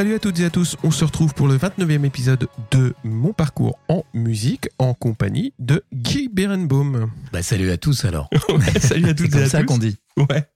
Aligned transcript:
Salut 0.00 0.14
à 0.14 0.18
toutes 0.18 0.40
et 0.40 0.46
à 0.46 0.50
tous, 0.50 0.78
on 0.82 0.90
se 0.90 1.04
retrouve 1.04 1.34
pour 1.34 1.46
le 1.46 1.58
29e 1.58 2.06
épisode 2.06 2.48
de 2.70 2.94
Mon 3.04 3.34
parcours 3.34 3.78
en 3.88 4.02
musique 4.14 4.70
en 4.78 4.94
compagnie 4.94 5.52
de 5.58 5.84
Guy 5.92 6.30
Berenbaum. 6.32 7.10
Bah 7.34 7.42
salut 7.42 7.70
à 7.70 7.76
tous 7.76 8.06
alors. 8.06 8.30
Ouais, 8.48 8.80
salut 8.80 9.10
à 9.10 9.12
toutes 9.12 9.26
C'est 9.26 9.32
comme 9.32 9.42
à 9.42 9.48
ça 9.50 9.60
tous. 9.60 9.66
qu'on 9.66 9.76
dit. 9.76 9.98
Ouais. 10.16 10.48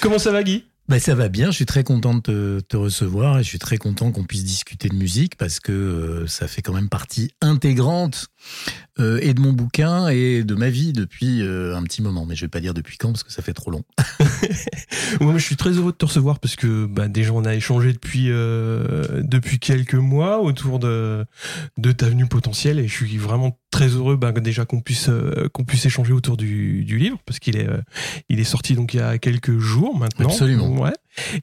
Comment 0.00 0.18
ça 0.18 0.32
va 0.32 0.42
Guy? 0.42 0.64
Bah 0.88 0.98
ça 0.98 1.14
va 1.14 1.28
bien, 1.28 1.52
je 1.52 1.54
suis 1.54 1.66
très 1.66 1.84
content 1.84 2.14
de 2.14 2.20
te, 2.20 2.58
te 2.58 2.76
recevoir 2.76 3.38
et 3.38 3.44
je 3.44 3.48
suis 3.48 3.60
très 3.60 3.78
content 3.78 4.10
qu'on 4.10 4.24
puisse 4.24 4.42
discuter 4.42 4.88
de 4.88 4.96
musique 4.96 5.36
parce 5.36 5.60
que 5.60 5.70
euh, 5.70 6.26
ça 6.26 6.48
fait 6.48 6.62
quand 6.62 6.72
même 6.72 6.88
partie 6.88 7.30
intégrante 7.40 8.26
euh, 8.98 9.18
et 9.22 9.34
de 9.34 9.40
mon 9.40 9.52
bouquin 9.52 10.08
et 10.08 10.42
de 10.42 10.54
ma 10.54 10.68
vie 10.68 10.92
depuis 10.92 11.42
euh, 11.42 11.76
un 11.76 11.82
petit 11.82 12.02
moment. 12.02 12.26
Mais 12.26 12.34
je 12.34 12.42
vais 12.42 12.48
pas 12.48 12.60
dire 12.60 12.74
depuis 12.74 12.98
quand 12.98 13.08
parce 13.08 13.22
que 13.22 13.32
ça 13.32 13.42
fait 13.42 13.52
trop 13.52 13.70
long. 13.70 13.82
Moi, 15.20 15.38
je 15.38 15.44
suis 15.44 15.56
très 15.56 15.70
heureux 15.70 15.92
de 15.92 15.96
te 15.96 16.04
recevoir 16.04 16.38
parce 16.38 16.56
que 16.56 16.86
bah, 16.86 17.08
déjà 17.08 17.32
on 17.32 17.44
a 17.44 17.54
échangé 17.54 17.92
depuis 17.92 18.26
euh, 18.30 19.22
depuis 19.22 19.58
quelques 19.58 19.94
mois 19.94 20.40
autour 20.40 20.78
de 20.78 21.24
de 21.78 21.92
ta 21.92 22.08
venue 22.08 22.26
potentielle 22.26 22.78
et 22.78 22.88
je 22.88 22.94
suis 22.94 23.16
vraiment 23.16 23.58
très 23.70 23.88
heureux 23.88 24.16
bah, 24.16 24.32
déjà 24.32 24.64
qu'on 24.64 24.80
puisse 24.80 25.08
qu'on 25.52 25.64
puisse 25.64 25.86
échanger 25.86 26.12
autour 26.12 26.36
du, 26.36 26.84
du 26.84 26.98
livre 26.98 27.18
parce 27.24 27.38
qu'il 27.38 27.56
est 27.56 27.68
il 28.28 28.40
est 28.40 28.44
sorti 28.44 28.74
donc 28.74 28.94
il 28.94 28.98
y 28.98 29.00
a 29.00 29.18
quelques 29.18 29.58
jours 29.58 29.96
maintenant. 29.96 30.28
Absolument. 30.28 30.68
Ouais. 30.80 30.92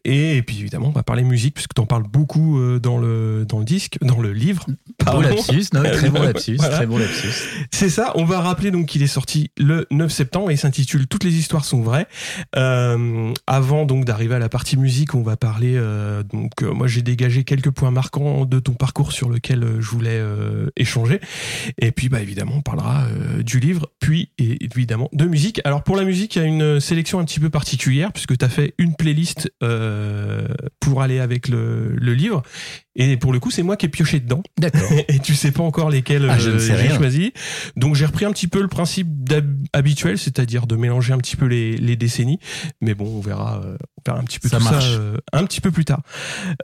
Et, 0.05 0.41
puis 0.41 0.59
évidemment 0.59 0.87
on 0.87 0.91
va 0.91 1.03
parler 1.03 1.23
musique 1.23 1.55
puisque 1.55 1.73
tu 1.73 1.81
en 1.81 1.85
parles 1.85 2.07
beaucoup 2.07 2.59
euh, 2.59 2.79
dans 2.79 2.97
le 2.97 3.45
dans 3.47 3.59
le 3.59 3.65
disque 3.65 3.97
dans 4.01 4.19
le 4.19 4.33
livre. 4.33 4.65
Pardon. 4.97 5.21
lapsus, 5.21 5.65
non, 5.73 5.83
très 5.83 6.09
bon 6.09 6.21
lapsus, 6.21 6.55
Voilà. 6.59 6.75
très 6.75 6.85
bon 6.85 6.97
lapsus. 6.97 7.67
C'est 7.71 7.89
ça, 7.89 8.11
on 8.15 8.25
va 8.25 8.41
rappeler 8.41 8.71
donc 8.71 8.87
qu'il 8.87 9.03
est 9.03 9.07
sorti 9.07 9.51
le 9.57 9.85
9 9.91 10.11
septembre 10.11 10.51
et 10.51 10.55
il 10.55 10.57
s'intitule 10.57 11.07
Toutes 11.07 11.23
les 11.23 11.35
histoires 11.35 11.65
sont 11.65 11.81
vraies. 11.81 12.07
Euh, 12.55 13.33
avant 13.45 13.85
donc 13.85 14.05
d'arriver 14.05 14.35
à 14.35 14.39
la 14.39 14.49
partie 14.49 14.77
musique, 14.77 15.15
on 15.15 15.21
va 15.21 15.37
parler 15.37 15.75
euh, 15.75 16.23
donc 16.23 16.51
euh, 16.61 16.71
moi 16.71 16.87
j'ai 16.87 17.01
dégagé 17.01 17.43
quelques 17.43 17.71
points 17.71 17.91
marquants 17.91 18.45
de 18.45 18.59
ton 18.59 18.73
parcours 18.73 19.11
sur 19.11 19.29
lequel 19.29 19.63
euh, 19.63 19.81
je 19.81 19.89
voulais 19.89 20.09
euh, 20.11 20.69
échanger 20.75 21.19
et 21.79 21.91
puis 21.91 22.09
bah 22.09 22.21
évidemment 22.21 22.53
on 22.57 22.61
parlera 22.61 23.07
du 23.39 23.59
livre 23.59 23.89
puis 23.99 24.31
et, 24.37 24.63
évidemment 24.63 25.09
de 25.13 25.25
musique. 25.25 25.61
Alors 25.63 25.83
pour 25.83 25.95
la 25.95 26.03
musique, 26.03 26.35
il 26.35 26.39
y 26.39 26.45
a 26.45 26.45
une 26.45 26.79
sélection 26.79 27.19
un 27.19 27.25
petit 27.25 27.39
peu 27.39 27.49
particulière 27.49 28.11
puisque 28.11 28.37
tu 28.37 28.45
as 28.45 28.49
fait 28.49 28.73
une 28.77 28.95
playlist 28.95 29.51
euh, 29.63 30.47
pour 30.79 31.01
aller 31.01 31.19
avec 31.19 31.47
le, 31.47 31.95
le 31.95 32.13
livre 32.13 32.43
et 32.95 33.15
pour 33.17 33.31
le 33.33 33.39
coup, 33.39 33.51
c'est 33.51 33.63
moi 33.63 33.77
qui 33.77 33.85
ai 33.85 33.89
pioché 33.89 34.19
dedans 34.19 34.41
D'accord. 34.57 34.89
et 35.07 35.19
tu 35.19 35.35
sais 35.35 35.51
pas 35.51 35.61
encore 35.63 35.89
lesquels 35.89 36.27
Ah, 36.29 36.37
euh, 36.39 36.59
j'ai 36.59 36.73
rien. 36.73 36.95
choisi. 36.95 37.31
Donc 37.75 37.95
j'ai 37.95 38.05
repris 38.05 38.25
un 38.25 38.31
petit 38.31 38.47
peu 38.47 38.61
le 38.61 38.67
principe 38.67 39.07
habituel, 39.73 40.17
c'est-à-dire 40.17 40.65
de 40.67 40.75
mélanger 40.75 41.13
un 41.13 41.17
petit 41.19 41.35
peu 41.35 41.45
les, 41.45 41.77
les 41.77 41.95
décennies. 41.95 42.39
Mais 42.81 42.93
bon, 42.95 43.05
on 43.17 43.21
verra, 43.21 43.61
euh, 43.63 43.77
on 43.97 44.01
verra 44.05 44.19
un 44.19 44.23
petit 44.23 44.39
peu 44.39 44.49
Ça 44.49 44.57
tout 44.57 44.63
marche. 44.63 44.85
ça 44.85 44.99
euh, 44.99 45.17
un 45.33 45.43
petit 45.45 45.61
peu 45.61 45.71
plus 45.71 45.85
tard. 45.85 46.01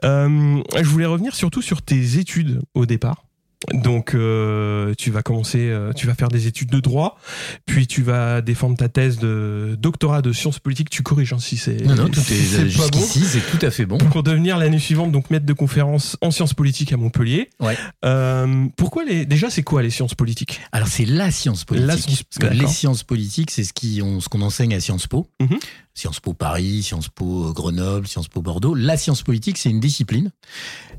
Je 0.02 0.82
voulais 0.84 1.06
revenir 1.06 1.34
surtout 1.34 1.62
sur 1.62 1.82
tes 1.82 2.18
études 2.18 2.60
au 2.74 2.86
départ. 2.86 3.24
Donc 3.72 4.14
euh, 4.14 4.94
tu 4.98 5.10
vas 5.10 5.22
commencer, 5.22 5.68
euh, 5.70 5.92
tu 5.92 6.06
vas 6.06 6.14
faire 6.14 6.28
des 6.28 6.46
études 6.46 6.70
de 6.70 6.80
droit, 6.80 7.18
puis 7.66 7.86
tu 7.86 8.02
vas 8.02 8.40
défendre 8.42 8.76
ta 8.76 8.88
thèse 8.88 9.18
de 9.18 9.76
doctorat 9.80 10.22
de 10.22 10.32
sciences 10.32 10.58
politiques. 10.58 10.90
Tu 10.90 11.02
corriges 11.02 11.32
hein, 11.32 11.38
si 11.38 11.56
c'est 11.56 11.82
Non, 11.84 11.94
non, 11.94 12.08
tout 12.08 12.20
si 12.20 12.34
est, 12.34 12.76
pas 12.76 12.88
bon 12.88 13.00
c'est 13.00 13.40
tout 13.58 13.64
à 13.64 13.70
fait 13.70 13.86
bon. 13.86 13.98
pour 13.98 14.22
devenir 14.22 14.58
l'année 14.58 14.78
suivante 14.78 15.12
donc 15.12 15.30
maître 15.30 15.46
de 15.46 15.52
conférence 15.52 16.16
en 16.20 16.30
sciences 16.30 16.54
politiques 16.54 16.92
à 16.92 16.96
Montpellier. 16.96 17.48
Ouais. 17.60 17.76
Euh, 18.04 18.66
pourquoi 18.76 19.04
les 19.04 19.24
déjà 19.26 19.48
c'est 19.50 19.62
quoi 19.62 19.82
les 19.82 19.90
sciences 19.90 20.14
politiques? 20.14 20.60
Alors 20.72 20.88
c'est 20.88 21.06
la 21.06 21.30
science 21.30 21.64
politique. 21.64 21.88
La 21.88 21.96
science- 21.96 22.22
parce 22.24 22.52
que 22.52 22.56
les 22.58 22.66
sciences 22.68 23.02
politiques, 23.02 23.50
c'est 23.50 23.64
ce 23.64 23.72
qui 23.72 24.00
on- 24.02 24.20
ce 24.20 24.28
qu'on 24.28 24.42
enseigne 24.42 24.74
à 24.74 24.80
Sciences 24.80 25.06
Po. 25.06 25.26
Mhm. 25.40 25.58
Sciences 25.94 26.20
Po 26.20 26.32
Paris, 26.34 26.82
Sciences 26.82 27.08
Po 27.08 27.52
Grenoble, 27.52 28.06
Sciences 28.08 28.28
Po 28.28 28.42
Bordeaux. 28.42 28.74
La 28.74 28.96
science 28.96 29.22
politique, 29.22 29.56
c'est 29.58 29.70
une 29.70 29.78
discipline. 29.80 30.30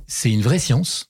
C'est 0.07 0.31
une 0.31 0.41
vraie 0.41 0.59
science 0.59 1.09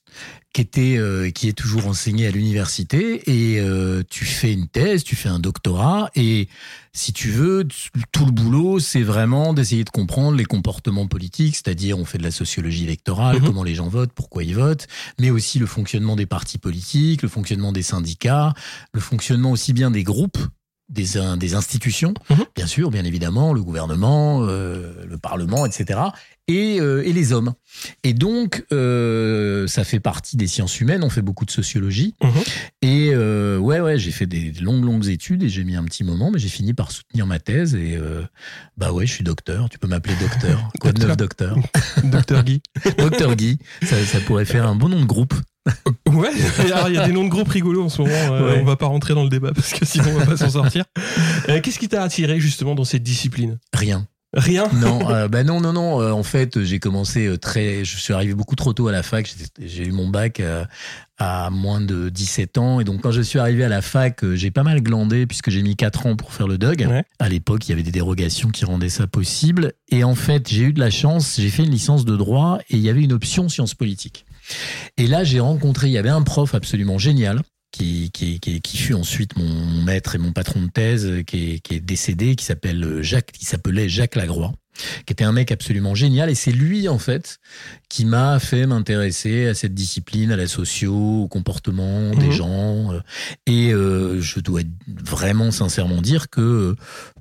qui 0.54 0.62
était 0.62 0.96
euh, 0.96 1.30
qui 1.30 1.48
est 1.48 1.52
toujours 1.52 1.86
enseignée 1.86 2.26
à 2.26 2.30
l'université 2.30 3.22
et 3.30 3.60
euh, 3.60 4.02
tu 4.08 4.24
fais 4.24 4.54
une 4.54 4.68
thèse, 4.68 5.04
tu 5.04 5.14
fais 5.14 5.28
un 5.28 5.38
doctorat 5.38 6.10
et 6.14 6.48
si 6.94 7.12
tu 7.12 7.28
veux 7.28 7.68
tout 8.12 8.24
le 8.24 8.30
boulot 8.32 8.80
c'est 8.80 9.02
vraiment 9.02 9.52
d'essayer 9.52 9.84
de 9.84 9.90
comprendre 9.90 10.34
les 10.38 10.46
comportements 10.46 11.06
politiques, 11.08 11.56
c'est-à-dire 11.56 11.98
on 11.98 12.06
fait 12.06 12.16
de 12.16 12.22
la 12.22 12.30
sociologie 12.30 12.84
électorale, 12.84 13.36
Mhm. 13.40 13.44
comment 13.46 13.64
les 13.64 13.74
gens 13.74 13.88
votent, 13.88 14.12
pourquoi 14.14 14.44
ils 14.44 14.54
votent, 14.54 14.86
mais 15.20 15.28
aussi 15.28 15.58
le 15.58 15.66
fonctionnement 15.66 16.16
des 16.16 16.26
partis 16.26 16.56
politiques, 16.58 17.20
le 17.20 17.28
fonctionnement 17.28 17.72
des 17.72 17.82
syndicats, 17.82 18.54
le 18.94 19.00
fonctionnement 19.00 19.50
aussi 19.50 19.74
bien 19.74 19.90
des 19.90 20.04
groupes, 20.04 20.38
des, 20.88 21.06
des 21.38 21.54
institutions, 21.54 22.14
Mhm. 22.30 22.44
bien 22.54 22.66
sûr, 22.66 22.90
bien 22.90 23.04
évidemment, 23.04 23.52
le 23.52 23.62
gouvernement, 23.62 24.42
euh, 24.42 24.92
le 25.08 25.18
parlement, 25.18 25.66
etc., 25.66 25.98
et, 26.48 26.80
euh, 26.80 27.02
et 27.04 27.12
les 27.12 27.32
hommes. 27.32 27.54
Et 28.04 28.14
donc, 28.14 28.64
euh, 28.72 29.66
ça 29.66 29.82
fait 29.82 29.98
partie 29.98 30.36
des 30.36 30.46
sciences 30.46 30.80
humaines, 30.80 31.02
on 31.02 31.10
fait 31.10 31.22
beaucoup 31.22 31.44
de 31.44 31.50
sociologie, 31.50 32.14
Mhm. 32.22 32.30
et 32.82 33.16
ouais, 33.16 33.80
ouais, 33.80 33.98
j'ai 33.98 34.12
fait 34.12 34.26
des 34.26 34.52
longues, 34.60 34.84
longues 34.84 35.08
études, 35.08 35.42
et 35.42 35.48
j'ai 35.48 35.64
mis 35.64 35.74
un 35.74 35.84
petit 35.84 36.04
moment, 36.04 36.30
mais 36.30 36.38
j'ai 36.38 36.48
fini 36.48 36.72
par 36.72 36.92
soutenir 36.92 37.26
ma 37.26 37.40
thèse, 37.40 37.74
et 37.74 37.98
bah 38.76 38.92
ouais, 38.92 39.06
je 39.06 39.12
suis 39.12 39.24
docteur, 39.24 39.68
tu 39.68 39.78
peux 39.78 39.88
m'appeler 39.88 40.14
docteur, 40.20 40.70
quoi 40.80 40.92
de 40.92 41.04
neuf 41.04 41.16
docteur? 41.16 41.56
Docteur 42.04 42.44
Guy 42.44 42.62
Docteur 42.98 43.34
Guy, 43.34 43.58
ça, 43.82 43.96
ça 44.04 44.20
pourrait 44.20 44.44
faire 44.44 44.66
un 44.68 44.76
bon 44.76 44.88
nom 44.88 45.00
de 45.00 45.06
groupe. 45.06 45.34
Ouais. 46.12 46.30
Alors 46.72 46.88
il 46.88 46.94
y 46.94 46.98
a 46.98 47.06
des 47.06 47.12
noms 47.12 47.24
de 47.24 47.28
groupes 47.28 47.48
rigolos 47.48 47.84
en 47.84 47.88
ce 47.88 48.02
moment. 48.02 48.14
euh, 48.14 48.52
Ouais. 48.54 48.58
On 48.62 48.64
va 48.64 48.76
pas 48.76 48.86
rentrer 48.86 49.14
dans 49.14 49.24
le 49.24 49.28
débat 49.30 49.52
parce 49.54 49.72
que 49.72 49.84
sinon 49.84 50.06
on 50.14 50.18
va 50.18 50.26
pas 50.26 50.36
s'en 50.36 50.50
sortir. 50.50 50.84
Euh, 51.48 51.60
Qu'est-ce 51.60 51.78
qui 51.78 51.88
t'a 51.88 52.02
attiré 52.02 52.38
justement 52.40 52.74
dans 52.74 52.84
cette 52.84 53.02
discipline? 53.02 53.58
Rien. 53.72 54.06
Rien? 54.34 54.68
Non, 54.74 55.08
euh, 55.10 55.28
bah 55.28 55.44
non, 55.44 55.60
non, 55.62 55.72
non. 55.72 56.00
euh, 56.02 56.10
en 56.10 56.22
fait, 56.24 56.62
j'ai 56.62 56.78
commencé 56.78 57.26
euh, 57.26 57.38
très. 57.38 57.84
Je 57.86 57.96
suis 57.96 58.12
arrivé 58.12 58.34
beaucoup 58.34 58.56
trop 58.56 58.74
tôt 58.74 58.86
à 58.88 58.92
la 58.92 59.02
fac. 59.02 59.32
J'ai 59.64 59.84
eu 59.86 59.92
mon 59.92 60.08
bac 60.08 60.40
euh, 60.40 60.64
à 61.16 61.48
moins 61.48 61.80
de 61.80 62.10
17 62.10 62.58
ans. 62.58 62.80
Et 62.80 62.84
donc, 62.84 63.00
quand 63.00 63.12
je 63.12 63.22
suis 63.22 63.38
arrivé 63.38 63.64
à 63.64 63.68
la 63.70 63.80
fac, 63.80 64.22
j'ai 64.34 64.50
pas 64.50 64.62
mal 64.64 64.82
glandé 64.82 65.26
puisque 65.26 65.48
j'ai 65.48 65.62
mis 65.62 65.74
4 65.74 66.06
ans 66.06 66.16
pour 66.16 66.34
faire 66.34 66.48
le 66.48 66.58
DUG. 66.58 66.86
Ouais. 66.86 67.04
À 67.18 67.30
l'époque, 67.30 67.66
il 67.66 67.70
y 67.70 67.72
avait 67.72 67.84
des 67.84 67.92
dérogations 67.92 68.50
qui 68.50 68.66
rendaient 68.66 68.90
ça 68.90 69.06
possible. 69.06 69.72
Et 69.88 70.04
en 70.04 70.14
fait, 70.16 70.48
j'ai 70.50 70.64
eu 70.64 70.72
de 70.74 70.80
la 70.80 70.90
chance. 70.90 71.36
J'ai 71.38 71.48
fait 71.48 71.62
une 71.64 71.70
licence 71.70 72.04
de 72.04 72.16
droit 72.16 72.58
et 72.68 72.76
il 72.76 72.82
y 72.82 72.90
avait 72.90 73.02
une 73.04 73.14
option 73.14 73.48
sciences 73.48 73.74
politiques. 73.74 74.25
Et 74.96 75.06
là, 75.06 75.24
j'ai 75.24 75.40
rencontré. 75.40 75.88
Il 75.88 75.92
y 75.92 75.98
avait 75.98 76.08
un 76.08 76.22
prof 76.22 76.54
absolument 76.54 76.98
génial. 76.98 77.42
Qui, 77.72 78.10
qui, 78.10 78.40
qui, 78.40 78.62
qui 78.62 78.78
fut 78.78 78.94
ensuite 78.94 79.36
mon, 79.36 79.82
maître 79.82 80.14
et 80.14 80.18
mon 80.18 80.32
patron 80.32 80.62
de 80.62 80.70
thèse, 80.70 81.24
qui 81.26 81.60
est, 81.70 81.80
décédé, 81.80 82.34
qui 82.34 82.44
s'appelle 82.44 82.82
euh, 82.82 83.02
Jacques, 83.02 83.32
qui 83.32 83.44
s'appelait 83.44 83.88
Jacques 83.88 84.14
Lagroix 84.14 84.52
qui 85.06 85.12
était 85.12 85.24
un 85.24 85.32
mec 85.32 85.52
absolument 85.52 85.94
génial. 85.94 86.30
Et 86.30 86.34
c'est 86.34 86.52
lui, 86.52 86.88
en 86.88 86.98
fait, 86.98 87.38
qui 87.88 88.04
m'a 88.04 88.38
fait 88.38 88.66
m'intéresser 88.66 89.46
à 89.46 89.54
cette 89.54 89.74
discipline, 89.74 90.32
à 90.32 90.36
la 90.36 90.46
socio, 90.46 91.22
au 91.22 91.28
comportement 91.28 92.10
des 92.10 92.26
Mhm. 92.26 92.32
gens. 92.32 92.90
Et 93.46 93.72
euh, 93.72 94.20
je 94.20 94.40
dois 94.40 94.60
vraiment 94.86 95.50
sincèrement 95.50 96.02
dire 96.02 96.28
que 96.28 96.76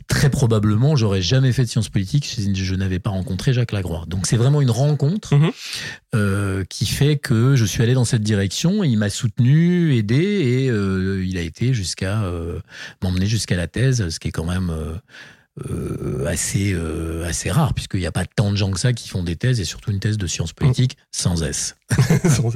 très 0.08 0.30
probablement, 0.30 0.96
j'aurais 0.96 1.22
jamais 1.22 1.52
fait 1.52 1.64
de 1.64 1.70
sciences 1.70 1.90
politiques 1.90 2.26
si 2.26 2.54
je 2.56 2.76
n'avais 2.76 3.00
pas 3.00 3.10
rencontré 3.10 3.54
Jacques 3.54 3.72
Lagroix. 3.72 4.06
Donc 4.08 4.28
c'est 4.28 4.38
vraiment 4.38 4.62
une 4.62 4.70
rencontre 4.72 5.36
Mhm. 5.36 5.52
euh, 6.14 6.64
qui 6.70 6.86
fait 6.86 7.18
que 7.18 7.56
je 7.56 7.66
suis 7.66 7.82
allé 7.84 7.94
dans 7.94 8.06
cette 8.06 8.22
direction. 8.22 8.84
Il 8.84 8.98
m'a 8.98 9.10
soutenu, 9.10 9.96
aidé, 9.96 10.16
et 10.16 10.70
euh, 10.70 11.24
il 11.26 11.38
a 11.38 11.42
été 11.42 11.74
jusqu'à 11.74 12.24
euh, 12.24 12.60
m'emmener 13.04 13.26
jusqu'à 13.26 13.56
la 13.56 13.68
thèse, 13.68 14.10
ce 14.10 14.20
qui 14.20 14.28
est 14.30 14.32
quand 14.32 14.46
même 14.46 14.72
euh, 15.70 16.26
assez 16.28 16.74
euh, 16.74 17.26
assez 17.26 17.50
rare 17.50 17.74
puisqu'il 17.74 18.02
n'y 18.02 18.06
a 18.06 18.12
pas 18.12 18.26
tant 18.26 18.52
de 18.52 18.58
gens 18.58 18.72
que 18.72 18.80
ça 18.80 18.92
qui 18.92 19.08
font 19.08 19.24
des 19.24 19.38
thèses 19.38 19.62
et 19.62 19.64
surtout 19.66 19.92
une 19.92 20.02
thèse 20.02 20.18
de 20.18 20.28
sciences 20.28 20.52
politiques 20.52 20.98
sans 21.12 21.44
S. 21.44 21.76
Sans. 22.30 22.52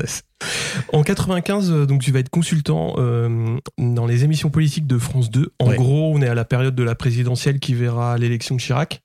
En 0.91 1.03
95, 1.03 1.71
euh, 1.71 1.85
donc 1.85 2.01
tu 2.01 2.11
vas 2.11 2.19
être 2.19 2.29
consultant 2.29 2.95
euh, 2.97 3.57
dans 3.77 4.05
les 4.05 4.25
émissions 4.25 4.49
politiques 4.49 4.87
de 4.87 4.97
France 4.97 5.29
2. 5.31 5.53
En 5.59 5.69
Ouais. 5.69 5.75
gros, 5.77 6.13
on 6.13 6.21
est 6.21 6.27
à 6.27 6.35
la 6.35 6.45
période 6.45 6.75
de 6.75 6.83
la 6.83 6.95
présidentielle 6.95 7.59
qui 7.59 7.73
verra 7.73 8.17
l'élection 8.17 8.55
de 8.55 8.59
Chirac. 8.61 9.01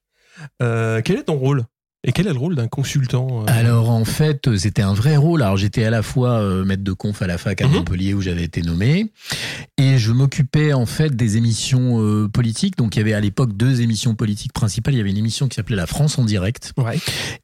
Quel 0.58 1.17
est 1.17 1.25
ton 1.26 1.37
rôle? 1.37 1.64
Et 2.06 2.12
quel 2.12 2.27
est 2.27 2.33
le 2.35 2.39
rôle 2.39 2.55
d'un 2.55 2.69
consultant 2.69 3.43
euh, 3.43 3.45
Alors 3.47 3.89
en 3.91 4.05
fait, 4.05 4.47
euh, 4.49 4.56
c'était 4.59 4.83
un 4.83 4.93
vrai 4.93 5.17
rôle. 5.17 5.43
Alors 5.43 5.56
j'étais 5.56 5.85
à 5.85 5.91
la 5.91 6.03
fois 6.03 6.33
euh, 6.33 6.62
maître 6.65 6.85
de 6.85 6.93
conf 6.93 7.23
à 7.23 7.27
la 7.27 7.39
fac 7.39 7.62
à 7.62 7.67
Mhm. 7.67 7.73
Montpellier 7.73 8.12
où 8.15 8.21
j'avais 8.21 8.45
été 8.45 8.61
nommé, 8.61 9.11
et 9.79 9.97
je 9.97 10.12
m'occupais 10.12 10.75
en 10.75 10.85
fait 10.85 11.17
des 11.17 11.39
émissions 11.39 12.01
euh, 12.03 12.29
politiques. 12.29 12.77
Donc 12.77 12.97
il 12.97 12.99
y 12.99 13.03
avait 13.03 13.15
à 13.15 13.21
l'époque 13.21 13.56
deux 13.56 13.81
émissions 13.81 14.15
politiques 14.15 14.53
principales. 14.53 14.93
Il 14.95 14.99
y 14.99 15.01
avait 15.01 15.11
une 15.11 15.17
émission 15.17 15.49
qui 15.49 15.56
s'appelait 15.56 15.77
La 15.77 15.87
France 15.87 16.19
en 16.19 16.25
direct 16.25 16.73
Ouais. 16.77 16.99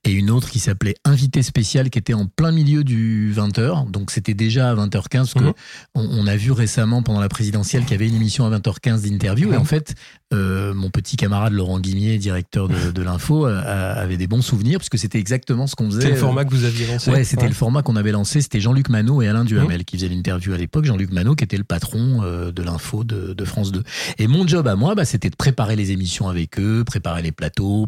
et 0.05 0.13
une 0.13 0.31
autre 0.31 0.51
qui 0.51 0.59
s'appelait 0.59 0.95
Invité 1.07 1.43
spécial 1.43 1.89
qui 1.89 1.99
était 1.99 2.13
en 2.15 2.27
plein 2.27 2.53
milieu 2.53 2.85
du 2.85 3.33
20h. 3.35 3.91
Donc 3.91 4.11
c'était 4.11 4.35
déjà 4.35 4.71
à 4.71 4.75
20h15 4.75 5.11
parce 5.19 5.35
que 5.35 5.41
Mhm. 5.45 5.53
on, 5.95 6.09
on 6.21 6.27
a 6.27 6.37
vu 6.37 6.53
récemment 6.53 7.03
pendant 7.03 7.21
la 7.21 7.29
présidentielle 7.31 7.83
qu'il 7.85 7.93
y 7.93 7.95
avait 7.95 8.09
une 8.09 8.15
émission 8.17 8.45
à 8.45 8.51
20h15 8.51 9.03
d'interview 9.09 9.49
et 9.49 9.57
Mhm. 9.57 9.63
en 9.63 9.65
fait 9.65 9.95
euh, 10.33 10.75
mon 10.75 10.91
petit 10.91 11.17
camarade 11.17 11.53
Laurent 11.55 11.81
Guimier, 11.81 12.17
directeur 12.19 12.69
de, 12.69 12.93
de 12.93 13.03
l'info, 13.03 13.47
avait 13.47 14.17
des 14.17 14.29
bons 14.29 14.43
souvenirs 14.51 14.79
puisque 14.79 14.99
c'était 14.99 15.19
exactement 15.19 15.67
ce 15.67 15.75
qu'on 15.75 15.87
faisait. 15.91 16.01
C'était 16.01 16.15
le 16.15 16.21
format 16.21 16.45
que 16.45 16.51
vous 16.51 16.65
aviez 16.65 16.87
lancé. 16.87 17.11
Ouais, 17.11 17.25
c'était 17.25 17.49
le 17.49 17.55
format 17.55 17.83
qu'on 17.83 17.97
avait 17.97 18.13
lancé. 18.13 18.41
C'était 18.41 18.61
Jean-Luc 18.61 18.89
Manot 18.89 19.23
et 19.23 19.29
Alain 19.29 19.45
Duhamel 19.45 19.81
mmh. 19.81 19.85
qui 19.85 19.97
faisaient 19.97 20.09
l'interview 20.09 20.53
à 20.53 20.57
l'époque. 20.57 20.85
Jean-Luc 20.85 21.13
Manot 21.13 21.35
qui 21.35 21.45
était 21.45 21.57
le 21.57 21.65
patron 21.65 22.23
de 22.23 22.63
l'info 22.63 23.05
de, 23.05 23.33
de, 23.33 23.45
France 23.45 23.73
2. 23.73 23.83
Et 24.19 24.27
mon 24.27 24.47
job 24.47 24.67
à 24.69 24.77
moi, 24.77 24.95
bah, 24.95 25.05
c'était 25.05 25.31
de 25.31 25.37
préparer 25.37 25.77
les 25.77 25.93
émissions 25.93 26.29
avec 26.29 26.59
eux, 26.59 26.85
préparer 26.85 27.23
les 27.23 27.33
plateaux, 27.33 27.87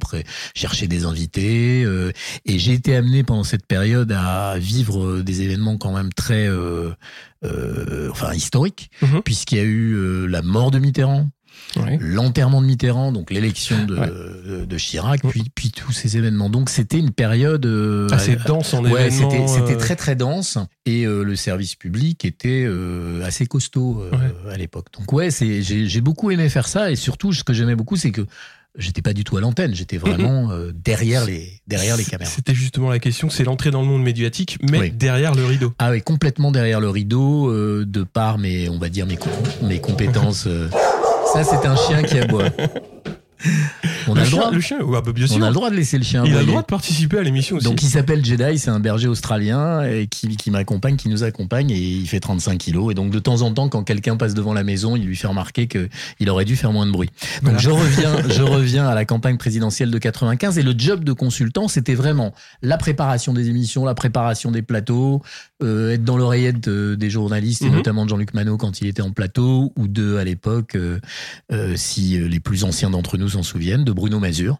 chercher 0.54 0.88
des 0.88 1.04
invités. 1.04 1.82
et 1.82 2.58
j'ai 2.58 2.72
été 2.72 2.96
amené 2.96 3.22
pendant 3.22 3.44
cette 3.44 3.66
période 3.66 4.12
à 4.12 4.58
vivre 4.58 5.20
des 5.20 5.42
événements 5.42 5.76
quand 5.76 5.92
même 5.92 6.12
très 6.12 6.48
euh, 7.44 8.08
enfin 8.10 8.32
historique, 8.34 8.90
mhm. 9.02 9.22
puisqu'il 9.22 9.58
y 9.58 9.60
a 9.60 9.64
eu 9.64 9.94
euh, 9.94 10.26
la 10.26 10.42
mort 10.42 10.70
de 10.70 10.78
Mitterrand, 10.78 11.28
l'enterrement 12.00 12.60
de 12.60 12.66
Mitterrand, 12.66 13.12
donc 13.12 13.30
l'élection 13.30 13.84
de, 13.84 14.64
de, 14.64 14.76
Chirac, 14.76 15.22
puis, 15.28 15.44
puis 15.54 15.70
tous 15.70 15.92
ces 15.92 16.16
événements. 16.16 16.50
Donc 16.50 16.68
c'était 16.68 16.98
une 16.98 17.12
période 17.12 17.64
euh, 17.64 18.08
assez 18.10 18.36
dense 18.36 18.74
en 18.74 18.84
ouais, 18.84 19.10
C'était, 19.10 19.46
c'était 19.46 19.76
très 19.76 19.96
très 19.96 20.16
dense 20.16 20.58
et 20.84 21.04
le 21.04 21.36
service 21.36 21.74
public 21.74 22.24
était 22.24 22.68
assez 23.24 23.46
costaud 23.46 24.04
à 24.50 24.56
l'époque. 24.56 24.86
Donc 24.98 25.12
ouais, 25.12 25.30
c'est, 25.30 25.62
j'ai, 25.62 25.86
j'ai 25.86 26.00
beaucoup 26.00 26.30
aimé 26.30 26.48
faire 26.48 26.68
ça 26.68 26.90
et 26.90 26.96
surtout 26.96 27.32
ce 27.32 27.44
que 27.44 27.52
j'aimais 27.52 27.76
beaucoup, 27.76 27.96
c'est 27.96 28.10
que 28.10 28.26
j'étais 28.76 29.02
pas 29.02 29.12
du 29.12 29.24
tout 29.24 29.36
à 29.36 29.40
l'antenne, 29.40 29.74
j'étais 29.74 29.98
vraiment 29.98 30.50
euh, 30.50 30.72
derrière 30.74 31.24
les 31.24 31.60
derrière 31.66 31.96
les 31.96 32.04
caméras. 32.04 32.30
C'était 32.30 32.54
justement 32.54 32.90
la 32.90 32.98
question, 32.98 33.30
c'est 33.30 33.44
l'entrée 33.44 33.70
dans 33.70 33.82
le 33.82 33.88
monde 33.88 34.02
médiatique, 34.02 34.58
mais 34.62 34.90
derrière 34.90 35.34
le 35.34 35.44
rideau. 35.44 35.74
Ah 35.78 35.90
oui, 35.90 36.02
complètement 36.02 36.50
derrière 36.50 36.80
le 36.80 36.88
rideau, 36.88 37.50
euh, 37.50 37.84
de 37.86 38.02
par 38.02 38.38
mes, 38.38 38.68
on 38.68 38.78
va 38.78 38.88
dire 38.88 39.06
mes 39.06 39.18
mes 39.62 39.80
compétences. 39.80 40.46
Euh. 40.46 40.68
Ça, 41.32 41.44
c'est 41.44 41.66
un 41.66 41.76
chien 41.76 42.02
qui 42.02 42.18
aboie. 42.18 42.44
On 44.08 44.16
a 44.16 44.24
le, 44.24 44.30
droit. 44.30 44.50
Le 44.50 44.60
chien, 44.60 44.78
On 44.80 45.42
a 45.42 45.48
le 45.48 45.54
droit 45.54 45.70
de 45.70 45.76
laisser 45.76 45.98
le 45.98 46.04
chien. 46.04 46.24
Il 46.24 46.34
a 46.34 46.40
le 46.40 46.46
droit 46.46 46.62
de 46.62 46.66
participer 46.66 47.18
à 47.18 47.22
l'émission 47.22 47.56
aussi. 47.56 47.64
Donc 47.64 47.82
il 47.82 47.88
s'appelle 47.88 48.24
Jedi, 48.24 48.58
c'est 48.58 48.70
un 48.70 48.80
berger 48.80 49.08
australien 49.08 49.82
et 49.82 50.06
qui, 50.06 50.36
qui 50.36 50.50
m'accompagne, 50.50 50.96
qui 50.96 51.08
nous 51.08 51.24
accompagne 51.24 51.70
et 51.70 51.78
il 51.78 52.08
fait 52.08 52.20
35 52.20 52.58
kilos. 52.58 52.90
Et 52.92 52.94
donc 52.94 53.10
de 53.10 53.18
temps 53.18 53.42
en 53.42 53.52
temps, 53.52 53.68
quand 53.68 53.82
quelqu'un 53.84 54.16
passe 54.16 54.34
devant 54.34 54.52
la 54.52 54.64
maison, 54.64 54.96
il 54.96 55.04
lui 55.04 55.16
fait 55.16 55.26
remarquer 55.26 55.68
qu'il 55.68 56.30
aurait 56.30 56.44
dû 56.44 56.56
faire 56.56 56.72
moins 56.72 56.86
de 56.86 56.92
bruit. 56.92 57.10
Donc 57.42 57.58
je 57.58 57.70
reviens, 57.70 58.16
je 58.28 58.42
reviens 58.42 58.86
à 58.86 58.94
la 58.94 59.04
campagne 59.04 59.36
présidentielle 59.36 59.90
de 59.90 59.98
95 59.98 60.58
et 60.58 60.62
le 60.62 60.74
job 60.76 61.04
de 61.04 61.12
consultant, 61.12 61.68
c'était 61.68 61.94
vraiment 61.94 62.34
la 62.62 62.78
préparation 62.78 63.32
des 63.32 63.48
émissions, 63.48 63.84
la 63.84 63.94
préparation 63.94 64.50
des 64.50 64.62
plateaux, 64.62 65.22
euh, 65.62 65.92
être 65.92 66.04
dans 66.04 66.16
l'oreillette 66.16 66.68
des 66.68 67.10
journalistes 67.10 67.62
et 67.62 67.70
mhm. 67.70 67.76
notamment 67.76 68.04
de 68.04 68.10
Jean-Luc 68.10 68.34
Manot 68.34 68.56
quand 68.56 68.80
il 68.80 68.86
était 68.86 69.02
en 69.02 69.10
plateau 69.10 69.72
ou 69.76 69.88
de 69.88 70.16
à 70.16 70.24
l'époque, 70.24 70.74
euh, 70.74 70.98
euh, 71.52 71.74
si 71.76 72.18
les 72.18 72.40
plus 72.40 72.64
anciens 72.64 72.90
d'entre 72.90 73.18
nous 73.18 73.30
s'en 73.30 73.42
souviennent, 73.42 73.84
de 73.84 73.91
Bruno 73.92 74.18
Mazur 74.18 74.58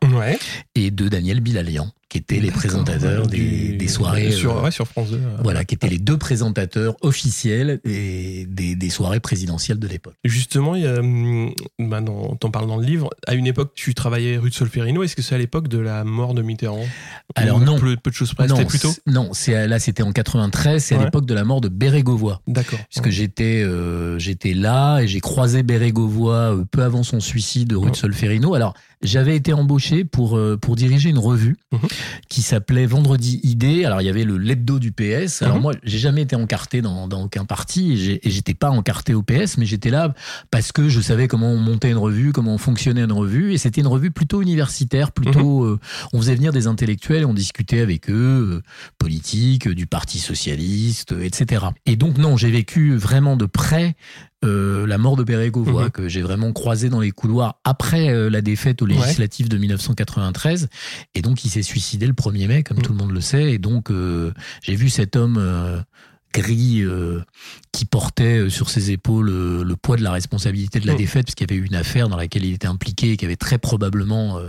et 0.75 0.91
de 0.91 1.09
Daniel 1.09 1.41
Bilalian 1.41 1.91
qui 2.13 2.19
étaient 2.19 2.41
les 2.41 2.51
présentateurs 2.51 3.27
des, 3.27 3.73
des, 3.73 3.89
soirées 3.89 4.33
sur, 4.33 4.59
euh, 4.59 4.65
ouais, 4.65 4.71
sur 4.71 4.87
France 4.87 5.09
2. 5.13 5.17
Euh. 5.17 5.37
Voilà, 5.43 5.65
qui 5.65 5.75
étaient 5.75 5.89
les 5.89 5.99
deux 5.99 6.19
présentateurs 6.19 6.95
officiels 7.01 7.81
des, 7.87 8.45
des, 8.47 8.77
des 8.77 8.91
soirées 8.91 9.19
présidentielles 9.19 9.79
de 9.79 9.89
l'époque. 9.89 10.13
Justement, 10.23 10.75
il 10.75 10.83
y 10.83 10.87
a, 10.87 10.99
hum, 10.99 11.55
bah 11.79 12.03
t'en 12.03 12.51
parles 12.51 12.67
dans 12.67 12.77
le 12.77 12.85
livre. 12.85 13.09
À 13.27 13.33
une 13.33 13.47
époque, 13.47 13.73
tu 13.75 13.95
travaillais 13.95 14.37
rue 14.37 14.51
de 14.51 14.55
Solferino. 14.55 15.03
Est-ce 15.03 15.17
que 15.17 15.23
c'est 15.23 15.35
à 15.35 15.39
l'époque 15.39 15.69
de 15.69 15.79
la 15.79 16.05
mort 16.05 16.35
de 16.35 16.43
Mitterrand? 16.43 16.85
Alors 17.35 17.61
non, 17.61 17.79
peu, 17.79 17.97
peu, 17.97 18.11
de 18.11 18.15
choses 18.15 18.35
près. 18.35 18.47
Non, 18.47 18.63
plutôt? 18.63 18.93
Non, 19.07 19.31
c'est 19.33 19.67
là, 19.67 19.79
c'était 19.79 20.03
en 20.03 20.13
93. 20.13 20.85
C'est 20.85 20.97
à 20.97 21.03
l'époque 21.03 21.25
de 21.25 21.33
la 21.33 21.45
mort 21.45 21.63
de 21.63 21.71
Bérégovoy. 21.71 22.43
D'accord. 22.47 22.79
Puisque 22.91 23.09
j'étais 23.09 23.63
euh, 23.63 24.19
j'étais 24.19 24.53
là 24.53 25.01
et 25.01 25.09
j'ai 25.09 25.21
croisé 25.21 25.63
Bérégovoy 25.63 26.63
peu 26.71 26.83
avant 26.83 27.05
son 27.05 27.21
suicide 27.21 27.73
rue 27.73 27.91
de 27.91 27.97
Solferino. 27.97 28.53
Alors 28.53 28.75
j'avais 29.01 29.35
été 29.35 29.55
embauché 29.55 30.05
pour 30.05 30.39
pour 30.61 30.77
diriger 30.77 31.09
une 31.09 31.19
revue. 31.19 31.57
Mhm 31.73 31.89
qui 32.29 32.43
s'appelait 32.43 32.87
Vendredi 32.87 33.41
Idée. 33.43 33.85
Alors 33.85 34.01
il 34.01 34.05
y 34.05 34.11
avait 34.11 34.25
le 34.25 34.39
lebdo 34.39 34.79
du 34.79 34.93
PS. 34.93 35.43
Alors 35.43 35.57
mhm. 35.57 35.63
moi, 35.63 35.73
j'ai 35.83 35.99
jamais 35.99 36.23
été 36.23 36.37
encarté 36.37 36.83
dans, 36.83 37.09
dans 37.09 37.23
aucun 37.23 37.45
parti 37.45 38.21
et 38.23 38.31
j'étais 38.31 38.55
pas 38.55 38.71
encarté 38.71 39.15
au 39.15 39.23
PS, 39.23 39.59
mais 39.59 39.67
j'étais 39.67 39.91
là 39.91 40.15
parce 40.51 40.73
que 40.73 40.89
je 40.89 41.01
savais 41.01 41.29
comment 41.29 41.51
on 41.51 41.59
montait 41.59 41.91
une 41.91 41.99
revue, 41.99 42.33
comment 42.33 42.55
on 42.55 42.59
fonctionnait 42.59 43.03
une 43.05 43.13
revue 43.13 43.53
et 43.53 43.59
c'était 43.59 43.81
une 43.81 43.87
revue 43.87 44.11
plutôt 44.11 44.43
universitaire, 44.43 45.13
plutôt 45.13 45.65
mhm. 45.65 45.73
euh, 45.73 45.79
on 46.13 46.21
faisait 46.21 46.35
venir 46.35 46.53
des 46.53 46.67
intellectuels, 46.67 47.27
on 47.27 47.35
discutait 47.35 47.81
avec 47.81 48.11
eux 48.11 48.63
euh, 48.63 48.63
politique, 48.99 49.69
du 49.69 49.87
Parti 49.87 50.19
socialiste, 50.19 51.15
etc. 51.21 51.67
Et 51.87 51.97
donc 51.97 52.19
non, 52.19 52.37
j'ai 52.37 52.51
vécu 52.51 52.97
vraiment 52.97 53.37
de 53.37 53.47
près 53.47 53.97
euh, 54.45 54.87
la 54.87 54.99
mort 54.99 55.17
de 55.17 55.23
Bérégovoy, 55.23 55.85
mhm. 55.85 55.91
que 55.91 56.09
j'ai 56.09 56.23
vraiment 56.23 56.53
croisé 56.53 56.89
dans 56.89 57.01
les 57.01 57.13
couloirs 57.13 57.61
après 57.65 58.11
euh, 58.11 58.29
la 58.29 58.41
défaite 58.41 58.83
aux 58.83 58.87
législatives 58.87 59.49
de 59.49 59.57
1993. 59.57 60.69
Et 61.15 61.23
donc, 61.23 61.45
il 61.45 61.51
s'est 61.51 61.63
suicidé 61.63 62.07
le 62.07 62.13
1er 62.13 62.49
mai, 62.49 62.63
comme 62.63 62.79
mhm. 62.79 62.83
tout 62.83 62.93
le 62.93 62.99
monde 62.99 63.13
le 63.13 63.21
sait. 63.21 63.53
Et 63.53 63.59
donc, 63.59 63.91
euh, 63.91 64.33
j'ai 64.63 64.75
vu 64.75 64.89
cet 64.91 65.15
homme 65.15 65.85
gris 66.35 66.83
qui 67.73 67.85
portait 67.85 68.49
sur 68.49 68.71
ses 68.71 68.91
épaules 68.91 69.29
le 69.29 69.77
poids 69.77 69.99
de 69.99 70.03
la 70.03 70.13
responsabilité 70.13 70.81
de 70.81 70.87
la 70.87 70.95
mhm. 70.95 70.99
défaite 70.99 71.27
parce 71.27 71.35
qu'il 71.35 71.51
y 71.51 71.53
avait 71.53 71.61
eu 71.61 71.67
une 71.67 71.75
affaire 71.75 72.09
dans 72.09 72.17
laquelle 72.17 72.47
il 72.47 72.55
était 72.55 72.67
impliqué 72.67 73.13
et 73.13 73.17
qui 73.19 73.27
avait 73.27 73.37
très 73.37 73.59
probablement 73.59 74.41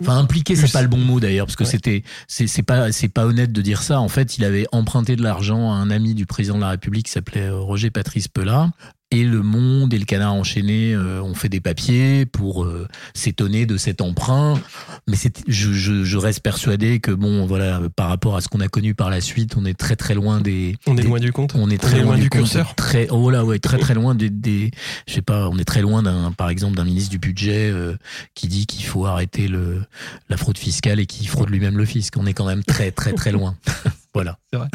enfin 0.00 0.18
impliqué 0.18 0.54
c'est 0.54 0.70
pas 0.70 0.82
le 0.82 0.88
bon 0.88 0.98
mot 0.98 1.18
d'ailleurs 1.18 1.46
parce 1.46 1.56
que 1.56 1.64
c'était 1.64 2.04
c'est 2.28 2.62
pas 2.62 2.92
c'est 2.92 3.08
pas 3.08 3.26
honnête 3.26 3.50
de 3.50 3.60
dire 3.60 3.82
ça 3.82 4.00
en 4.00 4.08
fait 4.08 4.38
il 4.38 4.44
avait 4.44 4.66
emprunté 4.70 5.16
de 5.16 5.22
l'argent 5.24 5.72
à 5.72 5.74
un 5.74 5.90
ami 5.90 6.14
du 6.14 6.26
président 6.26 6.54
de 6.54 6.60
la 6.60 6.70
République 6.70 7.06
qui 7.06 7.12
s'appelait 7.12 7.50
Roger 7.50 7.90
Patrice 7.90 8.28
Pellat 8.28 8.70
et 9.12 9.22
Le 9.22 9.42
Monde 9.42 9.94
et 9.94 9.98
le 9.98 10.04
Canard 10.04 10.34
enchaîné 10.34 10.92
euh, 10.92 11.22
ont 11.22 11.34
fait 11.34 11.48
des 11.48 11.60
papiers 11.60 12.26
pour 12.26 12.64
euh, 12.64 12.88
s'étonner 13.14 13.64
de 13.64 13.76
cet 13.76 14.00
emprunt. 14.00 14.60
Mais 15.06 15.16
je, 15.46 15.72
je, 15.72 16.02
je, 16.02 16.16
reste 16.16 16.40
persuadé 16.40 16.98
que 16.98 17.12
bon, 17.12 17.46
voilà, 17.46 17.80
par 17.94 18.08
rapport 18.08 18.36
à 18.36 18.40
ce 18.40 18.48
qu'on 18.48 18.60
a 18.60 18.66
connu 18.66 18.94
par 18.94 19.08
la 19.08 19.20
suite, 19.20 19.56
on 19.56 19.64
est 19.64 19.78
très 19.78 19.94
très 19.94 20.14
loin 20.14 20.40
des. 20.40 20.76
On 20.86 20.96
est 20.96 21.02
loin 21.02 21.20
du 21.20 21.32
compte. 21.32 21.54
On 21.54 21.70
est 21.70 21.78
très 21.78 22.00
loin, 22.00 22.18
du, 22.18 22.28
curseur. 22.30 22.74
Très, 22.74 23.08
oh 23.10 23.30
là, 23.30 23.44
ouais, 23.44 23.60
très 23.60 23.78
très 23.78 23.94
loin 23.94 24.16
des, 24.16 24.28
des 24.28 24.72
je 25.06 25.14
sais 25.14 25.22
pas, 25.22 25.48
on 25.48 25.58
est 25.58 25.64
très 25.64 25.82
loin 25.82 26.02
d'un, 26.02 26.32
par 26.32 26.50
exemple, 26.50 26.76
d'un 26.76 26.84
ministre 26.84 27.10
du 27.10 27.18
budget 27.18 27.70
euh, 27.70 27.96
qui 28.34 28.48
dit 28.48 28.66
qu'il 28.66 28.84
faut 28.84 29.06
arrêter 29.06 29.46
le 29.46 29.82
la 30.28 30.36
fraude 30.36 30.58
fiscale 30.58 30.98
et 30.98 31.06
qui 31.06 31.26
fraude 31.26 31.50
lui-même 31.50 31.78
le 31.78 31.84
fisc. 31.84 32.14
On 32.16 32.26
est 32.26 32.34
quand 32.34 32.46
même 32.46 32.64
très 32.64 32.90
très 32.90 33.12
très 33.12 33.30
loin. 33.30 33.56
voilà. 34.14 34.38
C'est 34.52 34.58
vrai. 34.58 34.68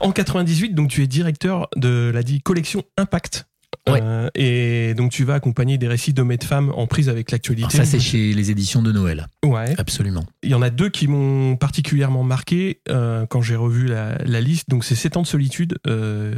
En 0.00 0.12
98, 0.12 0.74
donc 0.74 0.88
tu 0.88 1.02
es 1.02 1.06
directeur 1.06 1.68
de 1.76 2.10
la 2.12 2.22
dit 2.22 2.40
collection 2.40 2.82
Impact. 2.96 3.46
Euh, 3.88 4.30
et 4.34 4.94
donc 4.94 5.10
tu 5.10 5.24
vas 5.24 5.34
accompagner 5.34 5.76
des 5.76 5.88
récits 5.88 6.14
d'hommes 6.14 6.32
et 6.32 6.38
de 6.38 6.44
femmes 6.44 6.72
en 6.74 6.86
prise 6.86 7.08
avec 7.08 7.30
l'actualité. 7.30 7.76
Ça 7.76 7.84
c'est 7.84 8.00
chez 8.00 8.32
les 8.32 8.50
éditions 8.50 8.82
de 8.82 8.92
Noël. 8.92 9.26
Ouais. 9.44 9.74
Absolument. 9.78 10.24
Il 10.42 10.50
y 10.50 10.54
en 10.54 10.62
a 10.62 10.70
deux 10.70 10.88
qui 10.88 11.06
m'ont 11.06 11.56
particulièrement 11.56 12.22
marqué 12.22 12.80
euh, 12.88 13.26
quand 13.26 13.42
j'ai 13.42 13.56
revu 13.56 13.86
la, 13.86 14.40
liste. 14.40 14.70
Donc 14.70 14.84
c'est 14.84 14.94
Sept 14.94 15.16
ans 15.16 15.22
de 15.22 15.26
solitude 15.26 15.78
euh, 15.86 16.34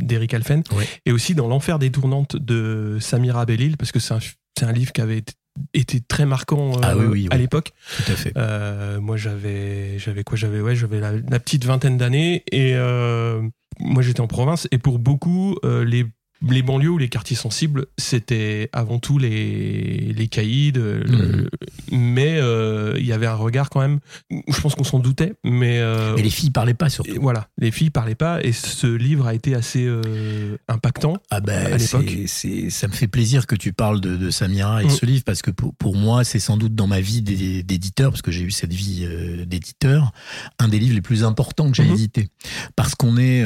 d'Eric 0.00 0.32
Alphen 0.32 0.62
et 1.04 1.12
aussi 1.12 1.34
dans 1.34 1.48
l'enfer 1.48 1.78
des 1.78 1.90
tournantes 1.90 2.36
de 2.36 2.96
Samira 3.00 3.44
Bellil 3.44 3.76
parce 3.76 3.92
que 3.92 4.00
c'est 4.00 4.14
un, 4.14 4.20
un 4.62 4.72
livre 4.72 4.92
qui 4.92 5.00
avait 5.00 5.18
été 5.18 5.34
était 5.74 6.00
très 6.00 6.26
marquant 6.26 6.72
ah 6.82 6.94
euh, 6.94 7.26
à 7.30 7.36
l'époque. 7.36 7.72
Tout 7.96 8.12
à 8.12 8.16
fait. 8.16 8.32
Euh, 8.36 9.00
moi, 9.00 9.16
j'avais, 9.16 9.98
j'avais 9.98 10.24
quoi? 10.24 10.36
J'avais 10.36 10.60
ouais, 10.60 10.74
j'avais 10.74 11.00
la, 11.00 11.12
petite 11.40 11.64
vingtaine 11.64 11.98
d'années 11.98 12.44
et 12.50 12.74
euh, 12.74 13.42
moi, 13.80 14.02
j'étais 14.02 14.20
en 14.20 14.26
province 14.26 14.68
et 14.70 14.78
pour 14.78 14.98
beaucoup, 14.98 15.56
les 15.62 16.06
les 16.50 16.62
banlieues 16.62 16.90
ou 16.90 16.98
les 16.98 17.08
quartiers 17.08 17.36
sensibles, 17.36 17.86
c'était 17.98 18.68
avant 18.72 18.98
tout 18.98 19.18
les, 19.18 20.12
les 20.12 20.28
caïds, 20.28 20.72
mhm. 20.76 21.48
mais 21.92 22.38
euh, 22.38 22.96
il 22.98 23.06
y 23.06 23.12
avait 23.12 23.26
un 23.26 23.34
regard 23.34 23.70
quand 23.70 23.80
même, 23.80 24.00
je 24.30 24.60
pense 24.60 24.74
qu'on 24.74 24.84
s'en 24.84 24.98
doutait, 24.98 25.34
mais... 25.44 25.78
Euh, 25.78 26.16
et 26.16 26.22
les 26.22 26.30
filles 26.30 26.50
parlaient 26.50 26.74
pas 26.74 26.88
surtout. 26.88 27.20
Voilà, 27.20 27.48
les 27.58 27.70
filles 27.70 27.90
parlaient 27.90 28.14
pas, 28.14 28.42
et 28.42 28.52
ce 28.52 28.86
livre 28.86 29.26
a 29.26 29.34
été 29.34 29.54
assez 29.54 29.84
euh, 29.84 30.56
impactant 30.68 31.16
ah 31.30 31.40
ben, 31.40 31.72
à 31.72 31.76
l'époque. 31.76 32.10
Ça 32.26 32.88
me 32.88 32.92
fait 32.92 33.08
plaisir 33.08 33.46
que 33.46 33.54
tu 33.54 33.72
parles 33.72 34.00
de, 34.00 34.16
de 34.16 34.30
Samira 34.30 34.82
et 34.82 34.86
de 34.86 34.90
mm. 34.90 34.96
ce 34.96 35.06
livre, 35.06 35.24
parce 35.24 35.42
que 35.42 35.50
pour, 35.50 35.74
pour 35.74 35.96
moi, 35.96 36.24
c'est 36.24 36.40
sans 36.40 36.56
doute 36.56 36.74
dans 36.74 36.86
ma 36.86 37.00
vie 37.00 37.22
d'éditeur, 37.22 38.10
parce 38.10 38.22
que 38.22 38.32
j'ai 38.32 38.42
eu 38.42 38.50
cette 38.50 38.72
vie 38.72 39.06
d'éditeur, 39.46 40.12
un 40.58 40.68
des 40.68 40.78
livres 40.78 40.94
les 40.94 41.02
plus 41.02 41.24
importants 41.24 41.70
que 41.70 41.76
j'ai 41.76 41.84
mm-hmm. 41.84 41.92
édité. 41.92 42.28
Parce 42.74 42.94
qu'on 42.94 43.16
est 43.16 43.44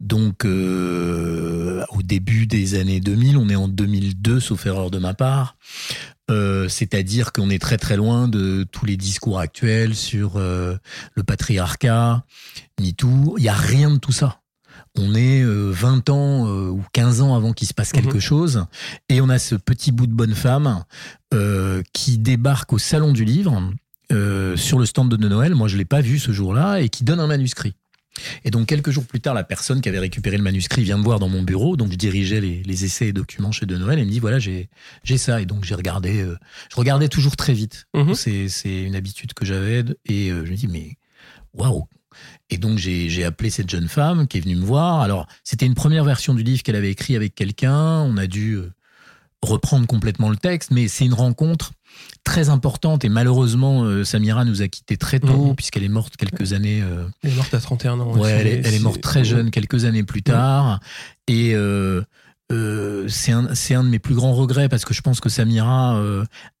donc 0.00 0.44
au 0.44 2.01
début 2.02 2.46
des 2.46 2.78
années 2.78 3.00
2000, 3.00 3.36
on 3.36 3.48
est 3.48 3.56
en 3.56 3.68
2002, 3.68 4.40
sauf 4.40 4.66
erreur 4.66 4.90
de 4.90 4.98
ma 4.98 5.14
part. 5.14 5.56
Euh, 6.30 6.68
c'est-à-dire 6.68 7.32
qu'on 7.32 7.50
est 7.50 7.60
très 7.60 7.78
très 7.78 7.96
loin 7.96 8.28
de 8.28 8.64
tous 8.70 8.86
les 8.86 8.96
discours 8.96 9.38
actuels 9.38 9.94
sur 9.94 10.36
euh, 10.36 10.76
le 11.14 11.22
patriarcat, 11.24 12.24
ni 12.80 12.94
tout. 12.94 13.34
Il 13.38 13.44
y 13.44 13.48
a 13.48 13.54
rien 13.54 13.90
de 13.90 13.98
tout 13.98 14.12
ça. 14.12 14.40
On 14.96 15.14
est 15.14 15.42
20 15.42 16.08
euh, 16.08 16.12
ans 16.12 16.46
ou 16.70 16.82
15 16.92 17.22
ans 17.22 17.34
avant 17.34 17.52
qu'il 17.52 17.66
se 17.66 17.74
passe 17.74 17.92
quelque 17.92 18.14
mhm. 18.14 18.20
chose, 18.20 18.64
et 19.08 19.20
on 19.20 19.28
a 19.28 19.38
ce 19.38 19.54
petit 19.54 19.90
bout 19.90 20.06
de 20.06 20.12
bonne 20.12 20.34
femme 20.34 20.84
qui 21.94 22.18
débarque 22.18 22.74
au 22.74 22.78
salon 22.78 23.12
du 23.12 23.24
livre 23.24 23.72
sur 24.10 24.78
le 24.78 24.84
stand 24.84 25.08
de 25.08 25.28
Noël. 25.28 25.54
Moi, 25.54 25.68
je 25.68 25.78
l'ai 25.78 25.86
pas 25.86 26.02
vu 26.02 26.18
ce 26.18 26.30
jour-là, 26.30 26.80
et 26.80 26.90
qui 26.90 27.04
donne 27.04 27.20
un 27.20 27.26
manuscrit. 27.26 27.74
Et 28.44 28.50
donc 28.50 28.66
quelques 28.66 28.90
jours 28.90 29.04
plus 29.04 29.20
tard, 29.20 29.34
la 29.34 29.44
personne 29.44 29.80
qui 29.80 29.88
avait 29.88 29.98
récupéré 29.98 30.36
le 30.36 30.42
manuscrit 30.42 30.82
vient 30.82 30.98
me 30.98 31.02
voir 31.02 31.18
dans 31.18 31.28
mon 31.28 31.42
bureau. 31.42 31.76
Donc 31.76 31.92
je 31.92 31.96
dirigeais 31.96 32.40
les, 32.40 32.62
les 32.62 32.84
essais 32.84 33.08
et 33.08 33.12
documents 33.12 33.52
chez 33.52 33.66
De 33.66 33.76
Noël 33.76 33.98
et 33.98 34.04
me 34.04 34.10
dit 34.10 34.20
voilà 34.20 34.38
j'ai 34.38 34.68
ça. 35.16 35.40
Et 35.40 35.46
donc 35.46 35.64
j'ai 35.64 35.74
regardé, 35.74 36.20
euh, 36.20 36.38
je 36.70 36.76
regardais 36.76 37.08
toujours 37.08 37.36
très 37.36 37.52
vite. 37.52 37.86
Mhm. 37.94 38.14
C'est 38.14 38.48
c'est 38.48 38.82
une 38.82 38.96
habitude 38.96 39.34
que 39.34 39.44
j'avais 39.44 39.84
et 40.06 40.30
euh, 40.30 40.44
je 40.44 40.50
me 40.50 40.56
dis 40.56 40.68
mais 40.68 40.96
waouh. 41.54 41.86
Et 42.50 42.58
donc 42.58 42.78
j'ai 42.78 43.08
j'ai 43.08 43.24
appelé 43.24 43.50
cette 43.50 43.70
jeune 43.70 43.88
femme 43.88 44.26
qui 44.26 44.38
est 44.38 44.40
venue 44.40 44.56
me 44.56 44.64
voir. 44.64 45.00
Alors 45.00 45.26
c'était 45.44 45.66
une 45.66 45.74
première 45.74 46.04
version 46.04 46.34
du 46.34 46.42
livre 46.42 46.62
qu'elle 46.62 46.76
avait 46.76 46.90
écrit 46.90 47.16
avec 47.16 47.34
quelqu'un. 47.34 48.00
On 48.00 48.16
a 48.16 48.26
dû 48.26 48.54
euh, 48.54 48.72
reprendre 49.42 49.86
complètement 49.86 50.30
le 50.30 50.36
texte, 50.36 50.70
mais 50.70 50.88
c'est 50.88 51.04
une 51.04 51.14
rencontre 51.14 51.72
très 52.24 52.48
importante 52.48 53.04
et 53.04 53.08
malheureusement 53.08 53.82
euh, 53.84 54.04
Samira 54.04 54.44
nous 54.44 54.62
a 54.62 54.68
quittés 54.68 54.96
très 54.96 55.18
tôt 55.20 55.48
Mhm. 55.48 55.56
puisqu'elle 55.56 55.82
est 55.84 55.88
morte 55.88 56.16
quelques 56.16 56.52
années 56.52 56.80
euh, 56.82 57.04
Elle 57.22 57.32
est 57.32 57.36
morte 57.36 57.52
à 57.54 57.60
31 57.60 57.98
ans. 58.00 58.16
Ouais, 58.16 58.30
elle 58.30 58.46
est, 58.46 58.50
elle 58.58 58.66
est 58.66 58.70
c'est- 58.72 58.78
morte 58.80 59.00
très 59.00 59.24
jeune, 59.24 59.50
quelques 59.50 59.84
années 59.84 60.04
plus 60.04 60.22
tard. 60.22 60.78
Et 61.28 61.54
euh, 61.54 62.02
c'est 63.08 63.32
un, 63.32 63.46
un 63.46 63.84
de 63.84 63.88
mes 63.88 63.98
plus 63.98 64.14
grands 64.14 64.34
regrets 64.34 64.68
parce 64.68 64.84
que 64.84 64.92
je 64.92 65.00
pense 65.00 65.20
que 65.20 65.28
Samira 65.30 65.98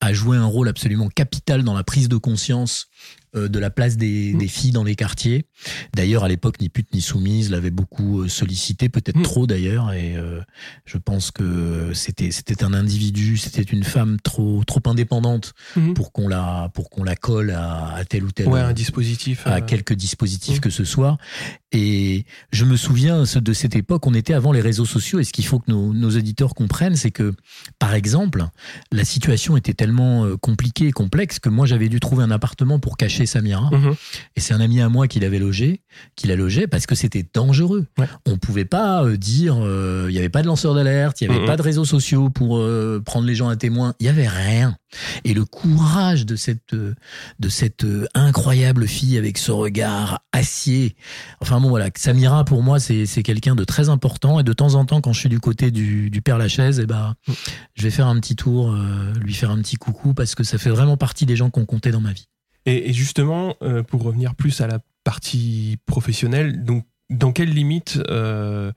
a 0.00 0.12
joué 0.14 0.36
un 0.38 0.46
rôle 0.46 0.68
absolument 0.68 1.08
capital 1.08 1.62
dans 1.64 1.74
la 1.74 1.84
prise 1.84 2.08
de 2.08 2.16
conscience 2.16 2.86
de 3.34 3.58
la 3.58 3.70
place 3.70 3.96
des, 3.96 4.32
Mm. 4.34 4.38
des 4.38 4.48
filles 4.48 4.70
dans 4.72 4.84
les 4.84 4.94
quartiers. 4.94 5.46
D'ailleurs, 5.94 6.24
à 6.24 6.28
l'époque, 6.28 6.60
ni 6.60 6.68
pute 6.68 6.92
ni 6.94 7.00
soumise 7.00 7.50
l'avait 7.50 7.70
beaucoup 7.70 8.22
euh, 8.22 8.28
sollicité, 8.28 8.88
peut-être 8.88 9.16
Mm. 9.18 9.22
trop 9.22 9.46
d'ailleurs. 9.46 9.92
Et 9.92 10.16
euh, 10.16 10.40
je 10.84 10.98
pense 10.98 11.30
que 11.30 11.92
c'était 11.94 12.30
c'était 12.30 12.62
un 12.64 12.74
individu, 12.74 13.36
c'était 13.36 13.62
une 13.62 13.84
femme 13.84 14.18
trop 14.22 14.62
trop 14.64 14.80
indépendante 14.86 15.54
Mhm. 15.76 15.94
pour 15.94 16.12
qu'on 16.12 16.28
la 16.28 16.70
pour 16.74 16.90
qu'on 16.90 17.04
la 17.04 17.16
colle 17.16 17.50
à, 17.52 17.94
à 17.94 18.04
tel 18.04 18.24
ou 18.24 18.30
tel 18.32 18.48
Ouais, 18.48 18.60
un 18.60 18.72
dispositif. 18.72 19.46
à 19.46 19.56
euh, 19.56 19.60
quelques 19.60 19.94
dispositifs 19.94 20.58
Mm. 20.58 20.60
que 20.60 20.70
ce 20.70 20.84
soit. 20.84 21.16
Et 21.74 22.26
je 22.52 22.64
me 22.66 22.76
souviens 22.76 23.22
de 23.22 23.52
cette 23.54 23.76
époque, 23.76 24.06
on 24.06 24.12
était 24.14 24.34
avant 24.34 24.52
les 24.52 24.60
réseaux 24.60 24.84
sociaux, 24.84 25.20
et 25.20 25.24
ce 25.24 25.32
qu'il 25.32 25.46
faut 25.46 25.58
que 25.58 25.70
nos, 25.70 25.94
nos 25.94 26.10
éditeurs 26.10 26.54
comprennent, 26.54 26.96
c'est 26.96 27.10
que, 27.10 27.32
par 27.78 27.94
exemple, 27.94 28.44
la 28.92 29.04
situation 29.06 29.56
était 29.56 29.72
tellement 29.72 30.26
euh, 30.26 30.36
compliquée 30.36 30.88
et 30.88 30.92
complexe 30.92 31.38
que 31.38 31.48
moi 31.48 31.64
j'avais 31.66 31.88
dû 31.88 31.98
trouver 31.98 32.24
un 32.24 32.30
appartement 32.30 32.78
pour 32.78 32.96
cacher 32.98 33.21
Samira. 33.26 33.68
mhm. 33.70 33.94
Et 34.36 34.40
c'est 34.40 34.54
un 34.54 34.60
ami 34.60 34.80
à 34.80 34.88
moi 34.88 35.08
qui 35.08 35.20
l'avait 35.20 35.38
logé, 35.38 35.82
qui 36.16 36.26
l'a 36.26 36.36
logé 36.36 36.66
parce 36.66 36.86
que 36.86 36.94
c'était 36.94 37.24
dangereux. 37.34 37.86
Ouais. 37.98 38.08
On 38.26 38.38
pouvait 38.38 38.64
pas 38.64 39.04
euh, 39.04 39.16
dire, 39.16 39.56
euh, 39.60 40.06
il 40.08 40.14
y 40.14 40.18
avait 40.18 40.28
pas 40.28 40.42
de 40.42 40.46
lanceur 40.46 40.74
d'alerte, 40.74 41.20
il 41.20 41.28
y 41.28 41.30
avait 41.30 41.40
Mhm. 41.40 41.46
pas 41.46 41.56
de 41.56 41.62
réseaux 41.62 41.84
sociaux 41.84 42.30
pour 42.30 42.58
euh, 42.58 43.00
prendre 43.04 43.26
les 43.26 43.34
gens 43.34 43.48
à 43.48 43.56
témoin, 43.56 43.94
il 44.00 44.06
y 44.06 44.08
avait 44.08 44.28
rien. 44.28 44.76
Et 45.24 45.32
le 45.34 45.44
courage 45.44 46.26
de 46.26 46.36
cette 46.36 46.74
de 46.74 47.48
cette 47.48 47.86
incroyable 48.14 48.86
fille 48.86 49.16
avec 49.16 49.38
ce 49.38 49.50
regard 49.50 50.20
acier. 50.32 50.96
Enfin 51.40 51.60
bon 51.60 51.68
voilà, 51.70 51.88
Samira 51.96 52.44
pour 52.44 52.62
moi 52.62 52.78
c'est 52.78 53.06
quelqu'un 53.22 53.54
de 53.54 53.64
très 53.64 53.88
important 53.88 54.38
et 54.40 54.42
de 54.44 54.52
temps 54.52 54.74
en 54.74 54.84
temps 54.84 55.00
quand 55.00 55.12
je 55.12 55.20
suis 55.20 55.28
du 55.28 55.40
côté 55.40 55.70
du 55.70 56.10
du 56.10 56.20
père 56.22 56.36
Lachaise, 56.38 56.78
eh 56.82 56.86
ben 56.86 57.14
Mhm. 57.28 57.34
je 57.74 57.82
vais 57.84 57.90
faire 57.90 58.06
un 58.06 58.18
petit 58.20 58.36
tour, 58.36 58.70
euh, 58.72 59.12
lui 59.20 59.32
faire 59.34 59.50
un 59.50 59.58
petit 59.58 59.76
coucou 59.76 60.12
parce 60.14 60.34
que 60.34 60.44
ça 60.44 60.58
fait 60.58 60.70
vraiment 60.70 60.96
partie 60.98 61.24
des 61.26 61.36
gens 61.36 61.48
qu'on 61.50 61.64
comptait 61.64 61.90
dans 61.90 62.00
ma 62.00 62.12
vie. 62.12 62.26
Et, 62.66 62.90
et 62.90 62.92
justement, 62.92 63.56
euh, 63.62 63.82
pour 63.82 64.02
revenir 64.02 64.34
plus 64.34 64.60
à 64.60 64.66
la 64.66 64.78
partie 65.04 65.78
professionnelle, 65.86 66.64
donc 66.64 66.84
dans 67.10 67.32
quelle 67.32 67.50
limite 67.50 67.98
euh, 68.08 68.72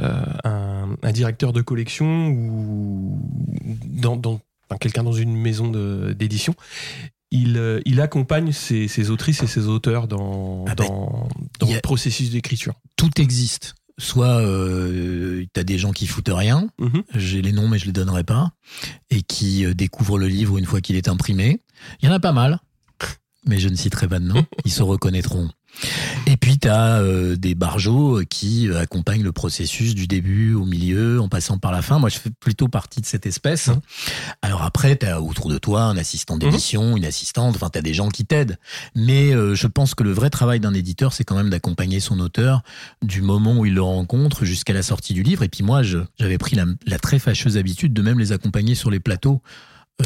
euh, 0.00 0.24
un, 0.44 0.96
un 1.02 1.12
directeur 1.12 1.52
de 1.52 1.62
collection 1.62 2.28
ou 2.28 3.18
dans, 3.86 4.16
dans- 4.16 4.40
enfin, 4.68 4.78
quelqu'un 4.78 5.02
dans 5.02 5.12
une 5.12 5.34
maison 5.36 5.68
d'édition, 6.12 6.54
il, 7.30 7.56
euh, 7.56 7.80
il 7.84 8.00
accompagne 8.00 8.52
ses, 8.52 8.86
ses 8.88 9.10
autrices 9.10 9.42
et 9.42 9.46
ses 9.48 9.66
auteurs 9.66 10.06
dans, 10.06 10.64
Ah 10.68 10.74
ben, 10.76 10.84
dans, 10.86 11.28
dans 11.60 11.72
le 11.72 11.80
processus 11.80 12.30
d'écriture? 12.30 12.74
Tout 12.96 13.20
existe. 13.20 13.74
Soit 13.98 14.40
euh, 14.40 15.44
t'as 15.52 15.62
des 15.64 15.78
gens 15.78 15.92
qui 15.92 16.06
foutent 16.08 16.30
rien, 16.32 16.68
Mhm. 16.80 17.02
j'ai 17.14 17.42
les 17.42 17.52
noms 17.52 17.68
mais 17.68 17.78
je 17.78 17.86
les 17.86 17.92
donnerai 17.92 18.24
pas, 18.24 18.50
et 19.10 19.22
qui 19.22 19.64
euh, 19.64 19.72
découvrent 19.72 20.18
le 20.18 20.26
livre 20.28 20.58
une 20.58 20.64
fois 20.66 20.80
qu'il 20.80 20.96
est 20.96 21.08
imprimé. 21.08 21.60
Il 22.02 22.06
y 22.06 22.08
en 22.08 22.12
a 22.12 22.18
pas 22.20 22.32
mal, 22.32 22.58
mais 23.46 23.58
je 23.58 23.68
ne 23.68 23.76
citerai 23.76 24.08
pas 24.08 24.18
de 24.18 24.24
nom, 24.24 24.44
ils 24.64 24.72
se 24.72 24.82
reconnaîtront. 24.82 25.50
Et 26.26 26.36
puis 26.36 26.58
t'as 26.58 27.00
euh, 27.00 27.36
des 27.36 27.54
barjots 27.54 28.22
qui 28.28 28.68
euh, 28.68 28.80
accompagnent 28.80 29.22
le 29.22 29.32
processus 29.32 29.94
du 29.94 30.06
début 30.06 30.54
au 30.54 30.64
milieu, 30.64 31.20
en 31.20 31.28
passant 31.28 31.58
par 31.58 31.72
la 31.72 31.82
fin. 31.82 31.98
Moi, 31.98 32.08
je 32.08 32.18
fais 32.18 32.30
plutôt 32.30 32.68
partie 32.68 33.00
de 33.00 33.06
cette 33.06 33.26
espèce. 33.26 33.68
Mhm. 33.68 33.80
Alors 34.42 34.62
après, 34.62 34.96
t'as 34.96 35.18
autour 35.18 35.48
de 35.48 35.58
toi 35.58 35.82
un 35.82 35.96
assistant 35.96 36.36
d'édition, 36.36 36.96
une 36.96 37.04
assistante. 37.04 37.56
Enfin, 37.56 37.68
t'as 37.70 37.82
des 37.82 37.94
gens 37.94 38.08
qui 38.08 38.24
t'aident. 38.24 38.56
Mais 38.94 39.34
euh, 39.34 39.54
je 39.54 39.66
pense 39.66 39.94
que 39.94 40.02
le 40.02 40.12
vrai 40.12 40.30
travail 40.30 40.60
d'un 40.60 40.74
éditeur, 40.74 41.12
c'est 41.12 41.24
quand 41.24 41.36
même 41.36 41.50
d'accompagner 41.50 42.00
son 42.00 42.18
auteur 42.20 42.62
du 43.02 43.22
moment 43.22 43.56
où 43.58 43.66
il 43.66 43.74
le 43.74 43.82
rencontre 43.82 44.44
jusqu'à 44.44 44.72
la 44.72 44.82
sortie 44.82 45.12
du 45.14 45.22
livre. 45.22 45.42
Et 45.42 45.48
puis 45.48 45.64
moi, 45.64 45.82
j'avais 45.82 46.38
pris 46.38 46.56
la, 46.56 46.64
la 46.86 46.98
très 46.98 47.18
fâcheuse 47.18 47.56
habitude 47.56 47.92
de 47.92 48.02
même 48.02 48.18
les 48.18 48.32
accompagner 48.32 48.74
sur 48.74 48.90
les 48.90 49.00
plateaux, 49.00 49.42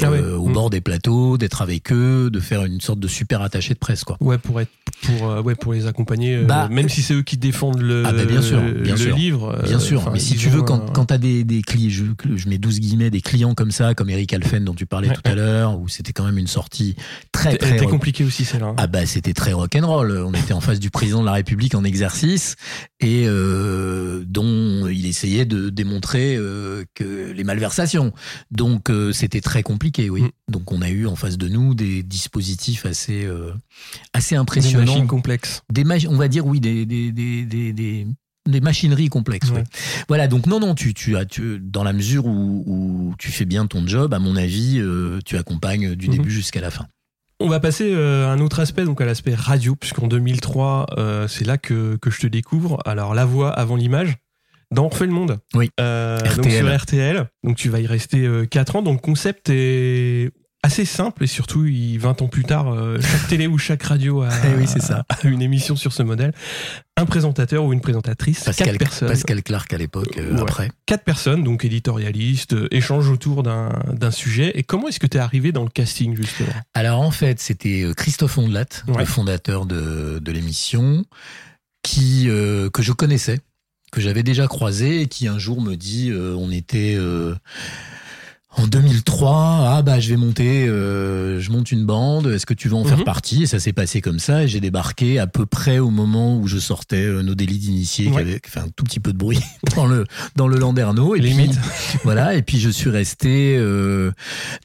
Ah 0.02 0.10
ouais. 0.10 0.20
au 0.20 0.48
Mm. 0.48 0.52
bord 0.52 0.70
des 0.70 0.80
plateaux, 0.82 1.38
d'être 1.38 1.62
avec 1.62 1.90
eux, 1.92 2.28
de 2.30 2.40
faire 2.40 2.64
une 2.64 2.80
sorte 2.80 3.00
de 3.00 3.08
super 3.08 3.40
attaché 3.40 3.72
de 3.74 3.78
presse, 3.78 4.04
quoi. 4.04 4.16
Ouais, 4.20 4.36
pour 4.36 4.60
être 4.60 4.70
pour 5.02 5.30
euh, 5.30 5.40
ouais 5.42 5.54
pour 5.54 5.72
les 5.72 5.86
accompagner, 5.86 6.36
euh, 6.36 6.44
Bah, 6.44 6.68
même 6.70 6.88
si 6.90 7.00
c'est 7.02 7.14
eux 7.14 7.22
qui 7.22 7.36
défendent 7.38 7.80
le, 7.80 8.02
Ah 8.04 8.12
bah, 8.12 8.24
bien 8.26 8.42
sûr, 8.42 8.60
bien 8.60 8.94
le 8.94 9.00
sûr. 9.00 9.16
livre. 9.16 9.56
euh, 9.58 9.62
Bien 9.66 9.78
sûr, 9.78 10.10
mais 10.12 10.18
si 10.18 10.36
tu 10.36 10.50
veux, 10.50 10.60
quand, 10.62 10.92
quand 10.92 11.06
tu 11.06 11.14
as 11.14 11.18
des, 11.18 11.42
des 11.42 11.62
clients, 11.62 11.88
je, 11.90 12.04
je 12.36 12.48
mets 12.50 12.58
12 12.58 12.80
guillemets, 12.80 13.08
des 13.10 13.22
clients 13.22 13.54
comme 13.54 13.70
ça, 13.70 13.94
comme 13.94 14.10
Eric 14.10 14.32
Alphen 14.34 14.62
dont 14.64 14.74
tu 14.74 14.84
parlais 14.86 15.08
Ouais, 15.08 15.14
tout 15.14 15.22
à 15.24 15.34
l'heure, 15.34 15.78
où 15.80 15.88
c'était 15.88 16.12
quand 16.12 16.24
même 16.24 16.38
une 16.38 16.46
sortie 16.48 16.94
très, 17.32 17.56
très... 17.56 17.76
était 17.76 17.86
compliquée 17.86 18.24
aussi 18.24 18.44
celle-là. 18.44 18.66
hein. 18.68 18.74
Ah 18.76 18.86
bah 18.88 19.06
c'était 19.06 19.32
très 19.34 19.52
rock'n'roll. 19.54 20.12
On 20.26 20.32
était 20.34 20.52
en 20.52 20.60
face 20.60 20.80
du 20.80 20.90
président 20.90 21.20
de 21.20 21.26
la 21.26 21.32
République 21.32 21.74
en 21.74 21.84
exercice 21.84 22.56
et 23.00 23.24
euh, 23.26 24.22
dont 24.26 24.86
il 24.88 25.06
essayait 25.06 25.46
de 25.46 25.70
démontrer 25.70 26.36
euh, 26.36 26.84
que 26.94 27.32
les 27.32 27.44
malversations. 27.44 28.12
Donc 28.50 28.90
euh, 28.90 29.12
c'était 29.12 29.40
très 29.40 29.62
compliqué, 29.62 29.77
oui. 30.10 30.22
Mm. 30.22 30.30
Donc 30.48 30.72
on 30.72 30.82
a 30.82 30.88
eu 30.90 31.06
en 31.06 31.16
face 31.16 31.38
de 31.38 31.48
nous 31.48 31.74
des 31.74 32.02
dispositifs 32.02 32.86
assez 32.86 33.24
euh, 33.24 33.52
assez 34.12 34.34
Des 34.34 34.38
impressionnants 34.40 34.92
machines 34.92 35.06
complexes. 35.06 35.62
des 35.72 35.84
mach- 35.84 36.06
on 36.08 36.16
va 36.16 36.28
dire 36.28 36.46
oui 36.46 36.60
des 36.60 36.84
des 36.86 37.12
des 37.12 37.44
des, 37.44 37.72
des, 37.72 38.06
des 38.48 38.60
machineries 38.60 39.08
complexes. 39.08 39.50
Ouais. 39.50 39.58
ouais. 39.58 39.64
Voilà 40.08 40.28
donc 40.28 40.46
non 40.46 40.60
non 40.60 40.74
tu 40.74 40.94
tu 40.94 41.16
as 41.16 41.24
tu 41.24 41.58
dans 41.60 41.84
la 41.84 41.92
mesure 41.92 42.26
où, 42.26 42.64
où 42.66 43.14
tu 43.18 43.30
fais 43.30 43.44
bien 43.44 43.66
ton 43.66 43.86
job 43.86 44.12
à 44.14 44.18
mon 44.18 44.36
avis 44.36 44.78
euh, 44.78 45.18
tu 45.24 45.36
accompagnes 45.36 45.94
du 45.94 46.08
Mhm. 46.08 46.16
début 46.16 46.30
jusqu'à 46.30 46.60
la 46.60 46.70
fin. 46.70 46.86
On 47.40 47.48
va 47.48 47.60
passer 47.60 47.92
euh, 47.92 48.26
à 48.26 48.30
un 48.32 48.40
autre 48.40 48.58
aspect, 48.58 48.84
donc 48.84 49.00
à 49.00 49.04
l'aspect 49.04 49.32
radio, 49.32 49.76
puisqu'en 49.76 50.08
2003, 50.08 50.86
euh, 50.98 51.28
c'est 51.28 51.44
là 51.44 51.56
que, 51.56 51.94
que 52.02 52.10
je 52.10 52.18
te 52.18 52.26
découvre. 52.26 52.80
Alors, 52.84 53.14
la 53.14 53.24
voix 53.24 53.52
avant 53.52 53.76
l'image, 53.76 54.16
dans 54.70 54.84
On 54.84 54.88
refait 54.88 55.06
le 55.06 55.12
monde. 55.12 55.38
Oui. 55.54 55.70
Euh, 55.80 56.18
donc 56.20 56.46
RTL. 56.46 56.66
sur 56.66 56.76
RTL. 56.82 57.26
Donc 57.44 57.56
tu 57.56 57.68
vas 57.68 57.80
y 57.80 57.86
rester 57.86 58.28
4 58.50 58.76
ans. 58.76 58.82
Donc 58.82 58.96
le 58.96 59.02
concept 59.02 59.48
est 59.50 60.30
assez 60.64 60.84
simple 60.84 61.22
et 61.22 61.28
surtout, 61.28 61.66
il, 61.66 61.98
20 61.98 62.20
ans 62.20 62.26
plus 62.26 62.42
tard, 62.42 62.72
euh, 62.74 62.98
chaque 63.00 63.28
télé 63.28 63.46
ou 63.46 63.58
chaque 63.58 63.82
radio 63.84 64.22
a, 64.22 64.28
Eh 64.44 64.56
oui, 64.58 64.66
c'est 64.66 64.82
ça. 64.82 65.04
a 65.08 65.26
une 65.28 65.40
émission 65.40 65.76
sur 65.76 65.92
ce 65.92 66.02
modèle. 66.02 66.32
Un 66.96 67.06
présentateur 67.06 67.64
ou 67.64 67.72
une 67.72 67.80
présentatrice, 67.80 68.42
Pascal 68.42 68.66
quatre 68.70 68.78
personnes. 68.78 69.08
Pascal 69.08 69.42
Clark 69.44 69.72
à 69.72 69.78
l'époque 69.78 70.18
euh, 70.18 70.34
Ouais. 70.34 70.42
après. 70.42 70.70
Quatre 70.84 71.04
personnes, 71.04 71.44
donc 71.44 71.64
éditorialistes, 71.64 72.54
euh, 72.54 72.66
échangent 72.72 73.08
autour 73.08 73.44
d'un 73.44 74.10
sujet. 74.10 74.50
Et 74.58 74.64
comment 74.64 74.88
est-ce 74.88 74.98
que 74.98 75.06
tu 75.06 75.16
es 75.16 75.20
arrivé 75.20 75.52
dans 75.52 75.62
le 75.62 75.70
casting, 75.70 76.16
justement? 76.16 76.48
Alors 76.74 77.00
en 77.02 77.12
fait, 77.12 77.38
c'était 77.40 77.84
euh, 77.84 77.94
Christophe 77.94 78.36
Ondelat, 78.36 78.64
Ouais. 78.88 78.98
le 78.98 79.04
fondateur 79.04 79.64
de, 79.64 80.18
de 80.18 80.32
l'émission, 80.32 81.04
qui 81.84 82.24
euh, 82.28 82.68
que 82.68 82.82
je 82.82 82.92
connaissais, 82.92 83.38
que 83.90 84.00
j'avais 84.00 84.22
déjà 84.22 84.46
croisé, 84.46 85.02
et 85.02 85.06
qui 85.06 85.28
un 85.28 85.38
jour 85.38 85.60
me 85.60 85.76
dit, 85.76 86.10
euh, 86.10 86.34
on 86.36 86.50
était 86.50 86.94
euh, 86.96 87.34
en 88.58 88.66
2003, 88.66 89.30
ah 89.76 89.82
bah 89.82 90.00
je 90.00 90.08
vais 90.10 90.16
monter, 90.16 90.66
euh, 90.66 91.40
je 91.40 91.50
monte 91.50 91.70
une 91.72 91.84
bande, 91.86 92.26
est-ce 92.26 92.46
que 92.46 92.54
tu 92.54 92.68
veux 92.68 92.74
en 92.74 92.82
Mhm. 92.82 92.88
faire 92.88 93.04
partie? 93.04 93.44
Et 93.44 93.46
ça 93.46 93.58
s'est 93.60 93.72
passé 93.72 94.00
comme 94.00 94.18
ça, 94.18 94.42
et 94.44 94.48
j'ai 94.48 94.60
débarqué 94.60 95.18
à 95.18 95.26
peu 95.26 95.46
près 95.46 95.78
au 95.78 95.90
moment 95.90 96.36
où 96.36 96.46
je 96.46 96.58
sortais 96.58 97.04
euh, 97.04 97.22
nos 97.22 97.34
délits 97.34 97.58
d'initiés, 97.58 98.06
qui 98.06 98.12
Ouais. 98.12 98.22
avaient 98.22 98.40
fait 98.44 98.60
un 98.60 98.68
tout 98.74 98.84
petit 98.84 99.00
peu 99.00 99.12
de 99.12 99.18
bruit 99.18 99.38
dans 99.76 99.86
le 99.86 100.04
dans 100.36 100.48
le 100.48 100.58
Landerneau. 100.58 101.14
Et 101.14 101.20
puis, 101.20 101.30
Limite. 101.30 101.58
voilà, 102.04 102.34
et 102.34 102.42
puis 102.42 102.58
je 102.58 102.70
suis 102.70 102.90
resté. 102.90 103.56
euh, 103.58 104.10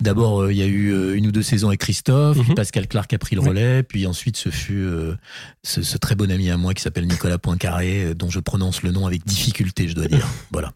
D'abord, 0.02 0.44
euh, 0.44 0.52
il 0.52 0.58
y 0.58 0.62
a 0.64 0.66
eu 0.66 0.90
euh, 0.92 1.16
une 1.16 1.28
ou 1.28 1.32
deux 1.32 1.44
saisons 1.44 1.68
avec 1.68 1.80
Christophe, 1.82 2.38
puis 2.40 2.50
Mhm. 2.50 2.56
Pascal 2.56 2.88
Clark 2.88 3.14
a 3.14 3.18
pris 3.18 3.36
le 3.36 3.42
Oui. 3.42 3.50
relais, 3.50 3.84
puis 3.84 4.08
ensuite 4.08 4.38
ce 4.38 4.50
fut 4.50 4.74
euh, 4.84 5.16
ce, 5.64 5.82
ce 5.84 5.98
très 5.98 6.16
bon 6.16 6.32
ami 6.32 6.50
à 6.50 6.58
moi 6.58 6.74
qui 6.74 6.82
s'appelle 6.82 7.06
Nicolas 7.08 7.38
Poincaré, 7.38 8.14
dont 8.16 8.30
je 8.30 8.40
prononce 8.40 8.82
le 8.84 8.92
nom 8.92 9.06
avec 9.08 9.26
difficulté, 9.26 9.88
je 9.88 9.94
dois 9.96 10.08
dire. 10.08 10.28
voilà. 10.52 10.72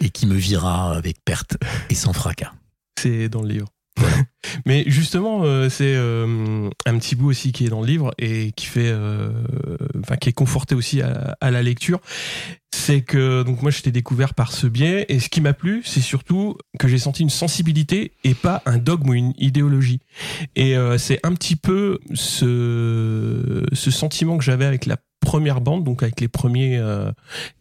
Et 0.00 0.10
qui 0.10 0.26
me 0.26 0.34
vira 0.34 0.96
avec 0.96 1.24
perte 1.24 1.56
et 1.90 1.94
sans 1.94 2.12
fracas. 2.12 2.52
C'est 2.98 3.28
dans 3.28 3.42
le 3.42 3.48
livre. 3.48 3.68
Mais 4.66 4.84
justement, 4.86 5.42
euh, 5.44 5.68
c'est 5.68 5.94
euh, 5.94 6.68
un 6.86 6.98
petit 6.98 7.14
bout 7.14 7.28
aussi 7.28 7.52
qui 7.52 7.66
est 7.66 7.68
dans 7.68 7.80
le 7.80 7.86
livre 7.86 8.12
et 8.18 8.52
qui 8.52 8.66
fait, 8.66 8.90
euh, 8.90 9.30
enfin, 10.00 10.16
qui 10.16 10.28
est 10.28 10.32
conforté 10.32 10.74
aussi 10.74 11.02
à, 11.02 11.36
à 11.40 11.50
la 11.50 11.62
lecture. 11.62 12.00
C'est 12.74 13.02
que 13.02 13.42
donc 13.42 13.62
moi 13.62 13.70
je 13.70 13.82
t'ai 13.82 13.92
découvert 13.92 14.34
par 14.34 14.50
ce 14.50 14.66
biais 14.66 15.04
et 15.08 15.20
ce 15.20 15.28
qui 15.28 15.40
m'a 15.40 15.52
plu, 15.52 15.82
c'est 15.84 16.00
surtout 16.00 16.56
que 16.78 16.88
j'ai 16.88 16.98
senti 16.98 17.22
une 17.22 17.30
sensibilité 17.30 18.12
et 18.24 18.34
pas 18.34 18.62
un 18.66 18.78
dogme 18.78 19.10
ou 19.10 19.14
une 19.14 19.34
idéologie. 19.36 20.00
Et 20.56 20.74
c'est 20.96 21.20
un 21.22 21.34
petit 21.34 21.54
peu 21.54 22.00
ce 22.14 23.62
ce 23.72 23.90
sentiment 23.90 24.38
que 24.38 24.42
j'avais 24.42 24.64
avec 24.64 24.86
la 24.86 24.96
première 25.22 25.60
bande, 25.60 25.84
donc 25.84 26.02
avec 26.02 26.20
les 26.20 26.28
premiers, 26.28 26.76
euh, 26.76 27.10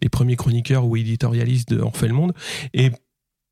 les 0.01 0.09
premiers 0.09 0.35
chroniqueurs 0.35 0.85
ou 0.85 0.97
éditorialistes 0.97 1.69
de 1.69 1.81
On 1.81 1.91
fait 1.91 2.07
le 2.07 2.13
monde. 2.13 2.33
Et 2.73 2.91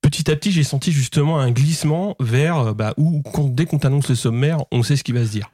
petit 0.01 0.29
à 0.29 0.35
petit, 0.35 0.51
j'ai 0.51 0.63
senti 0.63 0.91
justement 0.91 1.39
un 1.39 1.51
glissement 1.51 2.15
vers 2.19 2.57
euh, 2.57 2.73
bah, 2.73 2.93
où 2.97 3.21
quand, 3.21 3.47
dès 3.47 3.65
qu'on 3.65 3.79
t'annonce 3.79 4.09
le 4.09 4.15
sommaire, 4.15 4.65
on 4.71 4.83
sait 4.83 4.97
ce 4.97 5.03
qui 5.03 5.13
va 5.13 5.25
se 5.25 5.31
dire. 5.31 5.49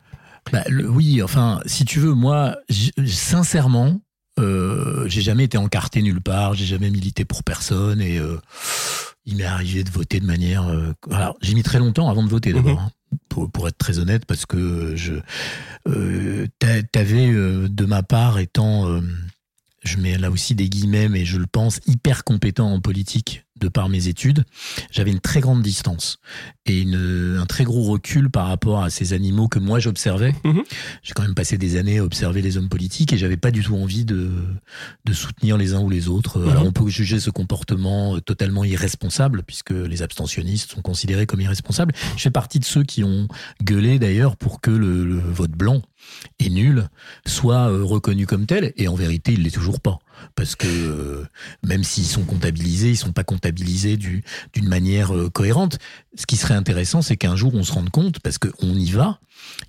Bah, 0.51 0.63
oui, 0.89 1.21
enfin, 1.21 1.59
si 1.65 1.85
tu 1.85 1.99
veux, 1.99 2.13
moi, 2.13 2.57
sincèrement, 3.05 3.99
euh, 4.39 5.07
j'ai 5.07 5.21
jamais 5.21 5.45
été 5.45 5.57
encarté 5.57 6.01
nulle 6.01 6.21
part, 6.21 6.53
j'ai 6.53 6.65
jamais 6.65 6.89
milité 6.89 7.25
pour 7.25 7.43
personne 7.43 8.01
et 8.01 8.17
euh, 8.17 8.37
il 9.25 9.37
m'est 9.37 9.43
arrivé 9.43 9.83
de 9.83 9.89
voter 9.89 10.19
de 10.19 10.25
manière. 10.25 10.67
euh, 10.67 10.93
alors, 11.11 11.35
j'ai 11.41 11.53
mis 11.55 11.63
très 11.63 11.79
longtemps 11.79 12.09
avant 12.09 12.23
de 12.23 12.29
voter 12.29 12.53
d'abord. 12.53 12.79
hein, 12.79 12.91
Pour, 13.29 13.49
pour 13.51 13.67
être 13.67 13.77
très 13.77 13.97
honnête, 13.99 14.25
parce 14.25 14.45
que 14.45 14.95
je, 14.95 15.13
euh, 15.87 16.47
t'a- 16.59 16.83
t'avais 16.83 17.29
euh, 17.31 17.67
de 17.69 17.85
ma 17.85 18.03
part 18.03 18.39
étant, 18.39 18.87
euh, 18.89 19.01
je 19.83 19.97
mets 19.97 20.17
là 20.17 20.31
aussi 20.31 20.55
des 20.55 20.69
guillemets, 20.69 21.09
mais 21.09 21.25
je 21.25 21.37
le 21.37 21.45
pense 21.47 21.79
hyper 21.87 22.23
compétent 22.23 22.71
en 22.71 22.79
politique 22.81 23.44
de 23.59 23.69
par 23.69 23.87
mes 23.87 24.07
études, 24.07 24.43
j'avais 24.91 25.11
une 25.11 25.21
très 25.21 25.39
grande 25.39 25.61
distance 25.61 26.19
et 26.65 26.81
une, 26.81 27.37
un 27.39 27.45
très 27.45 27.63
gros 27.63 27.83
recul 27.83 28.29
par 28.29 28.47
rapport 28.47 28.83
à 28.83 28.89
ces 28.89 29.13
animaux 29.13 29.47
que 29.47 29.59
moi 29.59 29.79
j'observais. 29.79 30.35
Mhm. 30.43 30.63
J'ai 31.03 31.13
quand 31.13 31.23
même 31.23 31.35
passé 31.35 31.57
des 31.57 31.77
années 31.77 31.99
à 31.99 32.03
observer 32.03 32.41
les 32.41 32.57
hommes 32.57 32.67
politiques 32.67 33.13
et 33.13 33.17
j'avais 33.17 33.37
pas 33.37 33.51
du 33.51 33.63
tout 33.63 33.75
envie 33.75 34.03
de, 34.03 34.31
de 35.05 35.13
soutenir 35.13 35.57
les 35.57 35.73
uns 35.73 35.79
ou 35.79 35.89
les 35.89 36.09
autres. 36.09 36.39
Mhm. 36.39 36.49
Alors 36.49 36.65
on 36.65 36.71
peut 36.73 36.89
juger 36.89 37.19
ce 37.19 37.29
comportement 37.29 38.17
euh, 38.17 38.19
totalement 38.19 38.65
irresponsable 38.65 39.43
puisque 39.43 39.71
les 39.71 40.01
abstentionnistes 40.01 40.71
sont 40.71 40.81
considérés 40.81 41.25
comme 41.25 41.41
irresponsables. 41.41 41.93
Je 42.17 42.23
fais 42.23 42.31
partie 42.31 42.59
de 42.59 42.65
ceux 42.65 42.83
qui 42.83 43.03
ont 43.03 43.27
gueulé 43.63 43.99
d'ailleurs 43.99 44.35
pour 44.35 44.59
que 44.59 44.71
le, 44.71 45.05
le 45.05 45.19
vote 45.19 45.51
blanc 45.51 45.81
et 46.39 46.49
nul 46.49 46.87
soit 47.25 47.69
euh, 47.69 47.83
reconnu 47.83 48.25
comme 48.25 48.45
tel 48.45 48.73
et 48.77 48.87
en 48.87 48.95
vérité 48.95 49.33
il 49.33 49.43
l'est 49.43 49.51
toujours 49.53 49.79
pas 49.79 49.99
parce 50.35 50.55
que 50.55 50.67
euh, 50.67 51.25
même 51.63 51.83
s'ils 51.83 52.05
sont 52.05 52.23
comptabilisés, 52.23 52.89
ils 52.91 52.97
sont 52.97 53.11
pas 53.11 53.23
comptabilisés 53.25 53.97
du- 53.97 54.23
d'une 54.53 54.67
manière 54.67 55.15
euh, 55.15 55.29
cohérente. 55.29 55.77
Ce 56.15 56.25
qui 56.25 56.37
serait 56.37 56.53
intéressant, 56.53 57.01
c'est 57.01 57.17
qu'un 57.17 57.35
jour 57.35 57.53
on 57.53 57.63
se 57.63 57.73
rende 57.73 57.89
compte, 57.89 58.19
parce 58.21 58.37
qu'on 58.37 58.73
y 58.73 58.91
va, 58.91 59.19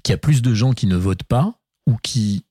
qu'il 0.02 0.12
y 0.12 0.14
a 0.14 0.18
plus 0.18 0.42
de 0.42 0.54
gens 0.54 0.72
qui 0.72 0.86
ne 0.86 0.96
votent 0.96 1.24
pas 1.24 1.58
ou 1.86 1.96
qui 2.02 2.42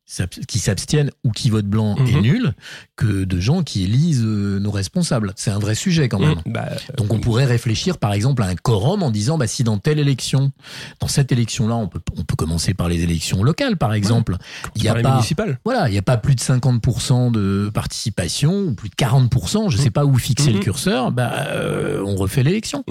qui 0.48 0.60
s'abstiennent 0.60 1.10
ou 1.24 1.32
qui 1.32 1.50
votent 1.50 1.66
blanc 1.66 1.96
et 2.06 2.14
Mhm. 2.14 2.22
nul 2.22 2.54
que 2.96 3.24
de 3.24 3.40
gens 3.40 3.64
qui 3.64 3.84
élisent 3.84 4.22
euh, 4.24 4.60
nos 4.60 4.70
responsables. 4.70 5.34
C'est 5.36 5.50
un 5.50 5.58
vrai 5.58 5.74
sujet 5.74 6.08
quand 6.10 6.20
même. 6.20 6.38
Mmh, 6.46 6.52
bah, 6.54 6.70
Donc 6.98 7.12
on 7.12 7.18
pourrait 7.20 7.46
réfléchir 7.46 7.98
par 7.98 8.14
exemple 8.14 8.44
à 8.44 8.46
un 8.46 8.56
quorum 8.56 9.02
en 9.02 9.10
disant 9.10 9.40
bah 9.40 9.48
si 9.48 9.64
dans 9.64 9.80
telle 9.80 9.98
élection, 9.98 10.52
dans 11.00 11.08
cette 11.08 11.32
élection-là, 11.32 11.76
on 11.76 11.88
peut 11.88 12.00
on 12.16 12.24
peut 12.24 12.36
commencer 12.36 12.76
par 12.76 12.88
les 12.88 13.02
élections 13.02 13.42
locales 13.44 13.78
par 13.78 13.96
exemple. 13.96 14.38
Il 14.76 14.84
y 14.84 14.88
a 14.90 14.94
pas 15.02 15.18
voilà, 15.66 15.90
il 15.90 15.94
n'y 15.94 15.98
a 15.98 16.04
pas 16.04 16.18
plus 16.18 16.36
de 16.36 16.40
50% 16.42 17.32
de 17.32 17.72
participation 17.74 18.54
ou 18.62 18.74
plus 18.76 18.90
de 18.90 18.96
40%, 18.96 19.70
je 19.72 19.78
sais 19.78 19.90
pas 19.90 20.06
où 20.06 20.16
fixer 20.20 20.52
le 20.52 20.58
Mhm. 20.60 20.64
curseur, 20.64 21.12
bah 21.12 21.48
euh, 21.50 22.04
on 22.06 22.16
refait 22.16 22.44
l'élection. 22.44 22.84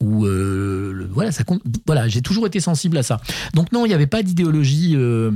Ou 0.00 0.26
euh, 0.26 1.08
voilà, 1.12 1.32
ça 1.32 1.44
compte. 1.44 1.62
Voilà, 1.86 2.08
j'ai 2.08 2.20
toujours 2.20 2.46
été 2.46 2.60
sensible 2.60 2.96
à 2.98 3.02
ça. 3.02 3.20
Donc 3.54 3.72
non, 3.72 3.86
il 3.86 3.88
n'y 3.88 3.94
avait 3.94 4.06
pas 4.06 4.22
d'idéologie. 4.22 4.94
euh, 4.96 5.30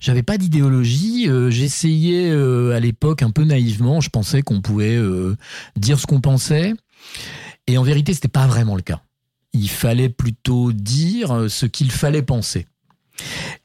J'avais 0.00 0.22
pas 0.22 0.38
d'idéologie. 0.38 1.28
euh, 1.28 1.50
J'essayais 1.50 2.30
à 2.30 2.80
l'époque 2.80 3.22
un 3.22 3.30
peu 3.30 3.44
naïvement. 3.44 4.00
Je 4.00 4.10
pensais 4.10 4.42
qu'on 4.42 4.60
pouvait 4.60 4.98
dire 5.76 6.00
ce 6.00 6.06
qu'on 6.06 6.20
pensait, 6.20 6.74
et 7.66 7.78
en 7.78 7.82
vérité, 7.82 8.14
c'était 8.14 8.28
pas 8.28 8.46
vraiment 8.46 8.74
le 8.76 8.82
cas. 8.82 9.02
Il 9.52 9.68
fallait 9.68 10.08
plutôt 10.08 10.72
dire 10.72 11.46
ce 11.48 11.66
qu'il 11.66 11.90
fallait 11.90 12.22
penser. 12.22 12.66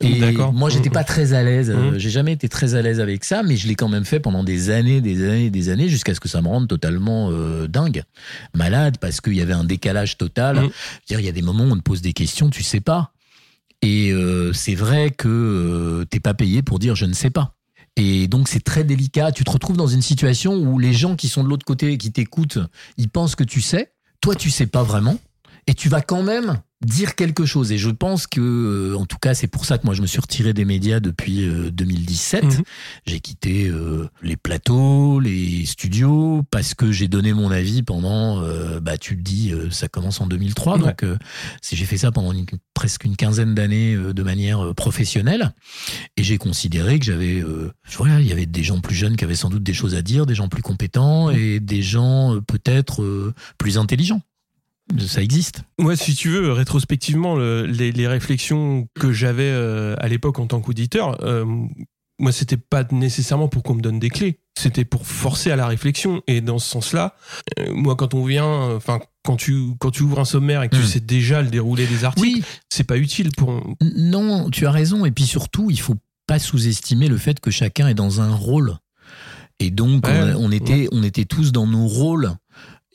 Et 0.01 0.19
moi, 0.53 0.69
j'étais 0.69 0.89
Mhm. 0.89 0.93
pas 0.93 1.03
très 1.03 1.33
à 1.33 1.43
l'aise. 1.43 1.69
euh, 1.69 1.91
Mhm. 1.91 1.97
J'ai 1.97 2.09
jamais 2.09 2.33
été 2.33 2.50
très 2.50 2.75
à 2.75 2.81
l'aise 2.81 3.00
avec 3.00 3.24
ça, 3.24 3.43
mais 3.43 3.55
je 3.57 3.67
l'ai 3.67 3.75
quand 3.75 3.89
même 3.89 4.05
fait 4.05 4.19
pendant 4.19 4.43
des 4.43 4.69
années, 4.69 5.01
des 5.01 5.24
années, 5.27 5.50
des 5.50 5.69
années, 5.69 5.89
jusqu'à 5.89 6.13
ce 6.13 6.19
que 6.19 6.27
ça 6.29 6.41
me 6.41 6.47
rende 6.47 6.67
totalement 6.67 7.29
euh, 7.31 7.67
dingue, 7.67 8.03
malade, 8.53 8.97
parce 9.00 9.21
qu'il 9.21 9.35
y 9.35 9.41
avait 9.41 9.53
un 9.53 9.63
décalage 9.63 10.17
total. 10.17 10.69
Dire, 11.07 11.19
il 11.19 11.25
y 11.25 11.29
a 11.29 11.31
des 11.33 11.41
moments 11.41 11.63
où 11.65 11.71
on 11.71 11.77
te 11.77 11.81
pose 11.81 12.01
des 12.01 12.13
questions, 12.13 12.50
tu 12.50 12.63
sais 12.63 12.81
pas. 12.81 13.12
Et 13.81 14.12
euh, 14.12 14.51
c'est 14.53 14.75
vrai 14.75 15.11
que 15.11 15.27
euh, 15.27 16.05
t'es 16.05 16.20
pas 16.20 16.33
payé 16.33 16.61
pour 16.63 16.79
dire 16.79 16.96
je 16.96 17.05
ne 17.05 17.13
sais 17.13 17.29
pas. 17.29 17.53
Et 17.98 18.27
donc 18.27 18.48
c'est 18.48 18.63
très 18.63 18.83
délicat. 18.83 19.31
Tu 19.31 19.44
te 19.44 19.51
retrouves 19.51 19.77
dans 19.77 19.87
une 19.87 20.01
situation 20.01 20.55
où 20.55 20.79
les 20.79 20.91
gens 20.94 21.15
qui 21.15 21.29
sont 21.29 21.44
de 21.44 21.50
l'autre 21.50 21.65
côté 21.65 21.91
et 21.94 21.98
qui 21.98 22.11
t'écoutent, 22.11 22.57
ils 22.98 23.09
pensent 23.09 23.35
que 23.35 23.44
tu 23.44 23.61
sais. 23.61 23.91
Toi, 24.22 24.35
tu 24.35 24.50
sais 24.50 24.65
pas 24.65 24.81
vraiment. 24.83 25.18
Et 25.68 25.74
tu 25.74 25.87
vas 25.87 26.01
quand 26.01 26.24
même 26.24 26.57
dire 26.85 27.16
quelque 27.16 27.46
chose. 27.46 27.72
Et 27.72 27.77
je 27.77 27.90
pense 27.90 28.27
que, 28.27 28.42
euh, 28.42 28.98
en 28.98 29.05
tout 29.05 29.18
cas, 29.20 29.33
c'est 29.33 29.48
pour 29.48 29.66
ça 29.66 29.77
que 29.77 29.85
moi 29.85 29.96
je 29.96 30.01
me 30.01 30.07
suis 30.07 30.20
retiré 30.20 30.53
des 30.53 30.66
médias 30.66 31.00
depuis 31.00 31.44
euh, 31.48 31.72
2017. 31.72 32.44
Mhm. 32.44 32.64
J'ai 33.07 33.20
quitté 33.20 33.68
euh, 33.68 34.07
les 34.22 34.35
plateaux, 34.38 35.20
les 35.20 35.66
studios, 35.66 36.44
parce 36.51 36.74
que 36.74 36.92
j'ai 36.92 37.07
donné 37.07 37.33
mon 37.33 37.50
avis 37.50 37.81
pendant, 37.81 38.42
euh, 38.44 38.79
bah 38.81 38.98
tu 38.98 39.16
le 39.16 39.22
dis, 39.22 39.51
euh, 39.53 39.70
ça 39.72 39.88
commence 39.88 40.20
en 40.22 40.27
2003. 40.27 40.74
Ouais. 40.77 40.79
Donc 40.79 41.03
euh, 41.03 41.18
j'ai 41.64 41.85
fait 41.85 41.98
ça 41.98 42.11
pendant 42.11 42.33
une- 42.33 42.46
presque 42.74 43.05
une 43.05 43.16
quinzaine 43.16 43.55
d'années 43.55 43.96
euh, 43.96 44.14
de 44.14 44.24
manière 44.24 44.64
euh, 44.64 44.74
professionnelle. 44.74 45.53
Et 46.18 46.24
j'ai 46.24 46.38
considéré 46.38 47.00
que 47.00 47.05
j'avais, 47.05 47.42
euh, 47.42 47.72
voilà, 47.98 48.20
il 48.20 48.27
y 48.27 48.31
avait 48.31 48.46
des 48.46 48.64
gens 48.64 48.79
plus 48.81 48.96
jeunes 48.96 49.16
qui 49.16 49.24
avaient 49.24 49.35
sans 49.35 49.50
doute 49.50 49.64
des 49.64 49.74
choses 49.74 49.96
à 49.96 50.01
dire, 50.01 50.25
des 50.25 50.35
gens 50.35 50.50
plus 50.50 50.61
compétents 50.61 51.29
et 51.31 51.59
des 51.59 51.81
gens 51.81 52.35
euh, 52.35 52.42
peut-être 52.42 53.01
euh, 53.01 53.33
plus 53.57 53.77
intelligents. 53.77 54.22
Ça 55.07 55.21
existe. 55.21 55.63
Ouais, 55.79 55.95
si 55.95 56.13
tu 56.15 56.29
veux, 56.29 56.51
rétrospectivement, 56.51 57.35
le- 57.35 57.65
les, 57.65 57.91
les 57.91 58.07
réflexions 58.07 58.87
que 59.00 59.11
j'avais 59.11 59.43
euh, 59.50 59.95
à 60.00 60.07
l'époque 60.07 60.37
en 60.39 60.45
tant 60.48 60.61
qu'auditeur, 60.61 61.17
euh, 61.24 61.43
moi, 62.19 62.31
c'était 62.31 62.55
pas 62.57 62.85
nécessairement 62.91 63.48
pour 63.48 63.63
qu'on 63.63 63.74
me 63.74 63.81
donne 63.81 64.00
des 64.00 64.09
clés. 64.09 64.39
C'était 64.57 64.85
pour 64.85 65.05
forcer 65.07 65.51
à 65.51 65.55
la 65.55 65.67
réflexion. 65.67 66.21
Et 66.27 66.39
dans 66.39 66.59
ce 66.59 66.69
sens-là, 66.69 67.15
euh, 67.59 67.74
moi, 67.74 67.95
quand 67.95 68.13
on 68.13 68.24
vient, 68.25 68.45
euh, 68.45 68.77
enfin, 68.77 69.00
quand 69.25 69.35
tu 69.37 69.71
quand 69.79 69.91
tu 69.91 70.03
ouvres 70.03 70.19
un 70.19 70.25
sommaire 70.25 70.61
et 70.63 70.69
que 70.69 70.75
tu 70.75 70.83
Mm. 70.83 70.85
sais 70.85 71.00
déjà 71.01 71.41
le 71.41 71.50
déroulé 71.50 71.87
des 71.87 72.05
articles, 72.05 72.25
Oui, 72.27 72.43
c'est 72.69 72.85
pas 72.85 72.98
utile 72.98 73.31
pour. 73.35 73.61
Non, 73.95 74.50
tu 74.51 74.65
as 74.67 74.71
raison. 74.71 75.03
Et 75.05 75.11
puis 75.11 75.25
surtout, 75.25 75.71
il 75.71 75.79
faut 75.79 75.95
pas 76.27 76.39
sous-estimer 76.39 77.07
le 77.09 77.17
fait 77.17 77.39
que 77.39 77.51
chacun 77.51 77.87
est 77.87 77.95
dans 77.95 78.21
un 78.21 78.33
rôle. 78.33 78.77
Et 79.59 79.71
donc, 79.71 80.05
Ouais, 80.07 80.13
on, 80.21 80.27
a- 80.27 80.35
on 80.35 80.51
était, 80.51 80.87
on 80.91 81.01
était 81.03 81.25
tous 81.25 81.51
dans 81.51 81.65
nos 81.67 81.87
rôles. 81.87 82.31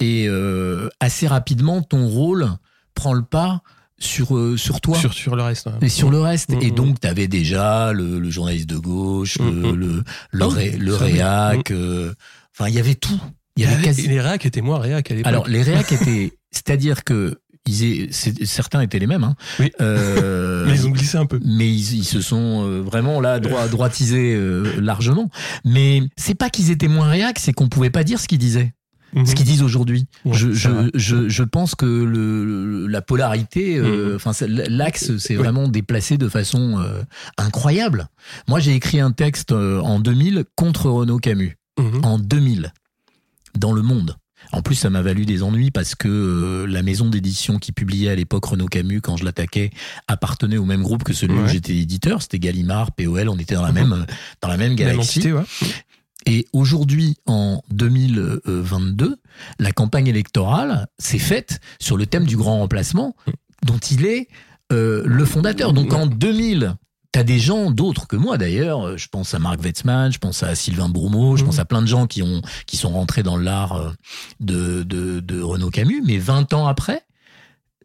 Et 0.01 0.27
euh, 0.29 0.89
assez 1.01 1.27
rapidement, 1.27 1.83
ton 1.83 2.07
rôle 2.09 2.49
prend 2.95 3.13
le 3.13 3.23
pas 3.23 3.63
sur, 3.99 4.35
euh, 4.37 4.57
sur 4.57 4.81
toi. 4.81 4.97
Sur, 4.99 5.13
sur 5.13 5.37
le 5.37 5.43
reste. 5.43 5.69
Et 5.83 5.89
sur 5.89 6.11
le 6.11 6.21
reste. 6.21 6.51
Mhm. 6.51 6.63
Et 6.63 6.71
donc, 6.71 7.01
tu 7.01 7.07
avais 7.07 7.29
déjà 7.29 7.93
le, 7.93 8.19
le 8.19 8.31
journaliste 8.31 8.69
de 8.69 8.79
gauche, 8.79 9.39
le, 9.39 9.73
le, 9.73 10.03
le, 10.33 10.45
Ah, 10.45 10.49
ré- 10.49 10.77
le 10.79 10.95
réac. 10.95 11.71
euh, 11.71 12.13
Enfin, 12.59 12.69
il 12.69 12.75
y 12.75 12.79
avait 12.79 12.95
tout. 12.95 13.21
Il 13.57 13.65
y 13.65 13.67
avait 13.67 13.81
Et 13.81 13.85
quasi... 13.85 14.07
les 14.09 14.21
réacs 14.21 14.47
étaient 14.47 14.61
moins 14.63 14.79
réacs 14.79 15.11
à 15.11 15.15
l'époque. 15.15 15.29
Alors, 15.29 15.49
les 15.49 15.63
réacs 15.63 15.93
étaient. 15.93 16.33
C'est-à-dire 16.51 17.05
que. 17.05 17.39
Ils 17.67 18.09
certains 18.13 18.81
étaient 18.81 18.99
les 18.99 19.07
mêmes. 19.07 19.23
Hein. 19.23 19.37
Oui. 19.61 19.71
Euh, 19.83 20.65
mais 20.67 20.75
ils 20.77 20.87
ont 20.87 20.91
glissé 20.91 21.19
un 21.19 21.27
peu. 21.27 21.39
mais 21.45 21.69
ils, 21.69 21.99
ils 21.99 22.05
se 22.05 22.23
sont 22.23 22.81
vraiment 22.81 23.21
là 23.21 23.39
droit, 23.39 23.69
droitisés 23.69 24.35
largement. 24.79 25.29
Mais 25.67 26.01
c'est 26.17 26.35
pas 26.35 26.49
qu'ils 26.49 26.71
étaient 26.71 26.89
moins 26.89 27.07
réacs, 27.09 27.39
c'est 27.39 27.53
qu'on 27.53 27.69
pouvait 27.69 27.91
pas 27.91 28.03
dire 28.03 28.19
ce 28.19 28.27
qu'ils 28.29 28.39
disaient, 28.39 28.73
Mhm. 29.15 29.27
ce 29.27 29.35
qu'ils 29.35 29.47
disent 29.47 29.63
aujourd'hui. 29.63 30.07
Ouais, 30.25 30.37
je, 30.37 30.49
c'est 30.53 30.59
je, 30.59 30.69
vrai. 30.69 30.91
je, 30.95 31.29
je 31.29 31.43
pense 31.43 31.75
que 31.75 31.85
le, 31.87 32.87
la 32.87 33.03
polarité, 33.03 33.77
euh, 33.77 34.11
Mhm. 34.11 34.17
enfin 34.17 34.33
c'est- 34.33 34.47
l'axe, 34.49 35.17
s'est 35.19 35.35
Oui. 35.37 35.43
vraiment 35.43 35.69
déplacé 35.69 36.17
de 36.19 36.29
façon 36.29 36.79
euh, 36.81 37.03
incroyable. 37.39 38.09
Moi, 38.49 38.61
j'ai 38.61 38.75
écrit 38.75 39.01
un 39.01 39.13
texte 39.13 39.53
euh, 39.53 39.81
en 39.81 40.01
2000 40.01 40.45
contre 40.57 40.89
Renaud 40.91 41.19
Camus 41.19 41.57
Mhm. 41.79 42.05
en 42.05 42.19
2000 42.19 42.73
dans 43.59 43.73
Le 43.73 43.83
Monde. 43.83 44.17
En 44.53 44.63
plus, 44.63 44.75
ça 44.75 44.89
m'a 44.91 45.03
valu 45.03 45.27
des 45.27 45.43
ennuis 45.43 45.71
parce 45.71 45.95
que 45.95 46.09
euh, 46.09 46.67
la 46.67 46.83
maison 46.83 47.09
d'édition 47.11 47.59
qui 47.59 47.73
publiait 47.73 48.09
à 48.11 48.15
l'époque 48.17 48.45
Renaud 48.47 48.67
Camus, 48.69 49.01
quand 49.03 49.17
je 49.17 49.25
l'attaquais, 49.25 49.71
appartenait 50.09 50.57
au 50.57 50.65
même 50.65 50.83
groupe 50.83 51.05
que 51.05 51.13
celui 51.13 51.35
où 51.39 51.47
j'étais 51.47 51.77
éditeur. 51.77 52.23
C'était 52.23 52.39
Gallimard, 52.39 52.93
POL, 52.93 53.29
on 53.29 53.37
était 53.39 53.55
dans 53.55 53.63
la 53.63 53.73
même, 53.73 54.07
dans 54.41 54.49
la 54.49 54.57
même 54.57 54.69
Même 54.71 54.77
galaxie. 54.77 55.19
entité, 55.21 55.33
ouais. 55.35 55.43
Et 56.27 56.47
aujourd'hui, 56.53 57.17
en 57.27 57.63
2022, 57.71 59.17
la 59.59 59.73
campagne 59.73 60.07
électorale 60.07 60.87
s'est 60.99 61.19
faite 61.19 61.61
sur 61.81 61.97
le 61.97 62.07
thème 62.07 62.25
du 62.27 62.37
grand 62.37 62.59
remplacement, 62.59 63.17
dont 63.65 63.79
il 63.79 64.05
est 64.07 64.29
euh, 64.73 65.03
le 65.07 65.25
fondateur. 65.25 65.73
Donc 65.73 65.93
en 65.93 66.07
2000, 66.07 66.75
T'as 67.13 67.25
des 67.25 67.41
gens, 67.41 67.73
d'autres 67.73 68.07
que 68.07 68.15
moi 68.15 68.39
d'ailleurs, 68.39 68.97
je 68.97 69.09
pense 69.09 69.35
à 69.35 69.41
Marc 69.41 69.61
Wetzmann, 69.65 70.13
je 70.13 70.19
pense 70.19 70.45
à 70.45 70.55
Sylvain 70.55 70.89
Bourmeau, 70.89 71.37
je 71.37 71.45
pense 71.45 71.59
à 71.59 71.65
plein 71.65 71.83
de 71.83 71.89
gens 71.89 72.07
qui 72.07 72.23
ont 72.23 72.41
qui 72.67 72.77
sont 72.77 72.91
rentrés 72.91 73.25
dans 73.25 73.37
l'art 73.37 73.73
euh, 73.73 73.91
de, 74.39 74.85
de, 74.85 75.19
de 75.19 75.43
Renaud 75.43 75.71
Camus, 75.71 76.03
mais 76.07 76.19
20 76.19 76.53
ans 76.53 76.69
après, 76.69 77.03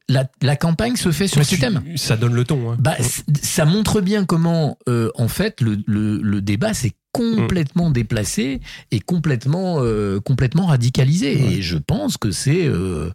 la, 0.10 0.30
la 0.42 0.56
campagne 0.56 0.96
se 0.96 1.12
fait 1.12 1.28
sur 1.28 1.40
Mais 1.40 1.44
ce 1.44 1.56
tu- 1.56 1.62
thème. 1.62 1.82
Ça 1.96 2.16
donne 2.18 2.34
le 2.34 2.44
ton. 2.44 2.72
hein. 2.72 2.78
Bah, 2.80 2.96
ça 3.42 3.66
montre 3.66 4.02
bien 4.02 4.26
comment, 4.26 4.78
euh, 4.88 5.10
en 5.16 5.28
fait, 5.28 5.62
le, 5.62 5.78
le, 5.88 6.18
le 6.22 6.42
débat 6.42 6.74
s'est 6.74 6.94
complètement 7.12 7.92
déplacé 7.92 8.60
et 8.92 9.00
complètement, 9.00 9.78
euh, 9.80 10.20
complètement 10.20 10.66
radicalisé. 10.68 11.36
Ouais. 11.38 11.54
Et 11.54 11.62
je 11.62 11.78
pense 11.78 12.18
que 12.18 12.32
c'est, 12.32 12.66
euh, 12.68 13.10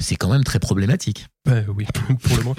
c'est 0.00 0.16
quand 0.16 0.30
même 0.32 0.44
très 0.44 0.58
problématique. 0.58 1.28
Ouais, 1.48 1.64
oui, 1.74 1.86
pour 2.22 2.36
le 2.36 2.42
moins. 2.42 2.54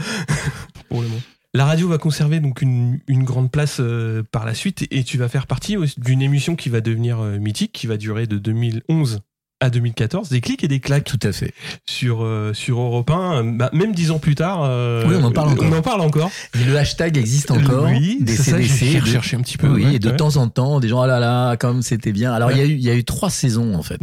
pour 0.89 1.01
le 1.01 1.07
moins. 1.09 1.19
La 1.53 1.65
radio 1.65 1.87
va 1.87 1.97
conserver 1.97 2.39
donc 2.41 2.61
une, 2.61 2.99
une 3.07 3.23
grande 3.23 3.49
place 3.51 3.77
euh, 3.79 4.23
par 4.29 4.45
la 4.45 4.53
suite 4.53 4.87
et 4.91 5.03
tu 5.05 5.17
vas 5.17 5.29
faire 5.29 5.47
partie 5.47 5.77
d'une 5.97 6.21
émission 6.21 6.55
qui 6.57 6.67
va 6.69 6.81
devenir 6.81 7.19
euh, 7.19 7.37
mythique, 7.39 7.71
qui 7.71 7.87
va 7.87 7.95
durer 7.97 8.27
de 8.27 8.37
2011 8.37 9.19
à 9.65 9.69
2014, 9.69 10.29
des 10.29 10.41
clics 10.41 10.63
et 10.63 10.67
des 10.67 10.79
claques 10.79 11.03
Tout 11.03 11.19
à 11.23 11.31
fait. 11.31 11.53
sur 11.85 12.23
euh, 12.23 12.53
sur 12.53 12.79
Europe 12.79 13.09
1, 13.09 13.43
bah, 13.43 13.69
même 13.73 13.93
dix 13.93 14.11
ans 14.11 14.19
plus 14.19 14.35
tard. 14.35 14.61
euh, 14.63 15.03
Oui, 15.07 15.15
on 15.19 15.23
en 15.25 15.31
parle 15.31 15.49
encore. 15.49 15.67
On 15.71 15.75
en 15.77 15.81
parle 15.81 16.01
encore. 16.01 16.31
Et 16.59 16.63
le 16.63 16.77
hashtag 16.77 17.17
existe 17.17 17.51
encore. 17.51 17.85
Oui, 17.85 18.19
des 18.21 18.35
CDC. 18.35 18.95
de- 18.95 19.01
recherché 19.01 19.35
un 19.35 19.41
petit 19.41 19.57
peu. 19.57 19.67
Oui, 19.67 19.83
ouais, 19.85 19.95
et 19.95 19.99
de 19.99 20.09
ouais. 20.09 20.15
temps 20.15 20.37
en 20.37 20.47
temps, 20.47 20.79
des 20.79 20.87
gens, 20.87 21.01
ah 21.01 21.07
là 21.07 21.19
là, 21.19 21.57
comme 21.57 21.81
c'était 21.81 22.11
bien. 22.13 22.33
Alors, 22.33 22.51
il 22.51 22.57
y 22.57 22.61
a 22.61 22.65
eu, 22.65 22.73
il 22.73 22.81
y 22.83 22.89
a 22.89 22.95
eu 22.95 23.03
trois 23.03 23.29
saisons, 23.29 23.75
en 23.75 23.83
fait. 23.83 23.99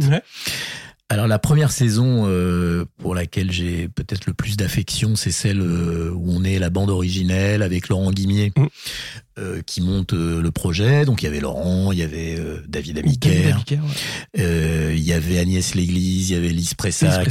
Alors 1.09 1.27
la 1.27 1.37
première 1.37 1.71
saison 1.71 2.23
euh, 2.27 2.85
pour 2.97 3.13
laquelle 3.13 3.51
j'ai 3.51 3.87
peut-être 3.87 4.25
le 4.25 4.33
plus 4.33 4.57
d'affection, 4.57 5.15
c'est 5.15 5.31
celle 5.31 5.61
euh, 5.61 6.09
où 6.11 6.31
on 6.31 6.43
est 6.43 6.57
la 6.57 6.71
bande 6.71 6.89
originelle 6.89 7.61
avec 7.61 7.89
Laurent 7.89 8.11
Guimier 8.11 8.51
Mm. 8.57 8.65
euh, 9.37 9.61
qui 9.63 9.81
monte 9.81 10.13
euh, 10.13 10.41
le 10.41 10.49
projet. 10.51 11.05
Donc 11.05 11.21
il 11.21 11.25
y 11.25 11.27
avait 11.27 11.39
Laurent, 11.41 11.91
il 11.91 11.99
y 11.99 12.03
avait 12.03 12.35
euh, 12.39 12.61
David 12.67 12.97
Amicaire, 12.99 13.63
ouais. 13.69 14.39
euh, 14.39 14.93
il 14.95 15.03
y 15.03 15.13
avait 15.13 15.37
Agnès 15.37 15.75
Léglise, 15.75 16.29
il 16.31 16.33
y 16.33 16.37
avait 16.37 16.49
Lise 16.49 16.73
Pressac, 16.73 17.27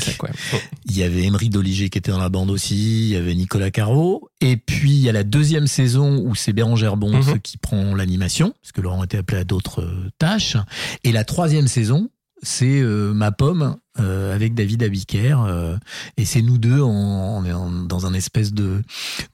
il 0.84 0.96
y 0.96 1.02
avait 1.02 1.24
Emery 1.24 1.48
Doliger 1.48 1.88
qui 1.90 1.98
était 1.98 2.12
dans 2.12 2.18
la 2.20 2.28
bande 2.28 2.50
aussi, 2.50 3.04
il 3.04 3.08
y 3.08 3.16
avait 3.16 3.34
Nicolas 3.34 3.70
Caro. 3.72 4.28
Et 4.40 4.56
puis 4.58 4.92
il 4.92 5.00
y 5.00 5.08
a 5.08 5.12
la 5.12 5.24
deuxième 5.24 5.66
saison 5.66 6.18
où 6.24 6.34
c'est 6.36 6.52
Bérangère 6.52 6.96
Bonte 6.96 7.26
Mhm. 7.26 7.40
qui 7.40 7.56
prend 7.58 7.94
l'animation, 7.96 8.54
parce 8.62 8.70
que 8.72 8.80
Laurent 8.80 9.02
était 9.02 9.18
appelé 9.18 9.38
à 9.40 9.44
d'autres 9.44 9.88
tâches. 10.18 10.56
Et 11.04 11.10
la 11.10 11.24
troisième 11.24 11.66
saison, 11.68 12.10
c'est 12.42 12.80
euh, 12.80 13.12
Ma 13.12 13.30
Pomme 13.32 13.76
euh, 14.00 14.34
avec 14.34 14.54
David 14.54 14.82
Abiker. 14.82 15.36
euh, 15.46 15.76
et 16.16 16.24
c'est 16.24 16.42
nous 16.42 16.58
deux, 16.58 16.80
on 16.80 17.44
est 17.44 17.52
en- 17.52 17.70
dans 17.70 18.06
un 18.06 18.14
espèce 18.14 18.52
de, 18.52 18.82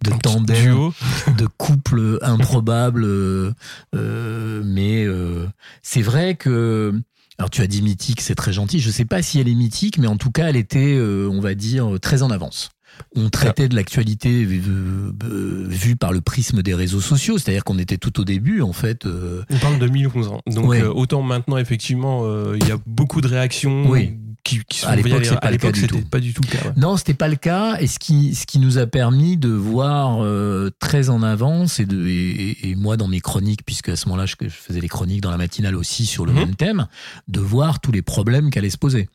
de 0.05 0.12
Un 0.12 0.18
tandem, 0.18 0.62
duo. 0.62 0.94
de 1.37 1.47
couple 1.47 2.18
improbable. 2.23 3.05
euh, 3.05 3.53
euh, 3.94 4.62
mais 4.64 5.05
euh, 5.05 5.47
c'est 5.83 6.03
vrai 6.03 6.35
que... 6.35 6.92
Alors 7.40 7.51
tu 7.51 7.62
as 7.62 7.68
dit 7.68 7.83
mythique, 7.83 8.21
c'est 8.21 8.35
très 8.35 8.53
gentil. 8.53 8.81
Je 8.81 8.90
sais 8.90 9.05
pas 9.05 9.23
si 9.23 9.38
elle 9.38 9.49
est 9.49 9.55
mythique, 9.55 9.99
mais 9.99 10.09
en 10.09 10.16
tout 10.16 10.33
cas, 10.33 10.49
elle 10.49 10.57
était, 10.57 10.97
euh, 10.97 11.29
on 11.31 11.40
va 11.40 11.55
dire, 11.55 11.88
très 12.03 12.23
en 12.23 12.31
avance. 12.33 12.71
On 13.16 13.28
traitait 13.30 13.68
de 13.68 13.74
l'actualité 13.76 14.44
vue 14.44 14.62
euh, 14.68 15.64
vue 15.68 15.96
par 15.96 16.12
le 16.12 16.20
prisme 16.20 16.62
des 16.62 16.74
réseaux 16.74 17.00
sociaux, 17.00 17.38
c'est-à-dire 17.38 17.64
qu'on 17.64 17.78
était 17.78 17.98
tout 17.98 18.20
au 18.20 18.24
début, 18.24 18.61
en 18.62 18.72
fait. 18.72 19.06
euh, 19.06 19.42
On 19.50 19.58
parle 19.58 19.74
de 19.78 19.87
2011 19.87 20.28
ans. 20.28 20.40
Donc 20.46 20.66
Ouais. 20.68 20.82
euh, 20.82 20.92
autant 20.92 21.22
maintenant 21.22 21.56
effectivement 21.58 22.22
euh, 22.24 22.56
il 22.61 22.66
y 22.68 22.72
a 22.72 22.78
beaucoup 22.87 23.20
de 23.20 23.28
réactions 23.28 23.88
Oui. 23.88 24.14
qui, 24.44 24.61
qui 24.68 24.78
sont 24.80 24.87
À 24.88 24.96
l'époque, 24.96 25.24
c'est 25.24 25.38
pas 25.40 25.48
à 25.48 25.50
le 25.50 25.56
cas 25.58 25.66
l'époque 25.68 25.74
du 25.74 25.80
c'était 25.80 26.00
tout. 26.02 26.08
pas 26.08 26.20
du 26.20 26.32
tout 26.32 26.42
le 26.42 26.48
cas. 26.48 26.64
ouais. 26.68 26.72
Non, 26.76 26.96
c'était 26.96 27.14
pas 27.14 27.28
le 27.28 27.37
cas, 27.37 27.76
et 27.80 27.87
ce 27.87 27.98
qui 27.98 28.34
ce 28.34 28.46
qui 28.46 28.58
nous 28.58 28.78
a 28.78 28.87
permis 28.87 29.37
de 29.37 29.48
voir 29.50 30.18
euh, 30.24 30.70
très 30.78 31.11
en 31.11 31.22
avance 31.22 31.80
et 31.80 31.87
de 31.87 32.06
et, 32.06 32.74
moi 32.76 32.96
dans 32.96 33.08
mes 33.08 33.20
chroniques, 33.20 33.64
puisque 33.66 33.88
à 33.90 33.96
ce 33.96 34.06
moment-là 34.08 34.26
je, 34.26 34.34
je 34.40 34.48
faisais 34.48 34.80
les 34.80 34.88
chroniques 34.88 35.20
dans 35.22 35.30
la 35.30 35.37
matinale 35.38 35.76
aussi 35.76 36.06
sur 36.06 36.24
le 36.26 36.32
Mhm. 36.32 36.38
même 36.38 36.54
thème, 36.56 36.87
de 37.28 37.40
voir 37.40 37.80
tous 37.80 37.92
les 37.92 38.02
problèmes 38.02 38.50
qu'allaient 38.50 38.70
se 38.70 38.78
poser. 38.78 39.08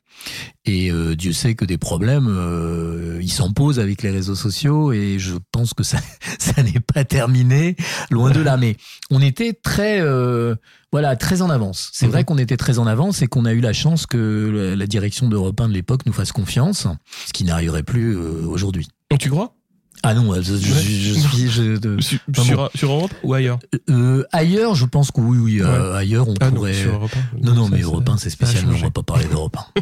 Et 0.65 0.89
euh, 0.91 1.15
Dieu 1.15 1.33
sait 1.33 1.55
que 1.55 1.65
des 1.65 1.77
problèmes, 1.77 2.27
euh, 2.29 3.19
ils 3.21 3.31
s'en 3.31 3.51
posent 3.51 3.79
avec 3.79 4.01
les 4.01 4.11
réseaux 4.11 4.35
sociaux, 4.35 4.93
et 4.93 5.17
je 5.19 5.33
pense 5.51 5.73
que 5.73 5.83
ça 5.83 5.97
ça 6.39 6.63
n'est 6.63 6.79
pas 6.79 7.03
terminé, 7.03 7.75
loin 8.09 8.31
de 8.31 8.41
là. 8.41 8.55
Mais 8.63 8.77
on 9.11 9.21
était 9.21 9.53
très 9.53 9.99
euh, 9.99 10.55
voilà 10.91 11.15
très 11.15 11.41
en 11.41 11.49
avance. 11.49 11.89
C'est 11.93 12.05
Mhm. 12.05 12.11
vrai 12.11 12.23
qu'on 12.23 12.37
était 12.37 12.57
très 12.57 12.79
en 12.79 12.87
avance 12.87 13.21
et 13.21 13.27
qu'on 13.27 13.45
a 13.45 13.51
eu 13.53 13.59
la 13.59 13.73
chance 13.73 14.05
que 14.05 14.75
la, 14.77 14.87
direction 14.87 15.27
d'Europe 15.27 15.59
1 15.59 15.67
de 15.69 15.73
l'époque 15.73 16.05
nous 16.05 16.13
fasse 16.13 16.31
confiance, 16.31 16.87
ce 17.25 17.33
qui 17.33 17.43
n'arriverait 17.43 17.83
plus 17.83 18.15
euh, 18.15 18.45
aujourd'hui. 18.47 18.87
Tu 19.19 19.29
crois? 19.29 19.55
Ah 20.05 20.13
non, 20.13 20.33
je, 20.35 20.41
je, 20.41 20.55
je- 20.57 21.13
je 21.13 21.19
suis 21.19 21.49
je- 21.49 21.77
de- 21.77 21.97
Sur, 22.01 22.91
Europe 22.91 23.13
ou 23.23 23.33
ailleurs 23.33 23.59
euh, 23.89 24.23
ailleurs. 24.33 24.75
Je 24.75 24.85
pense 24.85 25.11
que 25.11 25.21
oui, 25.21 25.37
oui, 25.37 25.61
euh, 25.61 25.95
ailleurs 25.95 26.27
on 26.27 26.33
Ah 26.41 26.49
non, 26.49 26.57
pourrait. 26.57 26.73
sur 26.73 26.93
Europe 26.93 27.11
1. 27.41 27.45
non, 27.45 27.53
non, 27.53 27.69
mais 27.69 27.79
Europe 27.81 28.07
1 28.09 28.17
c'est 28.17 28.29
spécial. 28.29 28.65
On 28.67 28.71
va 28.73 28.91
pas 28.91 29.03
parler 29.03 29.25
d'Europe 29.25 29.55
1. 29.75 29.81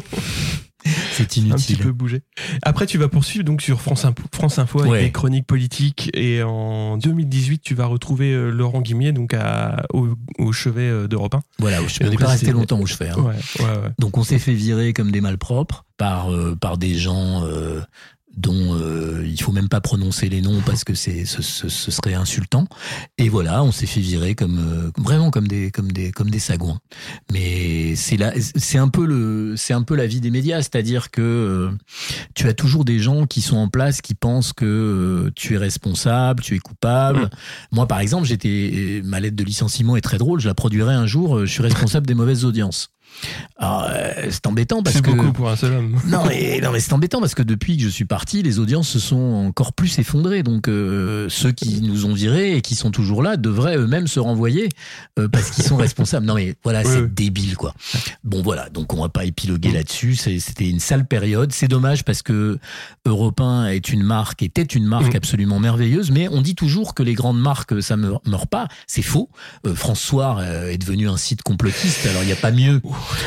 c'est 1.12 1.22
un 1.22 1.26
petit 1.26 1.40
inutile. 1.42 1.78
peu 1.78 1.92
bougé. 1.92 2.22
Après, 2.62 2.86
tu 2.86 2.98
vas 2.98 3.08
poursuivre 3.08 3.44
donc 3.44 3.62
sur 3.62 3.80
France 3.80 4.04
Info, 4.04 4.22
France 4.32 4.58
Info 4.58 4.80
avec 4.80 4.92
Ouais. 4.92 5.02
des 5.02 5.12
chroniques 5.12 5.46
politiques 5.46 6.10
et 6.14 6.42
en 6.42 6.96
2018, 6.98 7.60
tu 7.62 7.74
vas 7.74 7.86
retrouver 7.86 8.32
euh, 8.32 8.50
Laurent 8.50 8.80
Guimier 8.80 9.12
donc 9.12 9.34
à, 9.34 9.84
au, 9.92 10.08
au 10.38 10.52
chevet 10.52 10.88
euh, 10.88 11.06
d'Europe 11.08 11.34
1. 11.34 11.40
Voilà, 11.60 11.78
je 11.86 12.00
Et 12.00 12.04
ne 12.04 12.10
donc 12.10 12.20
pas 12.20 12.28
resté 12.28 12.50
longtemps 12.52 12.84
je 12.84 12.94
fais. 12.94 13.08
hein. 13.10 13.16
Ouais, 13.18 13.34
ouais, 13.60 13.64
ouais. 13.64 13.90
Donc 13.98 14.18
on 14.18 14.24
s'est 14.24 14.38
fait 14.40 14.54
virer 14.54 14.92
comme 14.92 15.10
des 15.12 15.20
malpropres 15.20 15.84
par 15.96 16.32
euh, 16.32 16.56
par 16.60 16.78
des 16.78 16.94
gens 16.96 17.44
euh, 17.44 17.80
dont 18.36 18.74
euh, 18.74 19.26
il 19.26 19.40
faut 19.40 19.52
même 19.52 19.68
pas 19.68 19.80
prononcer 19.80 20.28
les 20.28 20.40
noms 20.40 20.60
parce 20.64 20.84
que 20.84 20.94
c'est 20.94 21.24
ce, 21.24 21.42
ce, 21.42 21.68
ce 21.68 21.90
serait 21.90 22.14
insultant. 22.14 22.66
Et 23.18 23.28
voilà, 23.28 23.62
on 23.62 23.72
s'est 23.72 23.86
fait 23.86 24.00
virer 24.00 24.34
comme 24.34 24.58
euh, 24.58 24.90
vraiment 24.98 25.30
comme 25.30 25.48
des 25.48 25.70
comme 25.70 25.92
des 25.92 26.12
comme 26.12 26.30
des 26.30 26.38
sagouins. 26.38 26.78
Mais 27.32 27.94
c'est 27.96 28.16
là 28.16 28.32
c'est 28.36 28.78
un 28.78 28.88
peu 28.88 29.04
le 29.04 29.54
c'est 29.56 29.74
un 29.74 29.82
peu 29.82 29.94
la 29.94 30.06
vie 30.06 30.20
des 30.20 30.30
médias, 30.30 30.58
c'est-à-dire 30.58 31.10
que 31.10 31.20
euh, 31.20 31.70
tu 32.34 32.48
as 32.48 32.54
toujours 32.54 32.84
des 32.84 32.98
gens 32.98 33.26
qui 33.26 33.42
sont 33.42 33.56
en 33.56 33.68
place 33.68 34.00
qui 34.00 34.14
pensent 34.14 34.52
que 34.52 34.64
euh, 34.64 35.30
tu 35.34 35.54
es 35.54 35.58
responsable, 35.58 36.42
tu 36.42 36.54
es 36.54 36.58
coupable. 36.58 37.22
Mm. 37.22 37.30
Moi 37.72 37.86
par 37.86 38.00
exemple, 38.00 38.26
j'étais 38.26 39.02
ma 39.04 39.20
lettre 39.20 39.36
de 39.36 39.44
licenciement 39.44 39.96
est 39.96 40.00
très 40.00 40.18
drôle, 40.18 40.40
je 40.40 40.48
la 40.48 40.54
produirai 40.54 40.94
un 40.94 41.06
jour, 41.06 41.40
je 41.40 41.52
suis 41.52 41.62
responsable 41.62 42.06
des 42.06 42.14
mauvaises 42.14 42.44
audiences. 42.44 42.90
Alors, 43.56 43.86
euh, 43.90 44.10
c'est 44.30 44.46
embêtant 44.46 44.82
parce 44.82 44.96
C'est 44.96 45.02
que 45.02 45.10
beaucoup 45.10 45.32
pour 45.32 45.48
un 45.50 45.56
seul 45.56 45.72
homme. 45.74 46.00
non 46.08 46.24
mais 46.28 46.60
non 46.62 46.72
mais 46.72 46.80
c'est 46.80 46.92
embêtant 46.92 47.20
parce 47.20 47.34
que 47.34 47.42
depuis 47.42 47.76
que 47.76 47.82
je 47.84 47.88
suis 47.88 48.04
parti, 48.04 48.42
les 48.42 48.58
audiences 48.58 48.88
se 48.88 48.98
sont 48.98 49.44
encore 49.46 49.72
plus 49.72 49.98
effondrées. 49.98 50.42
Donc 50.42 50.68
euh, 50.68 51.28
ceux 51.28 51.52
qui 51.52 51.80
nous 51.82 52.06
ont 52.06 52.14
virés 52.14 52.56
et 52.56 52.60
qui 52.62 52.74
sont 52.74 52.90
toujours 52.90 53.22
là 53.22 53.36
devraient 53.36 53.76
eux-mêmes 53.76 54.06
se 54.08 54.18
renvoyer 54.20 54.68
euh, 55.18 55.28
parce 55.28 55.50
qu'ils 55.50 55.64
sont 55.64 55.76
responsables. 55.76 56.26
Non 56.26 56.34
mais 56.34 56.54
voilà, 56.64 56.80
Oui, 56.80 56.86
c'est 56.88 57.00
oui. 57.02 57.08
débile 57.10 57.56
quoi. 57.56 57.74
Bon 58.24 58.42
voilà, 58.42 58.68
donc 58.70 58.92
on 58.92 59.00
va 59.02 59.08
pas 59.08 59.24
épiloguer 59.24 59.70
là-dessus. 59.72 60.16
C'était 60.16 60.68
une 60.68 60.80
sale 60.80 61.06
période. 61.06 61.52
C'est 61.52 61.68
dommage 61.68 62.04
parce 62.04 62.22
que 62.22 62.58
Europe 63.06 63.40
1 63.40 63.66
est 63.68 63.90
une 63.90 64.02
marque, 64.02 64.42
était 64.42 64.62
une 64.62 64.84
marque 64.86 65.14
Mm. 65.14 65.16
absolument 65.16 65.58
merveilleuse. 65.60 66.10
Mais 66.10 66.28
on 66.28 66.40
dit 66.42 66.54
toujours 66.54 66.94
que 66.94 67.02
les 67.02 67.14
grandes 67.14 67.40
marques 67.40 67.82
ça 67.82 67.96
meurt, 67.96 68.26
meurt 68.26 68.48
pas. 68.48 68.68
C'est 68.86 69.02
faux. 69.02 69.28
François 69.74 70.42
est 70.68 70.78
devenu 70.78 71.08
un 71.08 71.16
site 71.16 71.42
complotiste. 71.42 72.06
Alors 72.06 72.22
il 72.22 72.26
n'y 72.26 72.32
a 72.32 72.36
pas 72.36 72.50
mieux. 72.50 72.80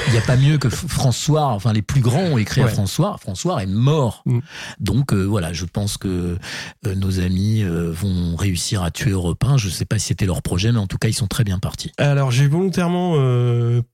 Il 0.07 0.13
n'y 0.13 0.17
a 0.17 0.21
pas 0.21 0.37
mieux 0.37 0.57
que 0.57 0.69
François, 0.69 1.47
enfin 1.47 1.73
les 1.73 1.81
plus 1.81 2.01
grands 2.01 2.23
ont 2.23 2.37
écrit 2.37 2.61
à. 2.61 2.67
François. 2.67 3.17
François 3.19 3.63
est 3.63 3.67
mort. 3.67 4.23
Mm. 4.25 4.39
Donc 4.79 5.13
euh, 5.13 5.23
voilà, 5.23 5.53
je 5.53 5.65
pense 5.65 5.97
que 5.97 6.37
euh, 6.85 6.95
nos 6.95 7.19
amis 7.19 7.63
euh, 7.63 7.91
vont 7.91 8.35
réussir 8.35 8.83
à 8.83 8.91
tuer 8.91 9.11
Europe 9.11 9.43
1. 9.43 9.57
Je 9.57 9.69
sais 9.69 9.85
pas 9.85 9.99
si 9.99 10.07
c'était 10.07 10.25
leur 10.25 10.41
projet, 10.41 10.71
mais 10.71 10.79
en 10.79 10.87
tout 10.87 10.97
cas 10.97 11.07
ils 11.07 11.13
sont 11.13 11.27
très 11.27 11.43
bien 11.43 11.59
partis. 11.59 11.91
Alors 11.97 12.31
j'ai 12.31 12.47
volontairement 12.47 13.13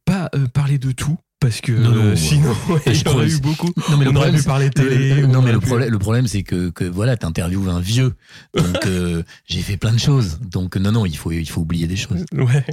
pas 0.06 0.30
parlé 0.54 0.78
de 0.78 0.92
tout 0.92 1.18
parce 1.42 1.60
que 1.60 1.72
Non, 1.72 1.90
non, 1.90 1.96
euh, 1.96 2.10
ouais. 2.12 2.16
sinon 2.16 2.56
il 2.86 3.02
y 3.02 3.08
aurait 3.08 3.30
eu 3.30 3.40
beaucoup. 3.40 3.74
Non 3.90 3.98
mais 3.98 4.08
on 4.08 4.16
aurait 4.16 4.32
pu 4.32 4.44
parler 4.44 4.70
télé. 4.70 5.24
on 5.26 5.28
non 5.28 5.42
mais 5.42 5.52
le 5.52 5.60
problème, 5.60 5.90
le 5.90 6.00
problème 6.00 6.28
c'est 6.28 6.44
que, 6.44 6.70
que 6.70 6.86
voilà, 6.86 7.18
t'interviews 7.18 7.68
un 7.68 7.82
vieux. 7.82 8.14
Donc 8.56 8.78
euh, 8.86 9.24
j'ai 9.48 9.62
fait 9.62 9.76
plein 9.76 9.92
de 9.92 10.00
choses. 10.00 10.40
Donc 10.40 10.78
non 10.78 10.92
non, 10.92 11.06
il 11.06 11.18
faut 11.18 11.32
il 11.32 11.50
faut 11.50 11.62
oublier 11.62 11.88
des 11.88 11.96
choses. 11.98 12.24
Ouais. 12.32 12.66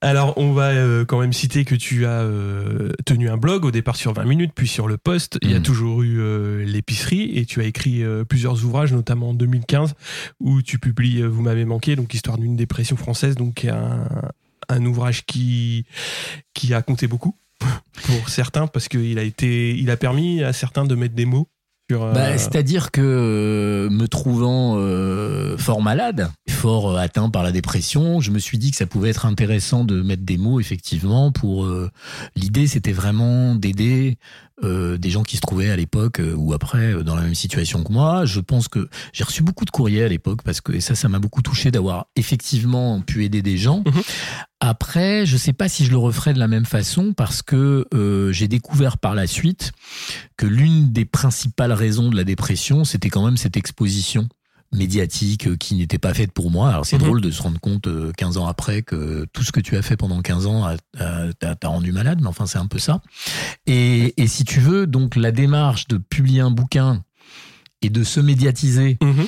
Alors, 0.00 0.34
on 0.38 0.52
va 0.52 0.68
euh, 0.70 1.04
quand 1.04 1.20
même 1.20 1.32
citer 1.32 1.64
que 1.64 1.74
tu 1.74 2.06
as 2.06 2.20
euh, 2.22 2.92
tenu 3.04 3.28
un 3.28 3.36
blog 3.36 3.64
au 3.64 3.70
départ 3.70 3.96
sur 3.96 4.12
20 4.12 4.24
minutes, 4.24 4.52
puis 4.54 4.68
sur 4.68 4.88
le 4.88 4.96
poste. 4.96 5.38
Il 5.42 5.50
y 5.50 5.54
a 5.54 5.58
Mhm. 5.58 5.62
toujours 5.64 6.02
eu 6.02 6.20
euh, 6.20 6.64
l'épicerie 6.64 7.30
et 7.36 7.44
tu 7.44 7.60
as 7.60 7.64
écrit 7.64 8.02
plusieurs 8.28 8.64
ouvrages, 8.64 8.92
notamment 8.92 9.30
en 9.30 9.34
2015, 9.34 9.94
où 10.40 10.62
tu 10.62 10.78
publies 10.78 11.22
Vous 11.22 11.42
m'avez 11.42 11.64
manqué, 11.64 11.96
donc 11.96 12.14
Histoire 12.14 12.38
d'une 12.38 12.56
dépression 12.56 12.96
française, 12.96 13.34
donc 13.34 13.64
un, 13.64 14.08
un 14.68 14.84
ouvrage 14.86 15.24
qui, 15.26 15.84
qui 16.54 16.74
a 16.74 16.82
compté 16.82 17.06
beaucoup 17.06 17.34
pour 18.04 18.28
certains 18.28 18.66
parce 18.66 18.88
qu'il 18.88 19.18
a 19.18 19.22
été, 19.22 19.74
il 19.76 19.90
a 19.90 19.96
permis 19.96 20.42
à 20.42 20.52
certains 20.52 20.84
de 20.84 20.94
mettre 20.94 21.14
des 21.14 21.24
mots 21.24 21.48
Bah, 21.90 22.36
C'est-à-dire 22.36 22.90
que 22.90 23.00
euh, 23.00 23.90
me 23.90 24.08
trouvant 24.08 24.74
euh, 24.76 25.56
fort 25.56 25.80
malade, 25.80 26.30
fort 26.48 26.90
euh, 26.90 26.96
atteint 26.98 27.30
par 27.30 27.42
la 27.42 27.50
dépression, 27.50 28.20
je 28.20 28.30
me 28.30 28.38
suis 28.38 28.58
dit 28.58 28.70
que 28.70 28.76
ça 28.76 28.84
pouvait 28.86 29.08
être 29.10 29.24
intéressant 29.24 29.84
de 29.84 30.02
mettre 30.02 30.22
des 30.22 30.36
mots 30.36 30.60
effectivement 30.60 31.32
pour. 31.32 31.64
euh, 31.64 31.90
L'idée, 32.36 32.66
c'était 32.66 32.92
vraiment 32.92 33.54
d'aider 33.54 34.18
euh, 34.62 34.98
des 34.98 35.10
gens 35.10 35.22
qui 35.22 35.36
se 35.36 35.40
trouvaient 35.40 35.70
à 35.70 35.76
l'époque 35.76 36.20
euh, 36.20 36.34
ou 36.34 36.52
après 36.52 36.92
euh, 36.92 37.02
dans 37.02 37.14
la 37.14 37.22
même 37.22 37.34
situation 37.34 37.82
que 37.84 37.92
moi. 37.92 38.24
Je 38.24 38.40
pense 38.40 38.68
que 38.68 38.88
j'ai 39.12 39.24
reçu 39.24 39.42
beaucoup 39.42 39.64
de 39.64 39.70
courriers 39.70 40.04
à 40.04 40.08
l'époque 40.08 40.42
parce 40.42 40.60
que 40.60 40.72
et 40.72 40.80
ça, 40.80 40.94
ça 40.94 41.08
m'a 41.08 41.18
beaucoup 41.18 41.42
touché 41.42 41.70
d'avoir 41.70 42.06
effectivement 42.16 43.00
pu 43.00 43.24
aider 43.24 43.42
des 43.42 43.56
gens. 43.56 43.82
Mhm. 43.86 44.02
Après, 44.60 45.24
je 45.24 45.36
sais 45.36 45.52
pas 45.52 45.68
si 45.68 45.84
je 45.84 45.90
le 45.90 45.98
referais 45.98 46.34
de 46.34 46.40
la 46.40 46.48
même 46.48 46.64
façon 46.64 47.12
parce 47.12 47.42
que 47.42 47.86
euh, 47.94 48.32
j'ai 48.32 48.48
découvert 48.48 48.98
par 48.98 49.14
la 49.14 49.28
suite 49.28 49.70
que 50.36 50.46
l'une 50.46 50.92
des 50.92 51.04
principales 51.04 51.72
raisons 51.72 52.10
de 52.10 52.16
la 52.16 52.24
dépression, 52.24 52.84
c'était 52.84 53.08
quand 53.08 53.24
même 53.24 53.36
cette 53.36 53.56
exposition 53.56 54.28
médiatique 54.72 55.46
euh, 55.48 55.56
qui 55.56 55.74
n'était 55.74 55.98
pas 55.98 56.12
faite 56.14 56.32
pour 56.32 56.50
moi. 56.50 56.68
Alors 56.70 56.84
c'est 56.86 56.96
Mhm. 56.98 57.02
drôle 57.04 57.20
de 57.20 57.30
se 57.30 57.42
rendre 57.42 57.58
compte 57.60 57.86
euh, 57.86 58.12
15 58.16 58.36
ans 58.36 58.46
après 58.46 58.82
que 58.82 59.26
tout 59.32 59.42
ce 59.42 59.52
que 59.52 59.60
tu 59.60 59.76
as 59.76 59.82
fait 59.82 59.96
pendant 59.96 60.20
15 60.20 60.46
ans 60.46 60.76
t'a 61.38 61.68
rendu 61.68 61.92
malade, 61.92 62.18
mais 62.20 62.28
enfin 62.28 62.46
c'est 62.46 62.58
un 62.58 62.66
peu 62.66 62.78
ça. 62.78 63.00
Et, 63.66 64.20
et 64.22 64.26
si 64.26 64.44
tu 64.44 64.60
veux, 64.60 64.86
donc 64.86 65.16
la 65.16 65.32
démarche 65.32 65.88
de 65.88 65.96
publier 65.96 66.40
un 66.40 66.50
bouquin 66.50 67.02
et 67.82 67.90
de 67.90 68.02
se 68.04 68.20
médiatiser 68.20 68.98
mhm. 69.02 69.14
quand 69.16 69.26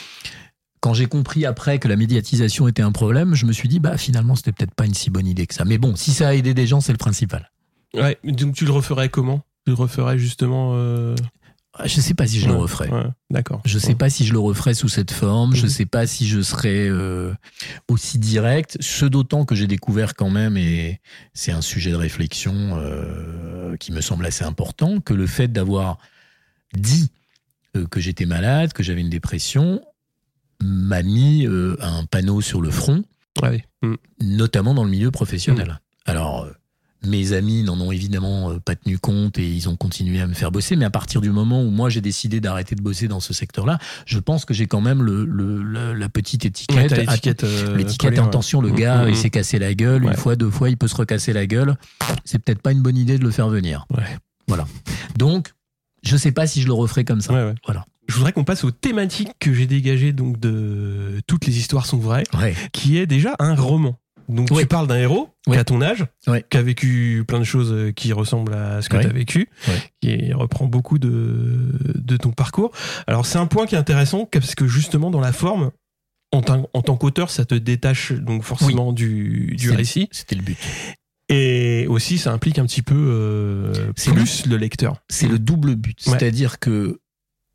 quand 0.82 0.94
j'ai 0.94 1.04
compris 1.06 1.44
après 1.44 1.78
que 1.78 1.88
la 1.88 1.96
médiatisation 1.96 2.66
était 2.66 2.80
un 2.80 2.90
problème, 2.90 3.34
je 3.34 3.44
me 3.44 3.52
suis 3.52 3.68
dit, 3.68 3.80
bah 3.80 3.98
finalement, 3.98 4.34
c'était 4.34 4.52
peut-être 4.52 4.74
pas 4.74 4.86
une 4.86 4.94
si 4.94 5.10
bonne 5.10 5.26
idée 5.26 5.46
que 5.46 5.52
ça. 5.52 5.66
Mais 5.66 5.76
bon, 5.76 5.94
si 5.94 6.10
ça 6.10 6.28
a 6.28 6.34
aidé 6.34 6.54
des 6.54 6.66
gens, 6.66 6.80
c'est 6.80 6.92
le 6.92 6.96
principal. 6.96 7.50
Ouais, 7.92 8.16
donc 8.24 8.54
tu 8.54 8.64
le 8.64 8.72
referais 8.72 9.10
comment? 9.10 9.42
Tu 9.66 9.72
le 9.72 9.74
referais 9.74 10.18
justement 10.18 10.72
euh, 10.76 11.14
Je 11.84 12.00
sais 12.00 12.14
pas 12.14 12.26
si 12.26 12.40
je 12.40 12.48
le 12.48 12.54
referais. 12.56 12.90
ouais, 12.90 13.06
D'accord. 13.30 13.62
Je 13.64 13.78
sais 13.78 13.94
pas 13.94 14.10
si 14.10 14.26
je 14.26 14.32
le 14.32 14.40
referais 14.40 14.74
sous 14.74 14.88
cette 14.88 15.12
forme. 15.12 15.54
Je 15.54 15.64
Mhm. 15.64 15.68
sais 15.70 15.86
pas 15.86 16.06
si 16.06 16.26
je 16.26 16.40
serais 16.42 16.88
euh, 16.88 17.32
aussi 17.88 18.18
direct. 18.18 18.76
Ce 18.80 19.06
d'autant 19.06 19.44
que 19.44 19.54
j'ai 19.54 19.68
découvert 19.68 20.14
quand 20.16 20.30
même, 20.30 20.56
et 20.56 21.00
c'est 21.32 21.52
un 21.52 21.60
sujet 21.62 21.92
de 21.92 21.96
réflexion 21.96 22.52
euh, 22.76 23.76
qui 23.76 23.92
me 23.92 24.00
semble 24.00 24.26
assez 24.26 24.44
important, 24.44 25.00
que 25.00 25.14
le 25.14 25.26
fait 25.28 25.48
d'avoir 25.48 25.98
dit 26.74 27.10
euh, 27.76 27.86
que 27.86 28.00
j'étais 28.00 28.26
malade, 28.26 28.72
que 28.72 28.82
j'avais 28.82 29.00
une 29.00 29.10
dépression, 29.10 29.80
m'a 30.60 31.02
mis 31.04 31.46
euh, 31.46 31.76
un 31.80 32.04
panneau 32.04 32.40
sur 32.40 32.60
le 32.60 32.70
front, 32.70 33.04
Ouais. 33.42 33.64
Mm. 33.82 33.94
notamment 34.22 34.74
dans 34.74 34.84
le 34.84 34.90
milieu 34.90 35.10
professionnel. 35.12 35.80
Alors. 36.04 36.48
Mes 37.06 37.32
amis 37.32 37.62
n'en 37.62 37.80
ont 37.80 37.92
évidemment 37.92 38.50
euh, 38.50 38.58
pas 38.58 38.76
tenu 38.76 38.98
compte 38.98 39.38
et 39.38 39.48
ils 39.48 39.68
ont 39.68 39.76
continué 39.76 40.20
à 40.20 40.26
me 40.26 40.34
faire 40.34 40.50
bosser. 40.52 40.76
Mais 40.76 40.84
à 40.84 40.90
partir 40.90 41.20
du 41.20 41.30
moment 41.30 41.62
où 41.62 41.70
moi 41.70 41.88
j'ai 41.88 42.00
décidé 42.00 42.40
d'arrêter 42.40 42.74
de 42.74 42.82
bosser 42.82 43.08
dans 43.08 43.20
ce 43.20 43.32
secteur-là, 43.32 43.78
je 44.06 44.18
pense 44.18 44.44
que 44.44 44.52
j'ai 44.54 44.66
quand 44.66 44.80
même 44.80 45.02
le, 45.02 45.24
le- 45.24 45.62
la, 45.62 45.94
la 45.94 46.08
petite 46.08 46.44
étiquette. 46.44 46.92
l'étiquette. 46.92 47.44
euh, 47.44 47.74
ouais. 47.76 48.18
attention, 48.18 48.60
le 48.60 48.70
Mm, 48.70 48.76
gars, 48.76 49.04
mm, 49.04 49.08
il 49.08 49.12
mm. 49.12 49.16
s'est 49.16 49.30
cassé 49.30 49.58
la 49.58 49.74
gueule. 49.74 50.04
Une 50.04 50.14
fois, 50.14 50.36
deux 50.36 50.50
fois, 50.50 50.68
il 50.68 50.76
peut 50.76 50.88
se 50.88 50.96
recasser 50.96 51.32
la 51.32 51.46
gueule. 51.46 51.74
C'est 52.24 52.38
peut-être 52.38 52.60
pas 52.62 52.72
une 52.72 52.82
bonne 52.82 52.96
idée 52.98 53.18
de 53.18 53.24
le 53.24 53.30
faire 53.30 53.48
venir. 53.48 53.86
Ouais. 53.96 54.04
Voilà. 54.48 54.66
Donc, 55.16 55.52
je 56.02 56.16
sais 56.16 56.32
pas 56.32 56.46
si 56.46 56.60
je 56.62 56.66
le 56.66 56.72
referai 56.74 57.04
comme 57.04 57.20
ça. 57.20 57.32
Ouais, 57.32 57.44
ouais. 57.44 57.54
Voilà. 57.64 57.84
Je 58.08 58.14
voudrais 58.16 58.32
qu'on 58.32 58.44
passe 58.44 58.64
aux 58.64 58.70
thématiques 58.72 59.30
que 59.38 59.52
j'ai 59.54 59.66
dégagées 59.66 60.12
donc 60.12 60.40
de 60.40 61.20
toutes 61.28 61.46
les 61.46 61.58
histoires 61.58 61.86
sont 61.86 61.98
vraies, 61.98 62.24
Ouais. 62.36 62.54
qui 62.72 62.98
est 62.98 63.06
déjà 63.06 63.36
un 63.38 63.54
roman. 63.54 63.96
Donc 64.30 64.48
Oui. 64.50 64.62
tu 64.62 64.66
parles 64.66 64.86
d'un 64.86 64.98
héros 64.98 65.28
Oui. 65.46 65.54
qui 65.54 65.60
a 65.60 65.64
ton 65.64 65.80
âge, 65.82 66.06
Oui. 66.26 66.38
qui 66.48 66.56
a 66.56 66.62
vécu 66.62 67.24
plein 67.26 67.38
de 67.38 67.44
choses 67.44 67.72
euh, 67.72 67.92
qui 67.92 68.12
ressemblent 68.12 68.54
à 68.54 68.80
ce 68.82 68.88
que 68.88 68.96
tu 68.96 69.06
as 69.06 69.12
vécu, 69.12 69.48
qui 70.00 70.32
reprend 70.32 70.66
beaucoup 70.66 70.98
de, 70.98 71.72
de 71.94 72.16
ton 72.16 72.30
parcours. 72.30 72.72
Alors 73.06 73.26
c'est 73.26 73.38
un 73.38 73.46
point 73.46 73.66
qui 73.66 73.74
est 73.74 73.78
intéressant 73.78 74.26
parce 74.26 74.54
que 74.54 74.66
justement 74.66 75.10
dans 75.10 75.20
la 75.20 75.32
forme, 75.32 75.70
en, 76.32 76.42
tant- 76.42 76.68
en 76.74 76.82
tant 76.82 76.96
qu'auteur, 76.96 77.30
ça 77.30 77.44
te 77.44 77.54
détache 77.56 78.12
donc 78.12 78.42
forcément 78.44 78.92
du, 78.92 79.56
récit. 79.70 80.08
C'était 80.12 80.36
le 80.36 80.42
but. 80.42 80.58
Et 81.28 81.86
aussi, 81.88 82.18
ça 82.18 82.32
implique 82.32 82.58
un 82.58 82.66
petit 82.66 82.82
peu 82.82 82.94
euh, 82.96 83.92
plus 83.94 84.46
le 84.46 84.56
lecteur. 84.56 84.96
C'est 85.08 85.28
le 85.28 85.38
double 85.38 85.76
but. 85.76 85.98
Ouais. 86.06 86.12
C'est-à-dire 86.18 86.58
que 86.58 87.00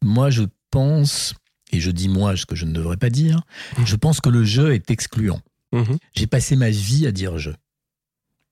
moi, 0.01 0.29
je 0.29 0.43
pense, 0.71 1.33
et 1.73 1.79
je 1.81 1.91
dis 1.91 2.07
moi 2.09 2.35
ce 2.37 2.45
que 2.45 2.55
je 2.55 2.65
ne 2.65 2.71
devrais 2.71 2.95
pas 2.97 3.09
dire, 3.09 3.41
Mhm. 3.77 3.85
je 3.85 3.95
pense 3.97 4.21
que 4.21 4.29
le 4.29 4.43
jeu 4.45 4.73
est 4.73 4.91
excluant. 4.91 5.41
Mhm. 5.73 5.97
J'ai 6.15 6.27
passé 6.27 6.55
ma 6.55 6.69
vie 6.69 7.07
à 7.07 7.11
dire 7.11 7.37
je. 7.37 7.51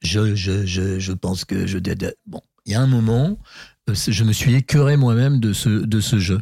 Je, 0.02 0.36
je, 0.36 0.66
je, 0.66 1.00
je 1.00 1.14
pense 1.14 1.46
que 1.46 1.66
je. 1.66 1.78
Bon, 2.26 2.42
il 2.66 2.74
y 2.74 2.76
a 2.76 2.82
un 2.82 2.88
moment, 2.88 3.38
euh, 3.90 3.96
je 3.96 4.24
me 4.24 4.34
suis 4.34 4.54
écœuré 4.54 4.98
moi-même 4.98 5.40
de 5.40 5.54
ce, 5.54 5.70
de 5.70 6.00
ce 6.00 6.20
jeu. 6.20 6.42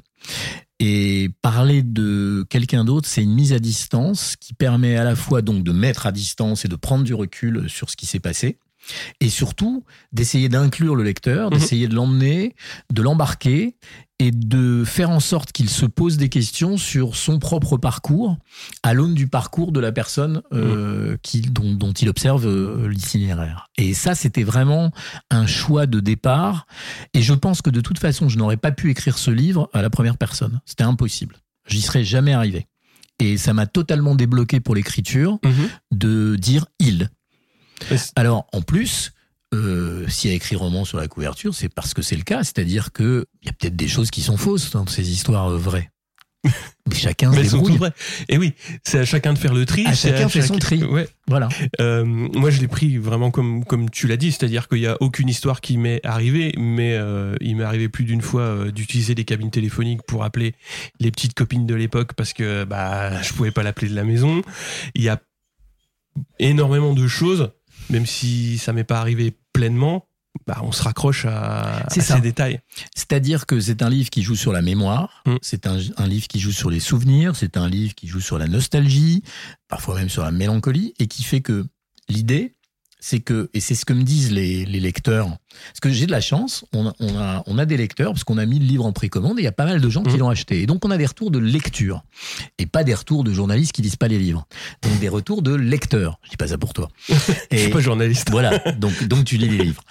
Et 0.79 1.29
parler 1.43 1.83
de 1.83 2.43
quelqu'un 2.49 2.83
d'autre, 2.83 3.07
c'est 3.07 3.21
une 3.21 3.33
mise 3.33 3.53
à 3.53 3.59
distance 3.59 4.35
qui 4.35 4.53
permet 4.55 4.95
à 4.97 5.03
la 5.03 5.15
fois 5.15 5.43
donc 5.43 5.63
de 5.63 5.71
mettre 5.71 6.07
à 6.07 6.11
distance 6.11 6.65
et 6.65 6.67
de 6.67 6.75
prendre 6.75 7.03
du 7.03 7.13
recul 7.13 7.69
sur 7.69 7.91
ce 7.91 7.95
qui 7.95 8.07
s'est 8.07 8.19
passé, 8.19 8.57
et 9.19 9.29
surtout 9.29 9.83
d'essayer 10.11 10.49
d'inclure 10.49 10.95
le 10.95 11.03
lecteur, 11.03 11.49
Mhm. 11.51 11.57
d'essayer 11.57 11.87
de 11.87 11.95
l'emmener, 11.95 12.55
de 12.93 13.01
l'embarquer 13.01 13.75
et 14.19 14.29
de 14.31 14.83
faire 14.85 15.09
en 15.09 15.19
sorte 15.19 15.51
qu'il 15.51 15.67
se 15.69 15.85
pose 15.87 16.17
des 16.17 16.29
questions 16.29 16.77
sur 16.77 17.15
son 17.15 17.39
propre 17.39 17.77
parcours 17.77 18.37
à 18.83 18.93
l'aune 18.93 19.15
du 19.15 19.27
parcours 19.27 19.71
de 19.71 19.79
la 19.79 19.91
personne 19.91 20.43
euh, 20.53 21.17
qui, 21.23 21.41
dont, 21.41 21.73
dont 21.73 21.91
il 21.93 22.07
observe 22.07 22.45
euh, 22.47 22.87
l'itinéraire. 22.87 23.67
Et 23.77 23.93
ça, 23.95 24.13
c'était 24.13 24.43
vraiment 24.43 24.91
un 25.31 25.47
choix 25.47 25.87
de 25.87 25.99
départ. 25.99 26.67
Et 27.15 27.21
je 27.23 27.33
pense 27.33 27.63
que 27.63 27.71
de 27.71 27.81
toute 27.81 27.97
façon, 27.97 28.29
je 28.29 28.37
n'aurais 28.37 28.57
pas 28.57 28.71
pu 28.71 28.91
écrire 28.91 29.17
ce 29.17 29.31
livre 29.31 29.69
à 29.73 29.81
la 29.81 29.89
première 29.89 30.17
personne. 30.17 30.61
C'était 30.65 30.83
impossible. 30.83 31.35
J'y 31.67 31.81
serais 31.81 32.03
jamais 32.03 32.33
arrivé. 32.33 32.67
Et 33.19 33.37
ça 33.37 33.53
m'a 33.53 33.65
totalement 33.67 34.13
débloqué 34.15 34.59
pour 34.59 34.75
l'écriture 34.75 35.39
Mhm. 35.43 35.69
de 35.91 36.35
dire 36.35 36.65
il. 36.79 37.09
Alors, 38.15 38.47
en 38.53 38.61
plus, 38.61 39.13
euh, 39.53 40.07
s'il 40.07 40.29
y 40.29 40.33
a 40.33 40.35
écrit 40.35 40.55
roman 40.55 40.85
sur 40.85 40.97
la 40.97 41.07
couverture, 41.07 41.53
c'est 41.53 41.69
parce 41.69 41.93
que 41.93 42.01
c'est 42.01 42.15
le 42.15 42.23
cas. 42.23 42.43
C'est-à-dire 42.43 42.91
que 42.91 43.25
il 43.41 43.47
y 43.47 43.49
a 43.49 43.53
peut-être 43.53 43.75
des 43.75 43.87
choses 43.87 44.11
qui 44.11 44.21
sont 44.21 44.37
fausses 44.37 44.71
dans 44.71 44.85
ces 44.87 45.11
histoires 45.11 45.49
euh, 45.49 45.57
vraies. 45.57 45.91
Mais 46.89 46.95
chacun 46.95 47.31
se 47.31 47.39
débrouille. 47.39 47.77
Et 48.27 48.37
oui, 48.37 48.53
c'est 48.83 48.99
à 48.99 49.05
chacun 49.05 49.33
de 49.33 49.37
faire 49.37 49.53
le 49.53 49.65
tri. 49.65 49.85
À 49.85 49.93
chacun 49.93 50.27
fait 50.27 50.41
son 50.41 50.57
tri. 50.57 50.83
Ouais. 50.83 51.07
Voilà. 51.27 51.49
Euh, 51.79 52.03
moi, 52.03 52.49
je 52.49 52.59
l'ai 52.59 52.67
pris 52.67 52.97
vraiment 52.97 53.29
comme 53.29 53.63
comme 53.63 53.89
tu 53.89 54.07
l'as 54.07 54.17
dit, 54.17 54.31
c'est-à-dire 54.31 54.67
qu'il 54.67 54.79
y 54.79 54.87
a 54.87 54.97
aucune 55.01 55.29
histoire 55.29 55.61
qui 55.61 55.77
m'est 55.77 56.03
arrivée, 56.03 56.53
mais 56.57 56.95
euh, 56.95 57.35
il 57.41 57.57
m'est 57.57 57.63
arrivé 57.63 57.89
plus 57.89 58.05
d'une 58.05 58.21
fois 58.21 58.41
euh, 58.41 58.71
d'utiliser 58.71 59.13
des 59.13 59.23
cabines 59.23 59.51
téléphoniques 59.51 60.01
pour 60.03 60.23
appeler 60.23 60.55
les 60.99 61.11
petites 61.11 61.35
copines 61.35 61.67
de 61.67 61.75
l'époque 61.75 62.13
parce 62.13 62.33
que 62.33 62.63
bah 62.63 63.21
je 63.21 63.33
pouvais 63.33 63.51
pas 63.51 63.63
l'appeler 63.63 63.89
de 63.89 63.95
la 63.95 64.03
maison. 64.03 64.41
Il 64.95 65.03
y 65.03 65.09
a 65.09 65.21
énormément 66.39 66.93
de 66.93 67.07
choses, 67.07 67.51
même 67.91 68.05
si 68.05 68.57
ça 68.57 68.73
m'est 68.73 68.83
pas 68.83 68.99
arrivé 68.99 69.35
pleinement. 69.53 70.07
Bah, 70.47 70.59
on 70.63 70.71
se 70.71 70.81
raccroche 70.81 71.25
à, 71.25 71.85
ces 71.89 72.21
détails. 72.21 72.61
C'est-à-dire 72.95 73.45
que 73.45 73.59
c'est 73.59 73.81
un 73.83 73.89
livre 73.89 74.09
qui 74.09 74.23
joue 74.23 74.37
sur 74.37 74.53
la 74.53 74.61
mémoire, 74.61 75.21
Mm. 75.25 75.35
c'est 75.41 75.67
un, 75.67 75.77
un 75.97 76.07
livre 76.07 76.27
qui 76.29 76.39
joue 76.39 76.53
sur 76.53 76.69
les 76.69 76.79
souvenirs, 76.79 77.35
c'est 77.35 77.57
un 77.57 77.67
livre 77.67 77.93
qui 77.95 78.07
joue 78.07 78.21
sur 78.21 78.37
la 78.37 78.47
nostalgie, 78.47 79.23
parfois 79.67 79.95
même 79.95 80.09
sur 80.09 80.23
la 80.23 80.31
mélancolie, 80.31 80.93
et 80.99 81.07
qui 81.07 81.23
fait 81.23 81.41
que 81.41 81.65
l'idée, 82.07 82.55
c'est 83.03 83.19
que, 83.19 83.49
et 83.53 83.59
c'est 83.59 83.75
ce 83.75 83.83
que 83.83 83.91
me 83.93 84.03
disent 84.03 84.31
les, 84.31 84.63
les 84.63 84.79
lecteurs, 84.79 85.27
parce 85.27 85.79
que 85.81 85.89
j'ai 85.89 86.05
de 86.05 86.11
la 86.11 86.21
chance, 86.21 86.63
on 86.71 86.87
a, 86.87 86.93
on 86.99 87.17
a, 87.17 87.43
on 87.47 87.57
a 87.57 87.65
des 87.65 87.75
lecteurs, 87.75 88.11
parce 88.13 88.23
qu'on 88.23 88.37
a 88.37 88.45
mis 88.45 88.59
le 88.59 88.65
livre 88.65 88.85
en 88.85 88.93
précommande, 88.93 89.37
et 89.39 89.41
il 89.41 89.45
y 89.45 89.47
a 89.47 89.51
pas 89.51 89.65
mal 89.65 89.81
de 89.81 89.89
gens 89.89 90.03
qui 90.03 90.15
Mm. 90.15 90.19
l'ont 90.19 90.29
acheté. 90.29 90.61
Et 90.61 90.65
donc 90.67 90.85
on 90.85 90.91
a 90.91 90.97
des 90.97 91.05
retours 91.07 91.31
de 91.31 91.39
lecture, 91.39 92.03
et 92.59 92.65
pas 92.67 92.83
des 92.83 92.93
retours 92.93 93.23
de 93.23 93.33
journalistes 93.33 93.71
qui 93.73 93.81
lisent 93.81 93.95
pas 93.97 94.07
les 94.07 94.19
livres. 94.19 94.45
Donc 94.83 94.97
des 94.99 95.09
retours 95.09 95.41
de 95.41 95.53
lecteurs. 95.53 96.19
Je 96.23 96.29
dis 96.29 96.37
pas 96.37 96.47
ça 96.47 96.57
pour 96.59 96.73
toi. 96.73 96.89
Je 97.51 97.57
suis 97.57 97.69
pas 97.71 97.81
journaliste. 97.81 98.29
voilà, 98.29 98.57
donc, 98.77 99.03
donc 99.07 99.25
tu 99.25 99.37
lis 99.37 99.49
les 99.49 99.63
livres. 99.65 99.83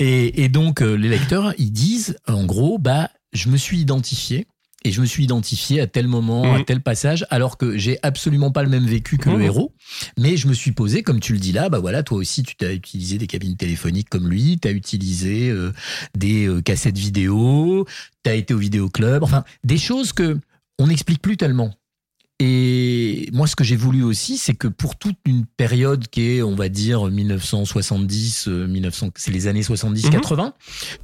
Et, 0.00 0.42
et 0.44 0.48
donc 0.48 0.82
euh, 0.82 0.94
les 0.96 1.08
lecteurs, 1.08 1.54
ils 1.58 1.70
disent, 1.72 2.16
en 2.26 2.44
gros, 2.44 2.78
bah, 2.78 3.10
je 3.32 3.48
me 3.48 3.56
suis 3.56 3.78
identifié. 3.78 4.46
Et 4.84 4.92
je 4.92 5.00
me 5.00 5.06
suis 5.06 5.24
identifié 5.24 5.80
à 5.80 5.86
tel 5.88 6.06
moment, 6.06 6.54
à 6.54 6.58
Mhm. 6.58 6.64
tel 6.64 6.80
passage, 6.80 7.26
alors 7.30 7.56
que 7.58 7.76
j'ai 7.76 7.98
absolument 8.02 8.52
pas 8.52 8.62
le 8.62 8.68
même 8.68 8.84
vécu 8.86 9.18
que 9.18 9.28
le 9.30 9.36
Mhm. 9.36 9.42
héros. 9.42 9.74
Mais 10.16 10.36
je 10.36 10.46
me 10.46 10.54
suis 10.54 10.70
posé, 10.72 11.02
comme 11.02 11.18
tu 11.18 11.32
le 11.32 11.38
dis 11.40 11.50
là, 11.52 11.68
bah 11.68 11.80
voilà, 11.80 12.02
toi 12.04 12.18
aussi, 12.18 12.42
tu 12.44 12.54
t'as 12.54 12.72
utilisé 12.72 13.18
des 13.18 13.26
cabines 13.26 13.56
téléphoniques 13.56 14.08
comme 14.08 14.28
lui, 14.28 14.58
tu 14.60 14.68
as 14.68 14.70
utilisé 14.70 15.50
euh, 15.50 15.72
des 16.16 16.46
euh, 16.46 16.60
cassettes 16.62 16.98
vidéo, 16.98 17.84
tu 18.22 18.30
as 18.30 18.34
été 18.34 18.54
au 18.54 18.58
vidéoclub, 18.58 19.22
enfin, 19.24 19.44
des 19.64 19.78
choses 19.78 20.12
que 20.12 20.38
on 20.78 20.86
n'explique 20.86 21.22
plus 21.22 21.36
tellement. 21.36 21.74
Et 22.38 23.30
moi, 23.32 23.46
ce 23.46 23.56
que 23.56 23.64
j'ai 23.64 23.76
voulu 23.76 24.02
aussi, 24.02 24.36
c'est 24.36 24.54
que 24.54 24.68
pour 24.68 24.96
toute 24.96 25.16
une 25.24 25.46
période 25.46 26.06
qui 26.08 26.36
est, 26.36 26.42
on 26.42 26.54
va 26.54 26.68
dire, 26.68 27.06
1970, 27.06 28.48
euh, 28.48 28.66
1900, 28.66 29.10
c'est 29.16 29.30
les 29.30 29.46
années 29.46 29.62
70-80, 29.62 30.52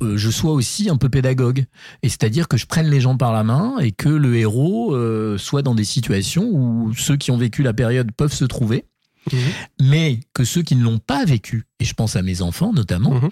euh, 0.02 0.18
je 0.18 0.30
sois 0.30 0.52
aussi 0.52 0.90
un 0.90 0.98
peu 0.98 1.08
pédagogue. 1.08 1.64
Et 2.02 2.10
c'est-à-dire 2.10 2.48
que 2.48 2.58
je 2.58 2.66
prenne 2.66 2.90
les 2.90 3.00
gens 3.00 3.16
par 3.16 3.32
la 3.32 3.44
main 3.44 3.78
et 3.78 3.92
que 3.92 4.10
le 4.10 4.36
héros 4.36 4.94
euh, 4.94 5.38
soit 5.38 5.62
dans 5.62 5.74
des 5.74 5.84
situations 5.84 6.50
où 6.52 6.92
ceux 6.94 7.16
qui 7.16 7.30
ont 7.30 7.38
vécu 7.38 7.62
la 7.62 7.72
période 7.72 8.12
peuvent 8.12 8.34
se 8.34 8.44
trouver, 8.44 8.84
Mhm. 9.30 9.38
mais 9.82 10.20
que 10.34 10.44
ceux 10.44 10.62
qui 10.62 10.74
ne 10.74 10.82
l'ont 10.82 10.98
pas 10.98 11.24
vécu, 11.24 11.66
et 11.80 11.84
je 11.84 11.94
pense 11.94 12.16
à 12.16 12.22
mes 12.22 12.42
enfants 12.42 12.72
notamment, 12.72 13.10
Mhm. 13.14 13.28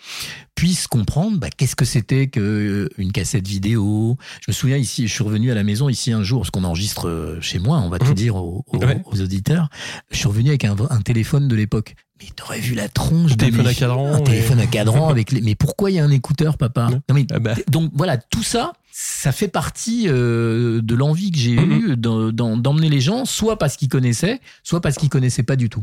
puissent 0.55 0.87
comprendre 0.87 1.39
bah, 1.39 1.49
qu'est-ce 1.57 1.75
que 1.77 1.85
c'était 1.85 2.29
que 2.29 2.89
une 2.99 3.13
cassette 3.13 3.49
vidéo. 3.49 4.17
Je 4.47 4.51
me 4.51 4.53
souviens 4.53 4.77
ici, 4.77 5.09
je 5.09 5.13
suis 5.13 5.25
revenu 5.25 5.51
à 5.51 5.55
la 5.55 5.65
maison 5.65 5.89
ici 5.89 6.13
un 6.13 6.23
jour, 6.23 6.41
parce 6.43 6.51
qu'on 6.51 6.65
enregistre 6.65 7.09
euh, 7.09 7.41
chez 7.41 7.59
moi, 7.59 7.79
on 7.79 7.89
va 7.89 7.99
tout 7.99 8.07
Mhm. 8.09 8.15
dire 8.15 8.37
aux, 8.37 8.65
aux- 8.67 8.79
Ouais. 8.79 9.03
aux 9.05 9.21
auditeurs. 9.21 9.69
Je 10.11 10.17
suis 10.19 10.29
revenu 10.29 10.51
avec 10.51 10.65
un, 10.65 10.77
un 10.91 11.01
téléphone 11.01 11.49
de 11.49 11.57
l'époque. 11.57 11.95
Mais 12.23 12.29
t'aurais 12.37 12.61
vu 12.61 12.75
la 12.75 12.89
tronche. 12.91 13.31
de 13.33 13.37
téléphone 13.37 13.65
mes- 13.65 13.71
à 13.71 13.75
cadran, 13.75 14.13
Un 14.13 14.19
et- 14.19 14.25
téléphone 14.25 14.61
à 14.61 14.67
cadran 14.67 15.09
avec 15.09 15.33
les. 15.33 15.41
Mais 15.41 15.55
pourquoi 15.55 15.91
il 15.91 15.95
y 15.95 15.99
a 15.99 16.05
un 16.05 16.11
écouteur, 16.11 16.59
papa? 16.59 16.89
Ouais. 16.89 16.95
Non, 17.09 17.15
mais 17.15 17.27
Ah 17.33 17.39
bah. 17.39 17.55
donc 17.71 17.91
voilà, 17.95 18.19
tout 18.19 18.43
ça, 18.43 18.73
ça 18.93 19.33
fait 19.33 19.49
partie 19.49 20.07
euh, 20.09 20.81
de 20.83 20.95
l'envie 20.95 21.31
que 21.31 21.39
j'ai 21.39 21.57
Mhm. 21.57 21.73
eue 21.73 21.97
d'emmener 21.97 22.89
les 22.89 23.01
gens, 23.01 23.25
soit 23.25 23.59
parce 23.59 23.77
qu'ils 23.77 23.89
connaissaient, 23.89 24.41
soit 24.63 24.81
parce 24.81 24.97
qu'ils 24.97 25.09
connaissaient 25.09 25.43
pas 25.43 25.57
du 25.57 25.69
tout. 25.69 25.83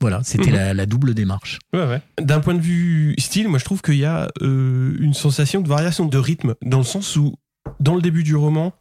Voilà, 0.00 0.22
c'était 0.24 0.50
Mhm. 0.50 0.56
la, 0.56 0.74
la 0.74 0.86
double 0.86 1.12
démarche. 1.14 1.58
Ouais, 1.74 1.86
ouais. 1.86 2.00
D'un 2.20 2.40
point 2.40 2.54
de 2.54 2.60
vue 2.60 3.14
style, 3.18 3.48
moi 3.48 3.58
je 3.58 3.64
trouve 3.64 3.82
qu'il 3.82 3.96
y 3.98 4.04
a 4.04 4.30
euh, 4.40 4.96
une 4.98 5.12
sensation 5.14 5.60
de 5.60 5.68
variation 5.68 6.06
de 6.06 6.18
rythme, 6.18 6.54
dans 6.62 6.78
le 6.78 6.84
sens 6.84 7.16
où, 7.16 7.34
dans 7.80 7.94
le 7.94 8.00
début 8.02 8.22
du 8.22 8.34
roman, 8.34 8.72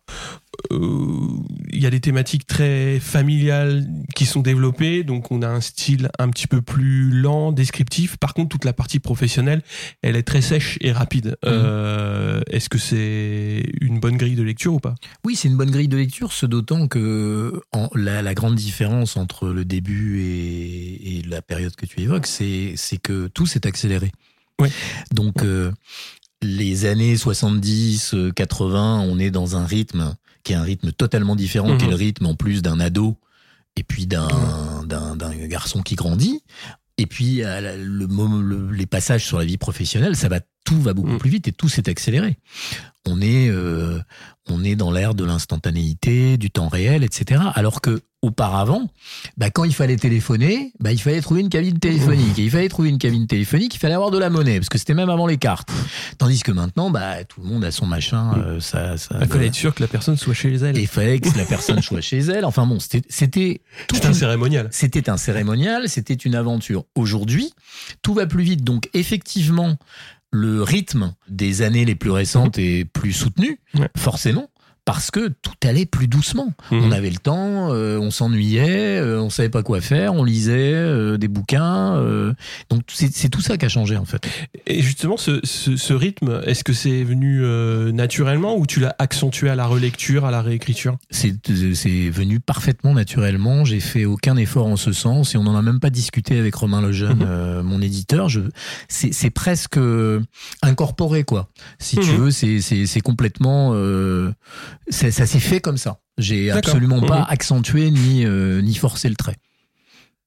il 0.72 1.82
y 1.82 1.86
a 1.86 1.90
des 1.90 2.00
thématiques 2.00 2.46
très 2.48 3.00
familiales 3.00 3.88
qui 4.16 4.26
sont 4.26 4.42
développées, 4.42 5.04
donc 5.04 5.32
on 5.32 5.42
a 5.42 5.48
un 5.48 5.62
style 5.62 6.10
un 6.20 6.30
petit 6.30 6.48
peu 6.48 6.62
plus 6.62 7.10
lent, 7.12 7.52
descriptif. 7.52 8.18
Par 8.18 8.34
contre, 8.34 8.50
toute 8.50 8.66
la 8.66 8.74
partie 8.74 9.00
professionnelle, 9.00 9.62
elle 10.02 10.16
est 10.16 10.24
très 10.24 10.42
sèche 10.42 10.78
et 10.82 10.92
rapide. 10.92 11.38
Mhm. 11.46 11.52
Euh, 11.52 12.42
Est-ce 12.50 12.70
que 12.70 12.78
c'est 12.78 13.64
une 13.82 14.00
bonne 14.00 14.18
grille 14.18 14.36
de 14.36 14.44
lecture 14.44 14.74
ou 14.74 14.80
pas? 14.80 14.96
Oui, 15.26 15.36
c'est 15.36 15.48
une 15.48 15.58
bonne 15.58 15.72
grille 15.72 15.88
de 15.88 15.98
lecture, 15.98 16.32
ce 16.34 16.46
d'autant 16.46 16.88
que 16.88 17.62
en- 17.72 17.90
la, 17.96 18.22
la 18.22 18.34
grande 18.34 18.56
différence 18.56 19.18
entre 19.18 19.50
le 19.50 19.66
début 19.66 20.22
et, 20.22 21.18
et 21.18 21.22
la 21.24 21.42
période 21.42 21.76
que 21.76 21.86
tu 21.86 22.02
évoques, 22.02 22.28
c'est 22.28 22.76
que 23.02 23.28
tout 23.28 23.46
s'est 23.46 23.66
accéléré. 23.68 24.12
Donc, 25.14 25.44
euh, 25.44 25.72
les 26.42 26.86
années 26.86 27.16
70, 27.16 28.14
euh, 28.14 28.32
80, 28.32 29.00
on 29.02 29.18
est 29.20 29.32
dans 29.32 29.56
un 29.56 29.66
rythme 29.66 30.16
qui 30.44 30.54
est 30.54 30.56
un 30.56 30.64
rythme 30.64 30.92
totalement 30.92 31.36
différent, 31.36 31.70
Mhm. 31.70 31.78
qui 31.78 31.86
est 31.86 31.90
le 31.90 31.96
rythme 31.96 32.26
en 32.26 32.36
plus 32.36 32.62
d'un 32.62 32.80
ado 32.80 33.18
et 33.76 33.84
puis 33.84 34.08
d'un 34.08 34.28
garçon 35.48 35.82
qui 35.82 35.96
grandit. 35.96 36.42
Et 36.98 37.06
puis 37.06 37.38
la- 37.38 37.76
le, 37.78 38.72
les 38.72 38.86
passages 38.86 39.26
sur 39.26 39.38
la 39.40 39.46
vie 39.46 39.58
professionnelle, 39.58 40.16
ça 40.16 40.28
va 40.28 40.40
tout 40.66 40.82
va 40.82 40.94
beaucoup 40.94 41.12
Mhm. 41.14 41.18
plus 41.18 41.30
vite 41.30 41.48
et 41.48 41.52
tout 41.52 41.70
s'est 41.70 41.90
accéléré. 41.90 42.38
On 43.08 43.22
est 43.22 43.50
euh, 43.50 44.00
on 44.50 44.64
est 44.64 44.76
dans 44.76 44.92
l'ère 44.92 45.16
de 45.16 45.24
l'instantanéité, 45.24 46.38
du 46.38 46.52
temps 46.52 46.68
réel, 46.68 47.04
etc. 47.04 47.42
Alors 47.56 47.82
que 47.82 48.02
auparavant, 48.22 48.90
bah, 49.38 49.50
quand 49.50 49.64
il 49.64 49.74
fallait 49.74 49.96
téléphoner, 49.96 50.74
bah, 50.80 50.92
il 50.92 51.00
fallait 51.00 51.22
trouver 51.22 51.42
une 51.42 51.50
cabine 51.50 51.80
téléphonique. 51.80 52.38
Et 52.38 52.44
il 52.44 52.52
fallait 52.52 52.68
trouver 52.68 52.90
une 52.90 52.98
cabine 52.98 53.28
téléphonique, 53.28 53.76
il 53.76 53.78
fallait 53.80 53.94
avoir 53.94 54.12
de 54.12 54.18
la 54.18 54.30
monnaie, 54.30 54.60
parce 54.60 54.68
que 54.70 54.78
c'était 54.78 54.94
même 54.94 55.10
avant 55.10 55.26
les 55.26 55.38
cartes. 55.38 55.70
Tandis 56.18 56.42
que 56.44 56.52
maintenant, 56.52 56.90
bah, 56.90 57.24
tout 57.24 57.42
le 57.42 57.48
monde 57.48 57.64
a 57.64 57.72
son 57.72 57.86
machin. 57.86 58.34
euh, 58.38 58.60
ça, 58.60 58.98
ça, 58.98 59.18
Il 59.22 59.28
fallait 59.28 59.48
être 59.48 59.56
sûr 59.56 59.74
que 59.74 59.82
la 59.82 59.88
personne 59.88 60.18
soit 60.18 60.34
chez 60.34 60.54
elle. 60.56 60.78
et 60.78 60.82
il 60.82 60.88
fallait 60.88 61.20
que 61.20 61.38
la 61.38 61.46
personne 61.46 61.82
soit 61.82 62.02
chez 62.02 62.20
elle. 62.20 62.44
Enfin 62.46 62.66
bon, 62.66 62.80
c'était 62.80 63.02
c'était 63.10 63.62
un 64.04 64.14
cérémonial. 64.14 64.68
c'était 64.72 65.10
un 65.10 65.18
cérémonial, 65.18 65.88
c'était 65.88 66.14
une 66.14 66.36
aventure. 66.36 66.84
Aujourd'hui, 66.96 67.54
tout 68.02 68.14
va 68.14 68.26
plus 68.28 68.44
vite. 68.44 68.64
Donc 68.64 68.90
effectivement, 68.94 69.78
le 70.32 70.62
rythme 70.62 71.14
des 71.30 71.62
années 71.62 71.86
les 71.86 71.96
plus 71.96 72.12
récentes 72.12 72.58
est 72.60 72.86
plus 72.86 73.14
soutenu, 73.14 73.60
Ouais. 73.76 73.90
forcément. 73.98 74.50
Parce 74.92 75.12
que 75.12 75.28
tout 75.44 75.54
allait 75.64 75.86
plus 75.86 76.08
doucement. 76.08 76.52
Mhm. 76.72 76.84
On 76.84 76.92
avait 76.92 77.12
le 77.12 77.18
temps, 77.18 77.72
euh, 77.72 78.00
on 78.00 78.10
s'ennuyait, 78.10 78.98
euh, 79.00 79.22
on 79.22 79.30
savait 79.30 79.50
pas 79.50 79.62
quoi 79.62 79.82
faire, 79.82 80.16
on 80.16 80.24
lisait 80.24 80.74
euh, 80.74 81.18
des 81.18 81.28
bouquins. 81.28 81.96
euh, 81.98 82.34
donc 82.72 82.82
c'est 82.92 83.30
tout 83.30 83.42
ça 83.42 83.58
qui 83.58 83.66
a 83.66 83.70
changé 83.70 83.98
en 83.98 84.06
fait. 84.06 84.28
Et 84.66 84.82
justement, 84.82 85.18
ce, 85.18 85.40
ce, 85.44 85.76
ce 85.78 85.94
rythme, 85.94 86.42
est-ce 86.46 86.64
que 86.64 86.74
c'est 86.74 87.04
venu 87.04 87.42
naturellement 87.94 88.58
ou 88.58 88.66
tu 88.66 88.80
l'as 88.80 88.96
accentué 89.00 89.50
à 89.50 89.56
la 89.56 89.66
relecture, 89.68 90.26
à 90.26 90.32
la 90.32 90.42
réécriture? 90.42 90.98
C'est 91.12 91.36
venu 92.10 92.40
parfaitement 92.40 92.94
naturellement. 92.94 93.66
J'ai 93.66 93.80
fait 93.80 94.06
aucun 94.06 94.38
effort 94.38 94.66
en 94.68 94.76
ce 94.76 94.92
sens 94.92 95.36
et 95.36 95.38
on 95.38 95.44
n'en 95.44 95.56
a 95.56 95.62
même 95.62 95.80
pas 95.80 95.90
discuté 95.92 96.40
avec 96.40 96.56
Romain 96.56 96.82
Lejeune, 96.82 97.20
Mhm. 97.20 97.62
mon 97.62 97.82
éditeur. 97.82 98.28
C'est, 98.88 99.30
presque 99.30 99.78
incorporé 100.62 101.24
quoi. 101.24 101.50
Si 101.78 101.98
tu 101.98 102.12
Mhm. 102.12 102.18
veux, 102.18 102.32
c'est 102.32 103.02
complètement, 103.02 103.74
ça 104.90 105.12
s'est 105.12 105.40
fait 105.40 105.60
comme 105.60 105.78
ça. 105.78 106.00
J'ai 106.18 106.52
absolument 106.52 107.02
pas 107.02 107.20
Mhm. 107.22 107.26
accentué 107.30 107.92
ni 107.92 108.26
euh, 108.26 108.62
ni 108.62 108.76
forcé 108.76 109.10
le 109.10 109.16
trait. 109.16 109.36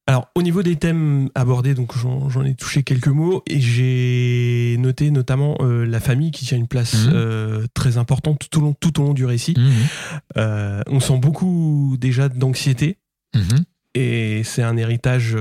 Alors, 0.09 0.29
au 0.35 0.43
niveau 0.43 0.65
des 0.65 0.75
thèmes 0.75 1.29
abordés, 1.37 1.75
donc 1.75 1.93
j'en 1.97 2.45
ai 2.45 2.55
touché 2.57 2.83
quelques 2.83 3.07
mots 3.07 3.43
et 3.47 3.61
j'ai 3.61 4.77
noté 4.81 5.13
notamment 5.13 5.57
euh, 5.61 5.85
la 5.87 6.01
famille 6.01 6.33
qui 6.33 6.45
tient 6.45 6.59
une 6.59 6.67
place 6.67 7.07
Mhm. 7.07 7.13
euh, 7.15 7.67
très 7.73 7.99
importante 7.99 8.41
tout 8.51 8.59
au 8.59 8.63
long, 8.63 8.75
tout 8.81 9.01
au 9.01 9.05
long 9.05 9.15
du 9.15 9.25
récit. 9.25 9.55
Mhm. 9.57 9.73
Euh, 10.39 10.83
on 10.89 10.99
sent 10.99 11.19
beaucoup 11.19 11.97
déjà 12.01 12.29
d'anxiété 12.29 12.99
et 13.95 14.43
c'est 14.45 14.63
un 14.63 14.77
héritage 14.77 15.35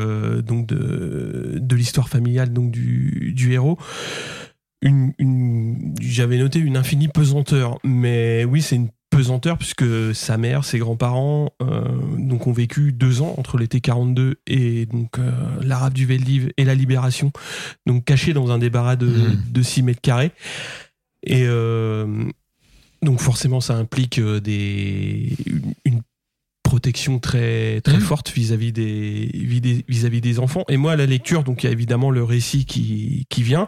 donc 0.46 0.68
de, 0.68 1.58
de 1.60 1.76
l'histoire 1.76 2.08
familiale 2.10 2.54
donc 2.54 2.70
du, 2.72 3.34
du 3.36 3.54
héros. 3.54 3.78
Une, 4.84 5.14
une- 5.20 5.94
j'avais 6.02 6.38
noté 6.38 6.60
une 6.60 6.76
infinie 6.78 7.08
pesanteur, 7.08 7.78
mais 7.84 8.46
oui, 8.46 8.62
c'est 8.62 8.76
une 8.76 8.90
pesanteur 9.12 9.58
puisque 9.60 10.16
sa 10.16 10.38
mère, 10.38 10.64
ses 10.66 10.80
grands-parents 10.80 11.52
euh, 11.62 11.84
donc 12.18 12.48
ont 12.48 12.52
vécu 12.54 12.92
deux 12.94 13.22
ans 13.22 13.36
entre 13.38 13.58
l'été 13.60 13.80
42 13.82 14.38
et 14.48 14.88
donc 14.88 15.20
euh, 15.20 15.32
l'arabe 15.62 15.94
du 15.94 16.08
Veldiv 16.08 16.52
et 16.58 16.66
la 16.66 16.74
libération, 16.74 17.32
donc 17.86 18.06
cachés 18.06 18.34
dans 18.34 18.50
un 18.52 18.58
débarras 18.58 18.96
de, 18.96 19.06
Mhm. 19.06 19.38
de 19.52 19.62
6 19.62 19.84
mètres 19.84 20.02
carrés. 20.02 20.32
Et 21.24 21.44
euh, 21.46 22.08
donc 23.04 23.20
forcément, 23.20 23.62
ça 23.62 23.76
implique 23.76 24.18
euh, 24.18 24.40
des, 24.40 25.36
une, 25.46 25.74
une 25.86 26.02
protection 26.72 27.20
très 27.20 27.82
très 27.82 27.96
Mhm. 27.98 28.02
forte 28.12 28.30
vis-à-vis 28.32 28.72
des 28.72 29.30
vis- 29.34 29.84
vis-à-vis 29.90 30.22
des 30.22 30.40
enfants. 30.40 30.64
Et 30.70 30.78
moi, 30.78 30.94
à 30.94 30.96
la 30.96 31.06
lecture, 31.06 31.44
donc 31.44 31.64
il 31.64 31.66
y 31.66 31.70
a 31.70 31.74
évidemment 31.74 32.12
le 32.12 32.24
récit 32.24 32.64
qui 32.66 33.26
qui 33.30 33.44
vient. 33.44 33.68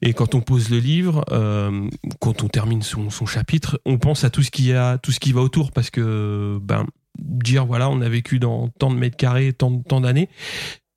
Et 0.00 0.12
quand 0.14 0.34
on 0.34 0.40
pose 0.40 0.70
le 0.70 0.78
livre, 0.78 1.22
euh, 1.32 1.88
quand 2.18 2.42
on 2.42 2.48
termine 2.48 2.80
son, 2.82 3.10
son 3.10 3.26
chapitre, 3.26 3.78
on 3.84 3.98
pense 3.98 4.24
à 4.24 4.30
tout 4.30 4.42
ce 4.42 4.50
qui 4.50 4.72
a 4.72 4.96
tout 4.98 5.12
ce 5.12 5.20
qui 5.20 5.32
va 5.32 5.42
autour 5.42 5.70
parce 5.70 5.90
que 5.90 6.58
ben 6.62 6.86
dire 7.18 7.66
voilà, 7.66 7.90
on 7.90 8.00
a 8.00 8.08
vécu 8.08 8.38
dans 8.38 8.68
tant 8.68 8.90
de 8.90 8.96
mètres 8.96 9.16
carrés, 9.18 9.52
tant 9.52 9.78
tant 9.80 10.00
d'années. 10.00 10.28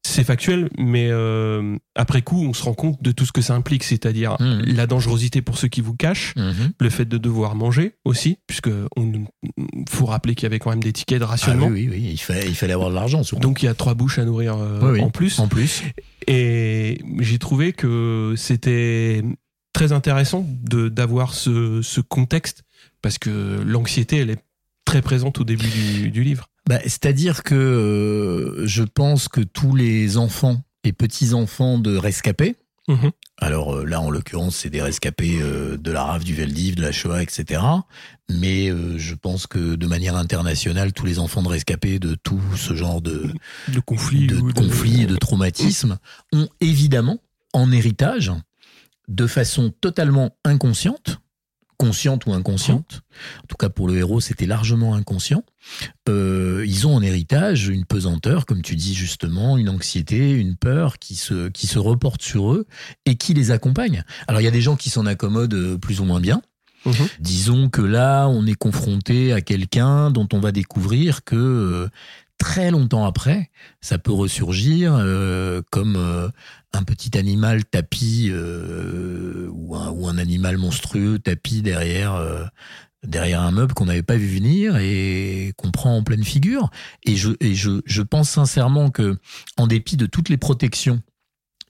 C'est 0.06 0.26
factuel, 0.26 0.70
mais 0.78 1.08
euh, 1.10 1.78
après 1.96 2.22
coup, 2.22 2.44
on 2.46 2.54
se 2.54 2.62
rend 2.64 2.74
compte 2.74 3.02
de 3.02 3.12
tout 3.14 3.26
ce 3.26 3.32
que 3.32 3.42
ça 3.42 3.56
implique, 3.56 3.84
c'est-à-dire 3.86 4.36
Mhm. 4.40 4.64
la 4.76 4.86
dangerosité 4.86 5.42
pour 5.42 5.58
ceux 5.58 5.70
qui 5.70 5.80
vous 5.82 5.96
cachent, 5.96 6.34
Mhm. 6.36 6.74
le 6.80 6.90
fait 6.90 7.06
de 7.06 7.18
devoir 7.18 7.56
manger 7.56 7.94
aussi, 8.04 8.38
puisque 8.46 8.70
on 8.98 9.12
faut 9.90 10.06
rappeler 10.06 10.36
qu'il 10.36 10.44
y 10.44 10.48
avait 10.48 10.60
quand 10.60 10.72
même 10.72 10.84
des 10.84 10.92
tickets 10.92 11.20
de 11.20 11.24
Ah 11.24 11.28
rationnement. 11.28 11.68
oui, 11.68 11.88
oui, 11.90 11.98
oui, 12.02 12.10
il 12.12 12.18
fallait, 12.18 12.46
il 12.48 12.54
fallait 12.56 12.74
avoir 12.74 12.90
de 12.90 12.96
l'argent 12.96 13.24
surtout. 13.24 13.42
Donc 13.42 13.64
il 13.64 13.66
y 13.66 13.70
a 13.70 13.74
trois 13.74 13.94
bouches 13.94 14.20
à 14.20 14.26
nourrir 14.26 14.56
euh, 14.58 14.80
Oui, 14.84 15.00
oui. 15.00 15.02
en 15.02 15.10
plus. 15.10 15.40
en 15.40 15.48
plus. 15.48 15.84
Et 16.28 17.00
j'ai 17.20 17.40
trouvé 17.40 17.72
que 17.74 18.34
c'était 18.38 19.24
très 19.72 19.94
intéressant 19.94 20.46
de 20.64 20.90
d'avoir 20.90 21.34
ce, 21.34 21.82
ce 21.82 22.02
contexte 22.02 22.64
parce 23.02 23.18
que 23.18 23.62
l'anxiété 23.66 24.18
elle 24.18 24.30
est 24.32 24.44
très 24.86 25.02
présente 25.02 25.40
au 25.40 25.44
début 25.46 25.68
du, 25.70 26.12
du 26.12 26.24
livre. 26.24 26.50
Bah, 26.68 26.80
C'est-à-dire 26.84 27.44
que 27.44 27.56
euh, 27.56 28.66
je 28.68 28.84
pense 28.84 29.28
que 29.28 29.42
tous 29.42 29.76
les 29.76 30.18
enfants 30.18 30.62
et 30.84 30.94
petits-enfants 30.94 31.78
de 31.78 31.96
rescapés, 31.98 32.56
Mhm. 32.90 33.12
alors 33.38 33.76
euh, 33.78 33.86
là 33.86 34.02
en 34.02 34.10
l'occurrence 34.10 34.58
c'est 34.58 34.70
des 34.70 34.82
rescapés 34.82 35.40
euh, 35.42 35.78
de 35.78 35.90
la 35.90 36.04
RAF, 36.04 36.26
du 36.26 36.34
Veldiv, 36.34 36.76
de 36.76 36.82
la 36.82 36.92
Shoah, 36.92 37.24
etc. 37.24 37.62
Mais 38.30 38.70
euh, 38.70 38.98
je 38.98 39.16
pense 39.16 39.48
que 39.48 39.76
de 39.76 39.88
manière 39.88 40.18
internationale, 40.18 40.92
tous 40.92 41.06
les 41.06 41.18
enfants 41.18 41.42
de 41.42 41.48
rescapés 41.48 42.00
de 42.00 42.16
tout 42.16 42.42
ce 42.58 42.76
genre 42.76 43.02
de, 43.02 43.32
De 43.70 43.80
conflits 43.80 45.04
et 45.04 45.06
de 45.06 45.16
traumatismes 45.16 45.98
ont 46.34 46.50
évidemment 46.60 47.20
en 47.54 47.72
héritage, 47.72 48.32
de 49.08 49.28
façon 49.28 49.70
totalement 49.80 50.36
inconsciente, 50.44 51.20
consciente 51.78 52.26
ou 52.26 52.34
inconsciente, 52.34 53.02
en 53.44 53.48
tout 53.48 53.58
cas 53.58 53.70
pour 53.70 53.88
le 53.88 53.98
héros 53.98 54.22
c'était 54.22 54.46
largement 54.46 54.96
inconscient, 54.96 55.44
euh, 56.10 56.64
ils 56.68 56.88
ont 56.88 56.96
en 56.96 57.02
héritage 57.02 57.68
une 57.68 57.86
pesanteur, 57.86 58.46
comme 58.46 58.62
tu 58.62 58.76
dis 58.76 58.94
justement, 58.94 59.58
une 59.58 59.70
anxiété, 59.70 60.32
une 60.32 60.56
peur 60.56 61.00
qui 61.00 61.16
se, 61.16 61.50
qui 61.50 61.68
se 61.68 61.80
reporte 61.80 62.22
sur 62.22 62.54
eux 62.54 62.66
et 63.06 63.16
qui 63.16 63.34
les 63.34 63.52
accompagne. 63.52 64.04
Alors 64.28 64.42
il 64.42 64.44
y 64.44 64.48
a 64.48 64.52
des 64.52 64.62
gens 64.62 64.76
qui 64.76 64.90
s'en 64.90 65.06
accommodent 65.06 65.54
euh, 65.54 65.78
plus 65.78 66.00
ou 66.00 66.06
moins 66.06 66.20
bien, 66.20 66.42
Mhm. 66.86 67.08
Disons 67.20 67.70
que 67.70 67.82
là, 67.82 68.28
on 68.28 68.46
est 68.46 68.56
confronté 68.56 69.34
à 69.34 69.42
quelqu'un 69.42 70.12
dont 70.12 70.28
on 70.34 70.40
va 70.40 70.52
découvrir 70.52 71.24
que 71.24 71.36
euh, 71.36 71.88
très 72.44 72.72
longtemps 72.72 73.06
après, 73.06 73.50
ça 73.80 73.98
peut 73.98 74.12
ressurgir 74.12 74.94
euh, 75.00 75.62
comme 75.72 75.96
euh, 75.96 76.28
un 76.74 76.84
petit 76.84 77.18
animal 77.18 77.64
tapi 77.64 78.28
euh, 78.30 79.48
ou, 79.54 79.78
un, 79.78 80.18
animal 80.18 80.58
monstrueux 80.58 81.20
tapi 81.20 81.62
derrière 81.62 82.22
derrière 83.02 83.42
un 83.42 83.52
meuble 83.52 83.74
qu'on 83.74 83.86
n'avait 83.86 84.04
pas 84.04 84.18
vu 84.18 84.28
venir 84.28 84.76
et 84.76 85.54
qu'on 85.56 85.72
prend 85.72 85.96
en 85.96 86.04
pleine 86.04 86.26
figure. 86.26 86.70
Et 87.06 87.16
je 87.16 87.30
je, 87.40 88.02
pense 88.02 88.32
sincèrement 88.32 88.92
que 88.92 89.18
en 89.56 89.66
dépit 89.66 89.96
de 89.96 90.06
toutes 90.06 90.28
les 90.28 90.38
protections 90.38 91.02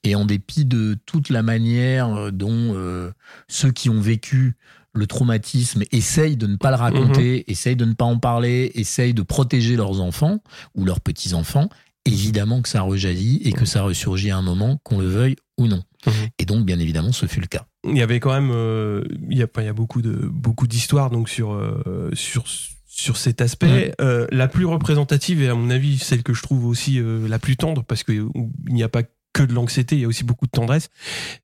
et 0.03 0.15
en 0.15 0.25
dépit 0.25 0.65
de 0.65 0.97
toute 1.05 1.29
la 1.29 1.43
manière 1.43 2.31
dont 2.31 3.13
ceux 3.47 3.71
qui 3.71 3.91
ont 3.91 4.01
vécu 4.01 4.55
le 4.93 5.07
traumatisme 5.07 5.83
essayent 5.91 6.37
de 6.37 6.47
ne 6.47 6.55
pas 6.55 6.69
le 6.69 6.77
raconter, 6.77 7.49
essayent 7.51 7.75
de 7.75 7.85
ne 7.85 7.93
pas 7.93 8.05
en 8.05 8.19
parler, 8.19 8.71
essayent 8.75 9.13
de 9.13 9.23
protéger 9.23 9.75
leurs 9.75 10.01
enfants 10.01 10.39
ou 10.75 10.85
leurs 10.85 11.01
petits-enfants, 11.01 11.69
évidemment 12.05 12.61
que 12.61 12.69
ça 12.69 12.81
rejaillit 12.81 13.41
et 13.43 13.51
que 13.51 13.65
ça 13.65 13.81
ressurgit 13.81 14.29
à 14.29 14.37
un 14.37 14.41
moment, 14.41 14.79
qu'on 14.83 14.99
le 14.99 15.07
veuille 15.07 15.35
ou 15.57 15.67
non. 15.67 15.83
Mhm. 16.05 16.13
Et 16.37 16.45
donc, 16.45 16.65
bien 16.65 16.79
évidemment, 16.79 17.11
ce 17.11 17.25
fut 17.25 17.39
le 17.39 17.47
cas. 17.47 17.65
Il 17.87 17.97
y 17.97 18.01
avait 18.01 18.19
quand 18.19 18.33
même, 18.33 18.51
euh, 18.53 19.03
il 19.29 19.37
y 19.37 19.43
a, 19.43 19.47
il 19.57 19.63
y 19.63 19.67
a 19.67 19.73
beaucoup 19.73 20.01
de 20.01 20.11
beaucoup 20.11 20.67
d'histoires 20.67 21.09
donc 21.09 21.27
sur 21.27 21.53
euh, 21.53 22.09
sur 22.13 22.45
sur 22.87 23.17
cet 23.17 23.41
aspect. 23.41 23.93
Euh, 23.99 24.27
la 24.31 24.47
plus 24.47 24.65
représentative 24.65 25.41
et 25.41 25.49
à 25.49 25.55
mon 25.55 25.69
avis 25.69 25.97
celle 25.97 26.23
que 26.23 26.33
je 26.33 26.43
trouve 26.43 26.65
aussi 26.65 27.01
la 27.01 27.39
plus 27.39 27.57
tendre 27.57 27.83
parce 27.83 28.03
que 28.03 28.11
il 28.11 28.73
n'y 28.73 28.83
a 28.83 28.89
pas 28.89 29.03
que 29.33 29.43
de 29.43 29.53
l'anxiété, 29.53 29.95
il 29.95 30.01
y 30.01 30.05
a 30.05 30.07
aussi 30.07 30.23
beaucoup 30.23 30.45
de 30.45 30.51
tendresse. 30.51 30.89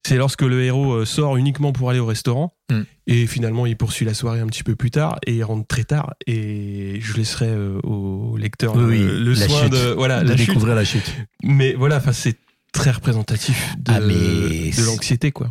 C'est 0.06 0.16
lorsque 0.16 0.44
le 0.44 0.64
héros 0.64 0.94
euh, 0.94 1.06
sort 1.06 1.38
uniquement 1.38 1.72
pour 1.74 1.90
aller 1.90 2.00
au 2.00 2.06
restaurant 2.06 2.54
Mm. 2.72 2.82
et 3.08 3.26
finalement 3.26 3.66
il 3.66 3.76
poursuit 3.76 4.06
la 4.06 4.14
soirée 4.14 4.42
un 4.42 4.46
petit 4.46 4.62
peu 4.64 4.76
plus 4.76 4.92
tard 4.92 5.18
et 5.26 5.34
il 5.38 5.44
rentre 5.44 5.66
très 5.66 5.86
tard 5.86 6.14
et 6.28 7.00
je 7.02 7.14
laisserai 7.18 7.48
euh, 7.48 7.80
au 7.82 8.38
lecteur 8.38 8.76
Oui, 8.76 9.00
le, 9.00 9.34
soin 9.34 9.64
chute. 9.64 9.72
de 9.72 9.90
voilà 9.94 10.22
de 10.24 10.30
la 10.30 10.38
chute. 10.38 10.48
découvrir 10.50 10.76
la 10.76 10.86
chute. 10.86 11.12
Mais 11.42 11.74
voilà, 11.74 12.00
c'est 12.14 12.38
très 12.72 12.92
représentatif 12.92 13.74
de, 13.80 13.92
Ah, 13.92 14.00
de 14.02 14.86
l'anxiété 14.86 15.32
quoi. 15.32 15.50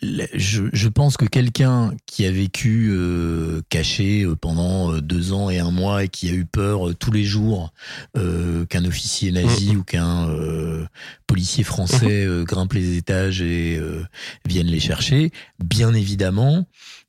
Je, 0.00 0.62
je 0.72 0.88
pense 0.88 1.16
que 1.16 1.24
quelqu'un 1.24 1.92
qui 2.06 2.24
a 2.24 2.30
vécu 2.30 2.90
euh, 2.92 3.62
caché 3.68 4.22
euh, 4.22 4.36
pendant 4.36 4.92
euh, 4.92 5.00
deux 5.00 5.32
ans 5.32 5.50
et 5.50 5.58
un 5.58 5.72
mois 5.72 6.04
et 6.04 6.08
qui 6.08 6.28
a 6.30 6.32
eu 6.32 6.44
peur 6.44 6.94
tous 6.96 7.10
les 7.10 7.24
jours 7.24 7.72
euh, 8.16 8.64
qu'un 8.66 8.84
officier 8.84 9.32
nazi 9.32 9.74
ou 9.74 9.82
qu'un 9.82 10.28
euh, 10.28 10.86
policier 11.26 11.64
français 11.64 12.24
euh, 12.24 12.44
grimpe 12.44 12.74
les 12.74 12.96
étages 12.96 13.42
et 13.42 13.76
euh, 13.76 14.04
vienne 14.46 14.68
les 14.68 14.78
chercher, 14.78 15.32
bien 15.64 15.92
évidemment, 15.92 16.64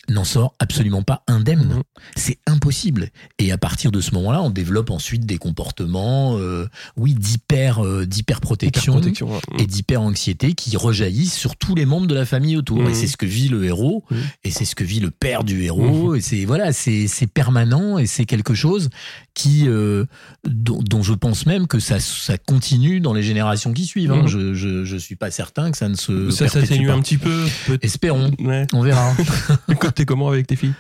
n'en 0.09 0.23
sort 0.23 0.55
absolument 0.59 1.03
pas 1.03 1.23
indemne. 1.27 1.75
Mhm. 1.75 1.83
C'est 2.15 2.39
impossible. 2.47 3.09
Et 3.37 3.51
à 3.51 3.57
partir 3.57 3.91
de 3.91 4.01
ce 4.01 4.13
moment-là, 4.15 4.41
on 4.41 4.49
développe 4.49 4.89
ensuite 4.89 5.25
des 5.25 5.37
comportements, 5.37 6.37
euh, 6.37 6.67
oui, 6.97 7.13
d'hyper, 7.13 7.83
euh, 7.85 8.05
d'hyper 8.05 8.41
protection 8.41 8.93
Hyperprotection, 8.93 9.29
ouais. 9.31 9.39
et 9.63 9.65
d'hyper-anxiété 9.65 10.53
qui 10.53 10.75
rejaillissent 10.77 11.33
sur 11.35 11.55
tous 11.55 11.75
les 11.75 11.85
membres 11.85 12.07
de 12.07 12.15
la 12.15 12.25
famille 12.25 12.57
autour. 12.57 12.87
Et 12.89 12.93
c'est 12.93 13.07
ce 13.07 13.17
que 13.17 13.25
vit 13.25 13.49
le 13.49 13.65
héros, 13.65 14.03
et 14.43 14.51
c'est 14.51 14.65
ce 14.65 14.75
que 14.75 14.83
vit 14.83 14.99
le 14.99 15.11
père 15.11 15.43
du 15.43 15.63
héros, 15.63 16.15
et 16.15 16.21
c'est 16.21 16.45
voilà, 16.45 16.71
c'est 16.73 17.07
c'est 17.07 17.27
permanent, 17.27 17.97
et 17.97 18.05
c'est 18.07 18.25
quelque 18.25 18.53
chose 18.53 18.89
qui 19.33 19.67
euh, 19.67 20.05
dont, 20.47 20.79
dont 20.81 21.01
je 21.03 21.13
pense 21.13 21.45
même 21.45 21.67
que 21.67 21.79
ça 21.79 21.99
ça 21.99 22.37
continue 22.37 22.99
dans 22.99 23.13
les 23.13 23.23
générations 23.23 23.73
qui 23.73 23.85
suivent. 23.85 24.11
hein. 24.11 24.23
Je, 24.27 24.53
je 24.53 24.83
je 24.85 24.97
suis 24.97 25.15
pas 25.15 25.31
certain 25.31 25.71
que 25.71 25.77
ça 25.77 25.87
ne 25.89 25.95
se 25.95 26.29
ça 26.31 26.47
s'atténue 26.47 26.89
un 26.91 27.01
petit 27.01 27.17
peu. 27.17 27.45
Espérons. 27.81 28.31
Ouais. 28.39 28.65
On 28.73 28.81
verra. 28.81 29.13
T'es 29.99 30.05
comment 30.05 30.29
avec 30.29 30.47
tes 30.47 30.55
filles? 30.55 30.73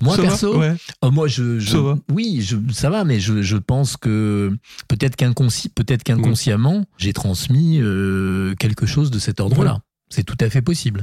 Moi 0.00 0.16
Ça 0.16 0.22
perso, 0.22 0.58
ouais. 0.58 0.74
Oh, 1.00 1.12
moi, 1.12 1.28
je, 1.28 1.60
oui, 2.12 2.40
je, 2.42 2.56
ça 2.72 2.90
va, 2.90 3.04
mais 3.04 3.20
je, 3.20 3.42
je 3.42 3.56
pense 3.56 3.96
que 3.96 4.50
peut-être 4.88 5.14
qu'inconsci, 5.14 5.68
peut-être 5.68 6.02
qu'inconsciemment, 6.02 6.84
j'ai 6.98 7.12
transmis 7.12 7.78
euh, 7.80 8.56
quelque 8.58 8.84
chose 8.84 9.12
de 9.12 9.20
cet 9.20 9.38
ordre-là. 9.38 9.78
C'est 10.08 10.24
tout 10.24 10.36
à 10.40 10.50
fait 10.50 10.62
possible. 10.62 11.02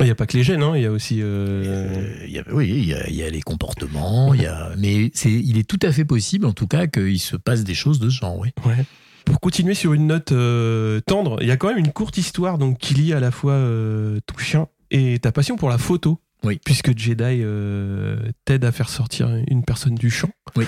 Il 0.00 0.04
n'y 0.06 0.10
a 0.10 0.14
pas 0.14 0.24
que 0.24 0.34
les 0.34 0.42
gènes, 0.44 0.62
hein, 0.62 0.72
il 0.76 0.82
y 0.82 0.86
a 0.86 0.90
aussi. 0.90 1.18
euh, 1.20 1.26
Euh, 1.66 2.24
il 2.26 2.32
y 2.32 2.38
a- 2.38 2.44
oui, 2.52 2.68
il 2.70 2.86
y 2.86 2.94
a, 2.94 3.06
il 3.10 3.16
y 3.16 3.22
a 3.22 3.28
les 3.28 3.42
comportements, 3.42 4.32
il 4.32 4.40
y 4.40 4.46
a, 4.46 4.70
mais 4.78 5.10
c'est, 5.12 5.30
il 5.30 5.58
est 5.58 5.68
tout 5.68 5.80
à 5.82 5.92
fait 5.92 6.06
possible, 6.06 6.46
en 6.46 6.54
tout 6.54 6.66
cas, 6.68 6.86
qu'il 6.86 7.20
se 7.20 7.36
passe 7.36 7.64
des 7.64 7.74
choses 7.74 7.98
de 7.98 8.08
ce 8.08 8.16
genre. 8.20 8.38
Oui. 8.38 8.48
Ouais. 8.64 8.82
Pour 9.26 9.40
continuer 9.40 9.74
sur 9.74 9.92
une 9.92 10.06
note 10.06 10.32
euh, 10.32 11.00
tendre, 11.06 11.36
il 11.42 11.48
y 11.48 11.50
a 11.50 11.58
quand 11.58 11.68
même 11.68 11.76
une 11.76 11.92
courte 11.92 12.16
histoire 12.16 12.56
donc 12.56 12.78
qui 12.78 12.94
lie 12.94 13.12
à 13.12 13.20
la 13.20 13.30
fois 13.30 13.52
euh, 13.52 14.20
ton 14.24 14.38
chien 14.38 14.68
et 14.90 15.18
ta 15.18 15.32
passion 15.32 15.56
pour 15.56 15.68
la 15.68 15.76
photo. 15.76 16.18
Oui. 16.44 16.60
Puisque 16.64 16.96
Jedi 16.96 17.40
euh, 17.42 18.16
t'aide 18.44 18.64
à 18.64 18.72
faire 18.72 18.88
sortir 18.88 19.28
une 19.48 19.64
personne 19.64 19.94
du 19.96 20.10
champ. 20.10 20.30
Oui. 20.56 20.64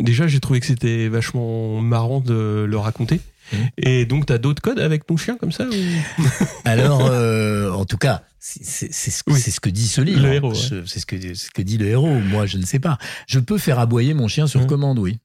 Déjà, 0.00 0.26
j'ai 0.26 0.40
trouvé 0.40 0.60
que 0.60 0.66
c'était 0.66 1.08
vachement 1.08 1.80
marrant 1.80 2.20
de 2.20 2.66
le 2.68 2.76
raconter. 2.76 3.20
Mhm. 3.52 3.58
Et 3.78 4.04
donc, 4.06 4.26
t'as 4.26 4.38
d'autres 4.38 4.62
codes 4.62 4.78
avec 4.80 5.06
ton 5.06 5.16
chien 5.16 5.36
comme 5.36 5.52
ça 5.52 5.64
ou... 5.64 6.22
Alors, 6.64 7.06
euh, 7.10 7.70
en 7.72 7.84
tout 7.84 7.96
cas, 7.98 8.22
c'est 8.38 8.92
ce, 8.92 9.22
Oui. 9.26 9.40
ce 9.40 9.60
que 9.60 9.70
dit 9.70 9.88
ce 9.88 10.00
livre. 10.02 10.22
Le 10.22 10.34
héros, 10.34 10.50
ouais. 10.52 10.54
Je- 10.58 10.84
C'est 10.86 11.00
ce 11.00 11.06
que, 11.06 11.34
ce 11.34 11.50
que 11.50 11.62
dit 11.62 11.78
le 11.78 11.86
héros. 11.86 12.20
Moi, 12.20 12.44
je 12.46 12.58
ne 12.58 12.64
sais 12.66 12.78
pas. 12.78 12.98
Je 13.26 13.38
peux 13.38 13.56
faire 13.58 13.78
aboyer 13.78 14.12
mon 14.14 14.28
chien 14.28 14.46
sur 14.46 14.60
Mhm. 14.60 14.66
commande, 14.66 14.98
oui. 14.98 15.18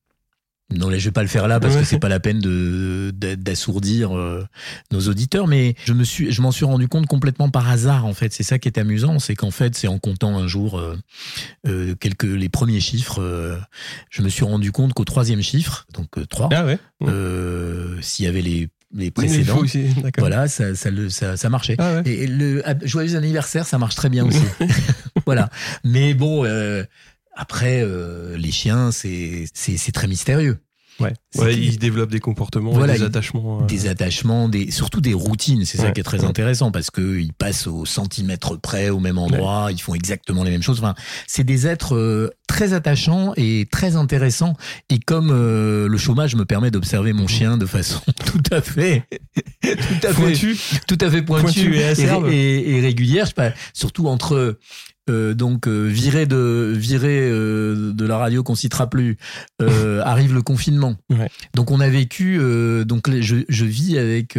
Non, 0.76 0.90
là, 0.90 0.98
je 0.98 1.06
vais 1.06 1.12
pas 1.12 1.24
le 1.24 1.28
faire 1.28 1.48
là 1.48 1.60
parce 1.60 1.76
que 1.76 1.84
c'est 1.84 2.00
pas 2.00 2.10
la 2.10 2.20
peine 2.20 2.40
de 2.40 3.12
d'assourdir 3.12 4.16
euh, 4.16 4.46
nos 4.92 5.02
auditeurs. 5.02 5.48
Mais 5.48 5.76
je 5.86 5.94
me 5.94 6.04
suis, 6.04 6.32
je 6.32 6.42
m'en 6.42 6.52
suis 6.52 6.66
rendu 6.66 6.88
compte 6.88 7.08
complètement 7.08 7.50
par 7.50 7.70
hasard. 7.70 8.06
En 8.06 8.14
fait, 8.14 8.34
c'est 8.34 8.44
ça 8.44 8.60
qui 8.60 8.68
est 8.68 8.78
amusant, 8.78 9.20
c'est 9.20 9.36
qu'en 9.36 9.52
fait, 9.52 9.76
c'est 9.76 9.88
en 9.88 9.98
comptant 9.98 10.38
un 10.38 10.48
jour 10.48 10.78
euh, 10.78 10.96
euh, 11.68 11.96
quelques 11.96 12.24
les 12.24 12.50
premiers 12.50 12.80
chiffres, 12.80 13.20
je 14.10 14.22
me 14.22 14.30
suis 14.30 14.44
rendu 14.44 14.72
compte 14.72 14.94
qu'au 14.94 15.06
troisième 15.06 15.42
chiffre, 15.42 15.86
donc 15.94 16.18
euh, 16.18 16.26
trois, 16.26 16.50
Ah 16.52 16.66
ouais 16.66 16.78
s'il 18.02 18.26
y 18.26 18.28
avait 18.28 18.42
les 18.42 18.70
les 18.92 19.12
précédents, 19.12 19.60
aussi, 19.60 19.86
voilà, 20.18 20.48
ça 20.48 20.74
ça 20.74 20.90
le 20.90 21.10
ça, 21.10 21.38
ça 21.38 21.50
marchait. 21.50 21.76
Ah 21.78 21.96
ouais. 21.96 22.12
Et 22.12 22.26
le 22.26 22.64
joyeux 22.84 23.16
anniversaire, 23.16 23.68
ça 23.68 23.78
marche 23.78 23.94
très 23.94 24.10
bien 24.10 24.26
aussi. 24.26 24.42
voilà. 25.28 25.50
Mais 25.84 26.16
bon, 26.16 26.44
euh, 26.44 26.84
après, 27.40 27.82
euh, 27.82 28.38
les 28.38 28.52
chiens, 28.52 28.92
c'est 28.92 29.48
très 29.94 30.08
mystérieux. 30.08 30.58
Ouais, 31.00 31.14
ouais 31.38 31.56
ils 31.56 31.80
développent 31.80 32.12
des 32.12 32.20
comportements, 32.20 32.74
Voilà, 32.74 32.94
et 32.96 32.98
des 32.98 33.06
attachements. 33.06 33.62
euh, 33.62 33.66
Des 33.68 33.88
attachements, 33.88 34.50
des 34.50 34.70
surtout 34.70 35.00
des 35.00 35.14
routines. 35.14 35.64
C'est 35.64 35.78
ça 35.78 35.92
qui 35.92 36.02
est 36.02 36.04
très 36.04 36.26
intéressant 36.26 36.72
parce 36.72 36.92
que 36.92 37.18
ils 37.22 37.32
passent 37.32 37.68
au 37.68 37.86
centimètre 37.86 38.58
près, 38.58 38.90
au 38.90 39.00
même 39.00 39.18
endroit. 39.18 39.70
Ils 39.72 39.80
font 39.82 39.96
exactement 39.96 40.44
les 40.44 40.52
mêmes 40.52 40.62
choses. 40.62 40.80
Enfin, 40.80 40.96
c'est 41.26 41.46
des 41.46 41.68
êtres 41.68 41.96
euh, 41.96 42.32
très 42.50 42.74
attachants 42.74 43.32
et 43.38 43.66
très 43.72 43.96
intéressants. 43.96 44.56
Et 44.90 45.00
comme 45.00 45.30
euh, 45.32 45.88
le 45.88 45.98
chômage 45.98 46.36
me 46.36 46.44
permet 46.44 46.70
d'observer 46.70 47.14
mon 47.14 47.28
chien 47.28 47.56
de 47.58 47.66
façon 47.66 48.02
tout 48.26 48.44
à 48.52 48.60
fait, 48.62 49.06
tout 49.64 49.70
à 50.04 50.10
fait 50.10 50.14
Pointu. 50.14 50.58
tout 50.86 50.98
à 51.00 51.10
fait 51.10 51.22
pointu, 51.22 51.44
Pointu 51.46 51.76
et 51.78 51.84
acerbe. 51.86 52.28
et, 52.30 52.72
et 52.76 52.82
régulière. 52.82 53.24
Je 53.24 53.30
sais 53.30 53.36
pas, 53.36 53.52
surtout 53.74 54.08
entre 54.10 54.58
euh, 55.10 55.34
donc 55.34 55.68
euh, 55.68 55.86
virer 55.88 56.26
de 56.26 56.74
virer 56.76 57.20
euh, 57.30 57.92
de 57.94 58.06
la 58.06 58.18
radio 58.18 58.44
qu'on 58.44 58.56
citera 58.56 58.90
plus. 58.90 59.18
euh, 59.62 60.02
arrive 60.04 60.34
le 60.34 60.42
confinement. 60.42 60.96
Ouais. 61.10 61.30
Donc 61.56 61.72
on 61.72 61.80
a 61.80 61.90
vécu. 61.90 62.40
donc 62.86 63.10
je, 63.20 63.38
je 63.50 63.66
vis 63.66 63.98
avec 63.98 64.38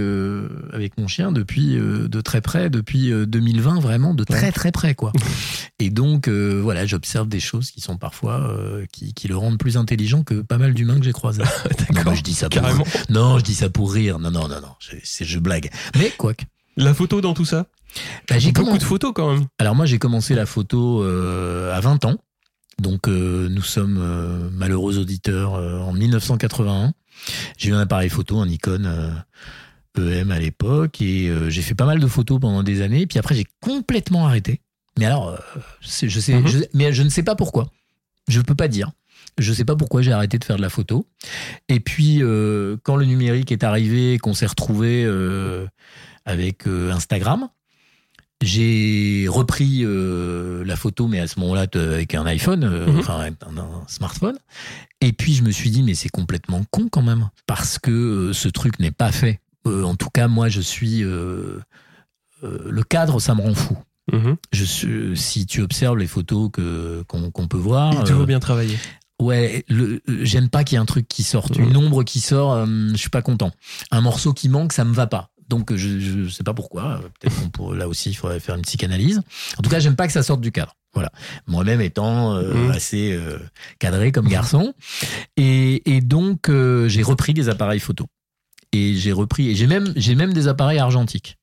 avec 0.72 0.96
mon 0.98 1.08
chien 1.08 1.32
depuis 1.32 1.74
de 1.76 2.20
très 2.20 2.40
près 2.40 2.70
depuis 2.70 3.12
euh, 3.12 3.26
2020 3.26 3.80
vraiment 3.80 4.14
de 4.14 4.24
très 4.24 4.52
très 4.52 4.72
près 4.72 4.94
quoi. 4.94 5.12
Et 5.80 5.90
donc 5.90 6.28
voilà, 6.28 6.86
j'observe 6.86 7.28
des 7.28 7.40
choses 7.40 7.70
qui 7.70 7.80
sont 7.80 7.96
parfois 7.96 8.54
qui, 8.92 9.12
qui 9.14 9.28
le 9.28 9.36
rendent 9.36 9.58
plus 9.58 9.76
intelligent 9.76 10.22
que 10.22 10.40
pas 10.42 10.58
mal 10.58 10.74
d'humains 10.74 10.98
que 10.98 11.04
j'ai 11.04 11.12
croisés. 11.12 11.42
Non, 12.04 12.14
je 12.14 12.22
dis 12.22 12.34
ça 12.34 12.48
pour 12.48 12.62
non, 13.10 13.38
je 13.38 13.44
dis 13.44 13.54
ça 13.54 13.68
pour 13.68 13.92
rire. 13.92 14.18
Non, 14.18 14.30
non, 14.30 14.48
non, 14.48 14.60
non. 14.60 14.68
Je, 14.78 14.96
c'est- 15.02 15.24
je 15.24 15.38
blague. 15.38 15.70
Mais 15.98 16.10
quoi 16.16 16.34
que. 16.34 16.44
La 16.82 16.94
photo 16.94 17.20
dans 17.20 17.34
tout 17.34 17.44
ça 17.44 17.66
Bah, 18.28 18.38
j'ai 18.38 18.52
Beaucoup 18.52 18.78
de 18.78 18.82
photos 18.82 19.12
quand 19.14 19.32
même. 19.34 19.46
Alors 19.58 19.74
moi, 19.74 19.86
j'ai 19.86 19.98
commencé 19.98 20.34
la 20.34 20.46
photo 20.46 21.02
euh, 21.02 21.74
à 21.76 21.80
20 21.80 22.04
ans. 22.06 22.16
Donc 22.80 23.08
euh, 23.08 23.48
nous 23.50 23.62
sommes 23.62 23.98
euh, 24.00 24.48
malheureux 24.52 24.98
auditeurs 24.98 25.52
en 25.54 25.92
1981. 25.92 26.92
J'ai 27.58 27.70
eu 27.70 27.74
un 27.74 27.80
appareil 27.80 28.08
photo, 28.08 28.38
un 28.40 28.46
Nikon 28.46 29.12
EM 29.98 30.30
à 30.30 30.38
l'époque, 30.38 31.02
et 31.02 31.30
j'ai 31.48 31.60
fait 31.62 31.74
pas 31.74 31.84
mal 31.84 31.98
de 32.00 32.06
photos 32.06 32.40
pendant 32.40 32.62
des 32.62 32.80
années. 32.80 33.06
Puis 33.06 33.18
après, 33.18 33.34
j'ai 33.34 33.44
complètement 33.60 34.26
arrêté. 34.26 34.62
Mais 34.98 35.04
alors, 35.04 35.38
c'est- 35.82 36.08
je 36.08 36.18
sais, 36.20 36.34
Mhm. 36.34 36.46
je- 36.46 36.58
mais 36.72 36.92
je 36.94 37.02
ne 37.02 37.10
sais 37.10 37.22
pas 37.22 37.34
pourquoi. 37.34 37.70
Je 38.28 38.40
peux 38.40 38.54
pas 38.54 38.68
dire. 38.68 38.90
Je 39.38 39.52
sais 39.52 39.64
pas 39.64 39.76
pourquoi 39.76 40.00
j'ai 40.02 40.12
arrêté 40.12 40.38
de 40.38 40.44
faire 40.44 40.56
de 40.56 40.62
la 40.62 40.70
photo. 40.70 41.06
Et 41.68 41.80
puis, 41.80 42.22
quand 42.82 42.96
le 42.96 43.04
numérique 43.04 43.52
est 43.52 43.64
arrivé, 43.64 44.16
qu'on 44.18 44.32
s'est 44.32 44.46
retrouvé 44.46 45.04
avec 46.24 46.66
euh, 46.66 46.92
Instagram, 46.92 47.48
j'ai 48.42 49.26
repris 49.28 49.80
euh, 49.84 50.64
la 50.64 50.76
photo, 50.76 51.06
mais 51.08 51.20
à 51.20 51.26
ce 51.26 51.38
moment-là 51.40 51.66
avec 51.74 52.14
un 52.14 52.24
iPhone, 52.26 52.64
euh, 52.64 52.86
Mhm. 52.86 52.98
enfin 53.00 53.20
un, 53.20 53.58
un 53.58 53.84
smartphone. 53.86 54.38
Et 55.02 55.12
puis 55.12 55.34
je 55.34 55.42
me 55.42 55.50
suis 55.50 55.70
dit, 55.70 55.82
mais 55.82 55.94
c'est 55.94 56.08
complètement 56.08 56.64
con 56.70 56.88
quand 56.90 57.02
même, 57.02 57.28
parce 57.46 57.78
que 57.78 57.90
euh, 57.90 58.32
ce 58.32 58.48
truc 58.48 58.78
n'est 58.80 58.90
pas 58.92 59.12
fait. 59.12 59.40
En 59.66 59.94
tout 59.94 60.08
cas, 60.08 60.26
moi, 60.26 60.48
je 60.48 60.62
suis 60.62 61.00
le 61.02 61.62
cadre, 62.88 63.20
ça 63.20 63.34
me 63.34 63.42
rend 63.42 63.54
fou. 63.54 63.76
Mhm. 64.10 64.36
Je 64.52 64.64
suis, 64.64 65.16
si 65.18 65.44
tu 65.44 65.60
observes 65.60 65.98
les 65.98 66.06
photos 66.06 66.50
que 66.50 67.04
qu'on 67.06 67.46
peut 67.46 67.58
voir, 67.58 67.92
Il 67.92 68.04
toujours 68.04 68.26
bien 68.26 68.40
travaillé. 68.40 68.78
Ouais, 69.20 69.66
j'aime 70.22 70.48
pas 70.48 70.64
qu'il 70.64 70.76
y 70.76 70.78
ait 70.78 70.82
un 70.82 70.86
truc 70.86 71.06
qui 71.08 71.22
sorte, 71.24 71.58
Mhm. 71.58 71.68
une 71.68 71.76
ombre 71.76 72.04
qui 72.04 72.20
sort, 72.20 72.64
je 72.66 72.96
suis 72.96 73.10
pas 73.10 73.20
content. 73.20 73.50
Un 73.90 74.00
morceau 74.00 74.32
qui 74.32 74.48
manque, 74.48 74.72
ça 74.72 74.84
me 74.84 74.94
va 74.94 75.06
pas. 75.06 75.30
Donc 75.50 75.74
je, 75.74 75.98
je 76.00 76.28
sais 76.30 76.42
pas 76.44 76.54
pourquoi. 76.54 77.00
Peut-être 77.20 77.52
qu'on 77.52 77.72
là 77.72 77.86
aussi, 77.88 78.08
il 78.10 78.14
faudrait 78.14 78.40
faire 78.40 78.54
une 78.54 78.62
psychanalyse. 78.62 79.20
En 79.58 79.62
tout 79.62 79.68
cas, 79.68 79.80
j'aime 79.80 79.96
pas 79.96 80.06
que 80.06 80.12
ça 80.14 80.22
sorte 80.22 80.40
du 80.40 80.52
cadre. 80.52 80.74
Voilà. 80.94 81.10
Moi-même 81.46 81.80
étant 81.82 82.34
euh, 82.36 82.54
Mhm. 82.54 82.70
assez 82.70 83.12
euh, 83.12 83.38
cadré 83.78 84.12
comme 84.12 84.28
garçon, 84.28 84.72
et, 85.36 85.96
et 85.96 86.00
donc 86.00 86.48
euh, 86.48 86.88
j'ai 86.88 87.02
repris 87.02 87.34
des 87.34 87.48
appareils 87.48 87.80
photo. 87.80 88.06
Et 88.72 88.94
j'ai 88.94 89.12
repris, 89.12 89.50
et 89.50 89.54
j'ai 89.54 89.66
même 89.66 89.92
j'ai 89.96 90.14
même 90.14 90.32
des 90.32 90.48
appareils 90.48 90.78
argentiques. 90.78 91.36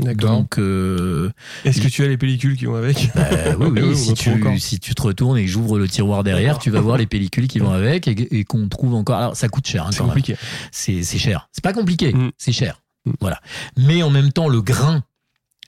D'accord. 0.00 0.30
Donc 0.38 0.58
euh, 0.58 1.30
Est-ce 1.64 1.80
que 1.80 1.88
tu 1.88 2.04
as 2.04 2.08
les 2.08 2.16
pellicules 2.16 2.56
qui 2.56 2.66
vont 2.66 2.76
avec? 2.76 3.10
Bah, 3.16 3.28
oui, 3.58 3.80
oui, 3.82 3.96
si, 3.96 4.14
tu, 4.14 4.30
si 4.60 4.78
tu 4.78 4.94
te 4.94 5.02
retournes 5.02 5.36
et 5.38 5.44
que 5.44 5.50
j'ouvre 5.50 5.76
le 5.76 5.88
tiroir 5.88 6.22
derrière, 6.22 6.58
tu 6.60 6.70
vas 6.70 6.80
voir 6.80 6.98
les 6.98 7.06
pellicules 7.06 7.48
qui 7.48 7.58
vont 7.58 7.72
avec 7.72 8.06
et, 8.06 8.38
et 8.38 8.44
qu'on 8.44 8.68
trouve 8.68 8.94
encore. 8.94 9.16
Alors, 9.18 9.36
ça 9.36 9.48
coûte 9.48 9.66
cher, 9.66 9.86
hein, 9.86 9.90
C'est 9.90 10.04
compliqué. 10.04 10.36
C'est 10.70 11.02
c'est 11.02 11.18
cher. 11.18 11.48
C'est 11.50 11.64
pas 11.64 11.72
compliqué, 11.72 12.12
Mm. 12.14 12.30
c'est 12.38 12.52
cher. 12.52 12.80
Voilà. 13.20 13.40
Mais 13.76 14.02
en 14.02 14.10
même 14.10 14.32
temps, 14.32 14.48
le 14.48 14.62
grain 14.62 15.02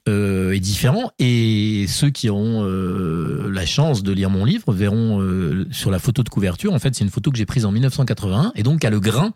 euh, 0.08 0.52
est 0.52 0.60
différent 0.60 1.10
et 1.18 1.84
ceux 1.86 2.08
qui 2.08 2.30
auront 2.30 2.64
euh, 2.64 3.50
la 3.52 3.66
chance 3.66 4.02
de 4.02 4.12
lire 4.12 4.30
mon 4.30 4.46
livre 4.46 4.72
verront 4.72 5.20
euh, 5.20 5.68
sur 5.72 5.90
la 5.90 5.98
photo 5.98 6.22
de 6.22 6.30
couverture. 6.30 6.72
En 6.72 6.78
fait, 6.78 6.94
c'est 6.94 7.04
une 7.04 7.10
photo 7.10 7.30
que 7.30 7.36
j'ai 7.36 7.44
prise 7.44 7.66
en 7.66 7.70
1981 7.70 8.52
et 8.56 8.62
donc 8.62 8.82
a 8.84 8.88
le 8.88 8.98
grain 8.98 9.32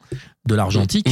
de 0.46 0.54
l'argentique 0.54 1.10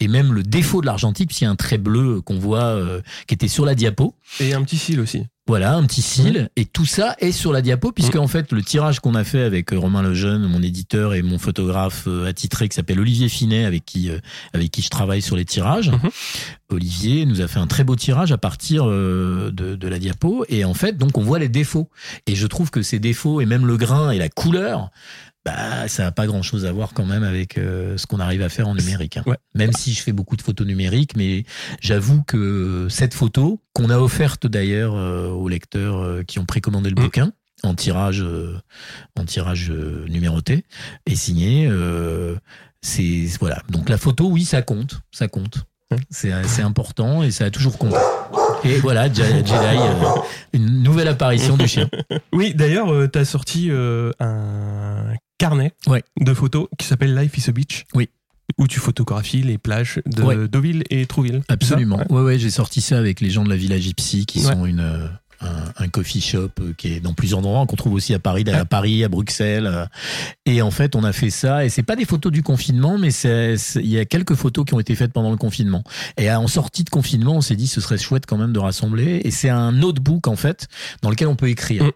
et 0.00 0.08
même 0.08 0.32
le 0.32 0.42
défaut 0.42 0.80
de 0.80 0.86
l'argentique 0.86 1.28
puisqu'il 1.28 1.44
y 1.44 1.46
a 1.46 1.50
un 1.50 1.56
trait 1.56 1.76
bleu 1.76 2.22
qu'on 2.22 2.38
voit 2.38 2.80
qui 3.26 3.34
était 3.34 3.48
sur 3.48 3.66
la 3.66 3.74
diapo. 3.74 4.14
Et 4.40 4.54
un 4.54 4.62
petit 4.62 4.78
cil 4.78 5.00
aussi. 5.00 5.24
Voilà, 5.46 5.74
un 5.74 5.84
petit 5.84 6.00
cil. 6.00 6.48
Et 6.56 6.64
tout 6.64 6.86
ça 6.86 7.16
est 7.18 7.30
sur 7.30 7.52
la 7.52 7.60
diapo, 7.60 7.92
puisque 7.92 8.16
en 8.16 8.28
fait, 8.28 8.50
le 8.50 8.62
tirage 8.62 9.00
qu'on 9.00 9.14
a 9.14 9.24
fait 9.24 9.42
avec 9.42 9.74
euh, 9.74 9.78
Romain 9.78 10.02
Lejeune, 10.02 10.46
mon 10.46 10.62
éditeur 10.62 11.12
et 11.12 11.20
mon 11.20 11.38
photographe 11.38 12.04
euh, 12.06 12.26
attitré 12.26 12.66
qui 12.66 12.74
s'appelle 12.74 12.98
Olivier 12.98 13.28
Finet, 13.28 13.66
avec 13.66 13.84
qui, 13.84 14.08
euh, 14.08 14.20
avec 14.54 14.70
qui 14.70 14.80
je 14.80 14.88
travaille 14.88 15.20
sur 15.20 15.36
les 15.36 15.44
tirages. 15.44 15.90
Mhm. 15.90 16.10
Olivier 16.70 17.26
nous 17.26 17.42
a 17.42 17.46
fait 17.46 17.58
un 17.58 17.66
très 17.66 17.84
beau 17.84 17.94
tirage 17.94 18.32
à 18.32 18.38
partir 18.38 18.88
euh, 18.88 19.50
de, 19.52 19.74
de 19.74 19.88
la 19.88 19.98
diapo. 19.98 20.46
Et 20.48 20.64
en 20.64 20.72
fait, 20.72 20.96
donc, 20.96 21.18
on 21.18 21.22
voit 21.22 21.38
les 21.38 21.50
défauts. 21.50 21.90
Et 22.26 22.34
je 22.34 22.46
trouve 22.46 22.70
que 22.70 22.80
ces 22.80 22.98
défauts, 22.98 23.42
et 23.42 23.46
même 23.46 23.66
le 23.66 23.76
grain 23.76 24.12
et 24.12 24.18
la 24.18 24.30
couleur, 24.30 24.90
bah, 25.44 25.88
ça 25.88 26.04
n'a 26.04 26.12
pas 26.12 26.26
grand 26.26 26.42
chose 26.42 26.64
à 26.66 26.72
voir 26.72 26.92
quand 26.94 27.04
même 27.04 27.22
avec 27.22 27.58
euh, 27.58 27.96
ce 27.98 28.06
qu'on 28.06 28.20
arrive 28.20 28.42
à 28.42 28.48
faire 28.48 28.66
en 28.68 28.74
numérique. 28.74 29.16
hein. 29.18 29.22
Ouais. 29.26 29.36
Même 29.54 29.72
si 29.72 29.92
je 29.92 30.02
fais 30.02 30.12
beaucoup 30.12 30.36
de 30.36 30.42
photos 30.42 30.66
numériques, 30.66 31.16
mais 31.16 31.44
j'avoue 31.80 32.22
que 32.22 32.86
cette 32.90 33.14
photo, 33.14 33.60
qu'on 33.74 33.90
a 33.90 33.98
offerte 33.98 34.46
d'ailleurs 34.46 34.94
euh, 34.96 35.28
aux 35.28 35.48
lecteurs 35.48 35.98
euh, 36.02 36.22
qui 36.22 36.38
ont 36.38 36.46
précommandé 36.46 36.88
le 36.90 36.96
Mm. 36.96 37.04
bouquin, 37.04 37.32
en 37.62 37.74
tirage, 37.74 38.22
euh, 38.22 38.56
en 39.18 39.24
tirage 39.24 39.70
euh, 39.70 40.04
numéroté 40.08 40.64
et 41.06 41.14
signé, 41.16 41.66
euh, 41.70 42.36
c'est 42.82 43.26
voilà. 43.40 43.62
Donc 43.70 43.88
la 43.88 43.98
photo, 43.98 44.28
oui, 44.28 44.44
ça 44.44 44.62
compte, 44.62 45.00
ça 45.12 45.28
compte. 45.28 45.64
Ouais. 45.90 45.98
C'est 46.10 46.32
c'est 46.46 46.62
important 46.62 47.22
et 47.22 47.30
ça 47.30 47.44
a 47.46 47.50
toujours 47.50 47.76
compté. 47.78 47.96
Et 48.64 48.76
voilà, 48.78 49.08
Je- 49.08 49.14
Jedi, 49.22 49.52
euh, 49.52 50.04
une 50.54 50.82
nouvelle 50.82 51.08
apparition 51.08 51.56
du 51.58 51.68
chien. 51.68 51.88
Oui, 52.32 52.54
d'ailleurs, 52.54 52.92
euh, 52.92 53.06
t'as 53.06 53.24
sorti 53.24 53.68
euh, 53.70 54.10
un 54.20 55.12
carnet 55.44 55.72
Ouais. 55.86 56.02
de 56.20 56.32
photos 56.32 56.68
qui 56.78 56.86
s'appelle 56.86 57.14
Life 57.14 57.36
is 57.36 57.50
a 57.50 57.52
Beach. 57.52 57.84
Oui. 57.94 58.08
Où 58.58 58.66
tu 58.66 58.78
photographies 58.78 59.42
les 59.42 59.58
plages 59.58 60.00
de 60.06 60.22
Ouais. 60.22 60.48
Deauville 60.48 60.84
et 60.90 61.04
Trouville. 61.06 61.42
Absolument. 61.48 61.98
Ouais. 61.98 62.06
Ouais, 62.10 62.22
ouais, 62.22 62.38
j'ai 62.38 62.50
sorti 62.50 62.80
ça 62.80 62.98
avec 62.98 63.20
les 63.20 63.28
gens 63.30 63.44
de 63.44 63.50
la 63.50 63.56
Villa 63.56 63.78
Gypsy 63.78 64.24
qui 64.26 64.38
Ouais. 64.44 64.52
sont 64.52 64.64
une 64.64 64.80
euh, 64.80 65.06
un, 65.40 65.72
un 65.84 65.88
coffee 65.88 66.20
shop 66.22 66.50
euh, 66.60 66.72
qui 66.78 66.88
est 66.94 67.00
dans 67.00 67.12
plusieurs 67.12 67.40
endroits 67.40 67.66
qu'on 67.66 67.76
trouve 67.76 67.92
aussi 67.94 68.14
à 68.14 68.18
Paris, 68.18 68.44
à. 68.50 68.64
Paris, 68.64 69.04
à 69.04 69.08
Bruxelles. 69.08 69.66
euh. 69.66 69.84
Et 70.46 70.62
en 70.62 70.70
fait, 70.70 70.94
on 70.96 71.04
a 71.04 71.12
fait 71.12 71.28
ça 71.30 71.64
et 71.64 71.68
c'est 71.68 71.82
pas 71.82 71.96
des 71.96 72.04
photos 72.06 72.32
du 72.32 72.42
confinement, 72.42 72.96
mais 72.96 73.08
il 73.10 73.86
y 73.86 73.98
a 73.98 74.04
quelques 74.06 74.34
photos 74.34 74.64
qui 74.64 74.72
ont 74.74 74.80
été 74.80 74.94
faites 74.94 75.12
pendant 75.12 75.30
le 75.30 75.36
confinement. 75.36 75.82
Et 76.16 76.30
en 76.30 76.46
sortie 76.46 76.84
de 76.84 76.90
confinement, 76.90 77.34
on 77.36 77.40
s'est 77.42 77.56
dit 77.56 77.66
ce 77.66 77.80
serait 77.82 77.98
chouette 77.98 78.24
quand 78.26 78.38
même 78.38 78.52
de 78.54 78.58
rassembler. 78.60 79.20
Et 79.24 79.30
c'est 79.30 79.50
un 79.50 79.72
notebook 79.72 80.26
en 80.28 80.36
fait 80.36 80.68
dans 81.02 81.10
lequel 81.10 81.28
on 81.28 81.36
peut 81.36 81.48
écrire. 81.50 81.84
Mm. 81.84 81.90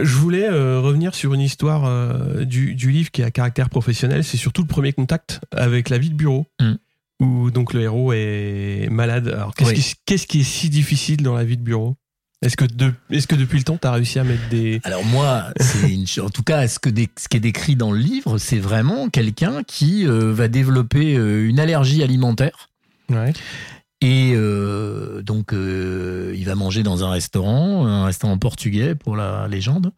Je 0.00 0.14
voulais 0.14 0.48
euh, 0.48 0.80
revenir 0.80 1.14
sur 1.14 1.34
une 1.34 1.40
histoire 1.40 1.84
euh, 1.84 2.44
du, 2.44 2.74
du 2.74 2.90
livre 2.90 3.10
qui 3.10 3.22
a 3.22 3.30
caractère 3.30 3.68
professionnel. 3.68 4.24
C'est 4.24 4.36
surtout 4.36 4.62
le 4.62 4.68
premier 4.68 4.92
contact 4.92 5.40
avec 5.52 5.88
la 5.88 5.98
vie 5.98 6.10
de 6.10 6.14
bureau. 6.14 6.46
Mm. 6.60 6.74
Où 7.20 7.50
donc 7.50 7.72
le 7.72 7.82
héros 7.82 8.12
est 8.12 8.88
malade. 8.90 9.28
Alors 9.28 9.54
qu'est-ce 9.54 9.70
Oui. 9.70 10.26
qui, 10.26 10.40
est 10.40 10.42
si 10.42 10.70
difficile 10.70 11.22
dans 11.22 11.34
la 11.34 11.44
vie 11.44 11.56
de 11.56 11.62
bureau? 11.62 11.96
Est-ce 12.42 12.56
que, 12.56 12.64
de, 12.64 12.92
est-ce 13.10 13.28
que 13.28 13.36
depuis 13.36 13.58
le 13.58 13.64
temps, 13.64 13.78
tu 13.80 13.86
as 13.86 13.92
réussi 13.92 14.18
à 14.18 14.24
mettre 14.24 14.48
des. 14.48 14.80
Alors 14.84 15.04
moi, 15.04 15.44
une, 15.88 16.04
en 16.20 16.30
tout 16.30 16.42
cas, 16.42 16.66
ce, 16.66 16.80
que 16.80 16.90
ce 16.90 17.28
qui 17.28 17.36
est 17.36 17.40
décrit 17.40 17.76
dans 17.76 17.92
le 17.92 17.98
livre, 17.98 18.38
c'est 18.38 18.58
vraiment 18.58 19.08
quelqu'un 19.08 19.62
qui 19.62 20.04
euh, 20.08 20.32
va 20.32 20.48
développer 20.48 21.12
une 21.14 21.60
allergie 21.60 22.02
alimentaire. 22.02 22.68
Ouais. 23.08 23.32
Et 24.02 24.32
euh, 24.34 25.22
donc, 25.22 25.54
euh, 25.54 26.34
il 26.36 26.44
va 26.44 26.56
manger 26.56 26.82
dans 26.82 27.04
un 27.04 27.10
restaurant, 27.10 27.86
un 27.86 28.04
restaurant 28.04 28.36
portugais 28.36 28.96
pour 28.96 29.14
la 29.14 29.46
légende. 29.46 29.92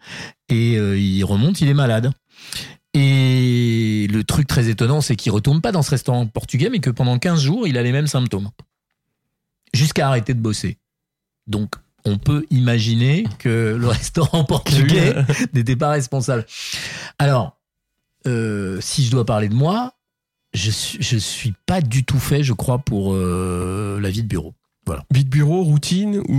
Et 0.51 0.77
euh, 0.77 0.99
il 0.99 1.25
remonte, 1.25 1.63
il 1.63 1.69
est 1.69 1.75
malade. 1.75 2.13
Et 2.93 4.07
le 4.13 4.23
truc 4.23 4.47
très 4.47 4.69
étonnant, 4.69 5.01
c'est 5.01 5.17
qu'il 5.17 5.33
retourne 5.33 5.63
pas 5.63 5.73
dans 5.73 5.81
ce 5.81 5.91
restaurant 5.91 6.27
portugais, 6.27 6.69
mais 6.69 6.81
que 6.81 6.91
pendant 6.91 7.19
15 7.19 7.41
jours, 7.41 7.67
il 7.67 7.79
a 7.79 7.83
les 7.83 7.93
mêmes 7.93 8.07
symptômes. 8.07 8.51
Jusqu'à 9.73 10.07
arrêter 10.07 10.35
de 10.35 10.41
bosser. 10.41 10.77
Donc, 11.47 11.75
on 12.05 12.19
peut 12.19 12.45
imaginer 12.51 13.25
que 13.39 13.75
le 13.81 13.89
restaurant 13.89 14.45
portugais 14.45 15.15
n'était 15.55 15.77
pas 15.77 15.89
responsable. 15.89 16.45
Alors, 17.19 17.59
si 18.27 19.05
je 19.05 19.11
dois 19.11 19.25
parler 19.25 19.49
de 19.49 19.55
moi, 19.55 19.95
je 20.55 20.71
suis, 20.71 20.99
je 21.03 21.17
suis 21.19 21.53
pas 21.67 21.81
du 21.81 22.05
tout 22.05 22.19
fait, 22.19 22.43
je 22.43 22.53
crois, 22.53 22.79
pour 22.79 23.13
euh, 23.15 23.99
la 24.01 24.11
vie 24.11 24.23
de 24.23 24.29
bureau. 24.29 24.55
Vie 25.11 25.25
de 25.25 25.31
bureau, 25.31 25.63
routine 25.63 26.19
ou 26.29 26.39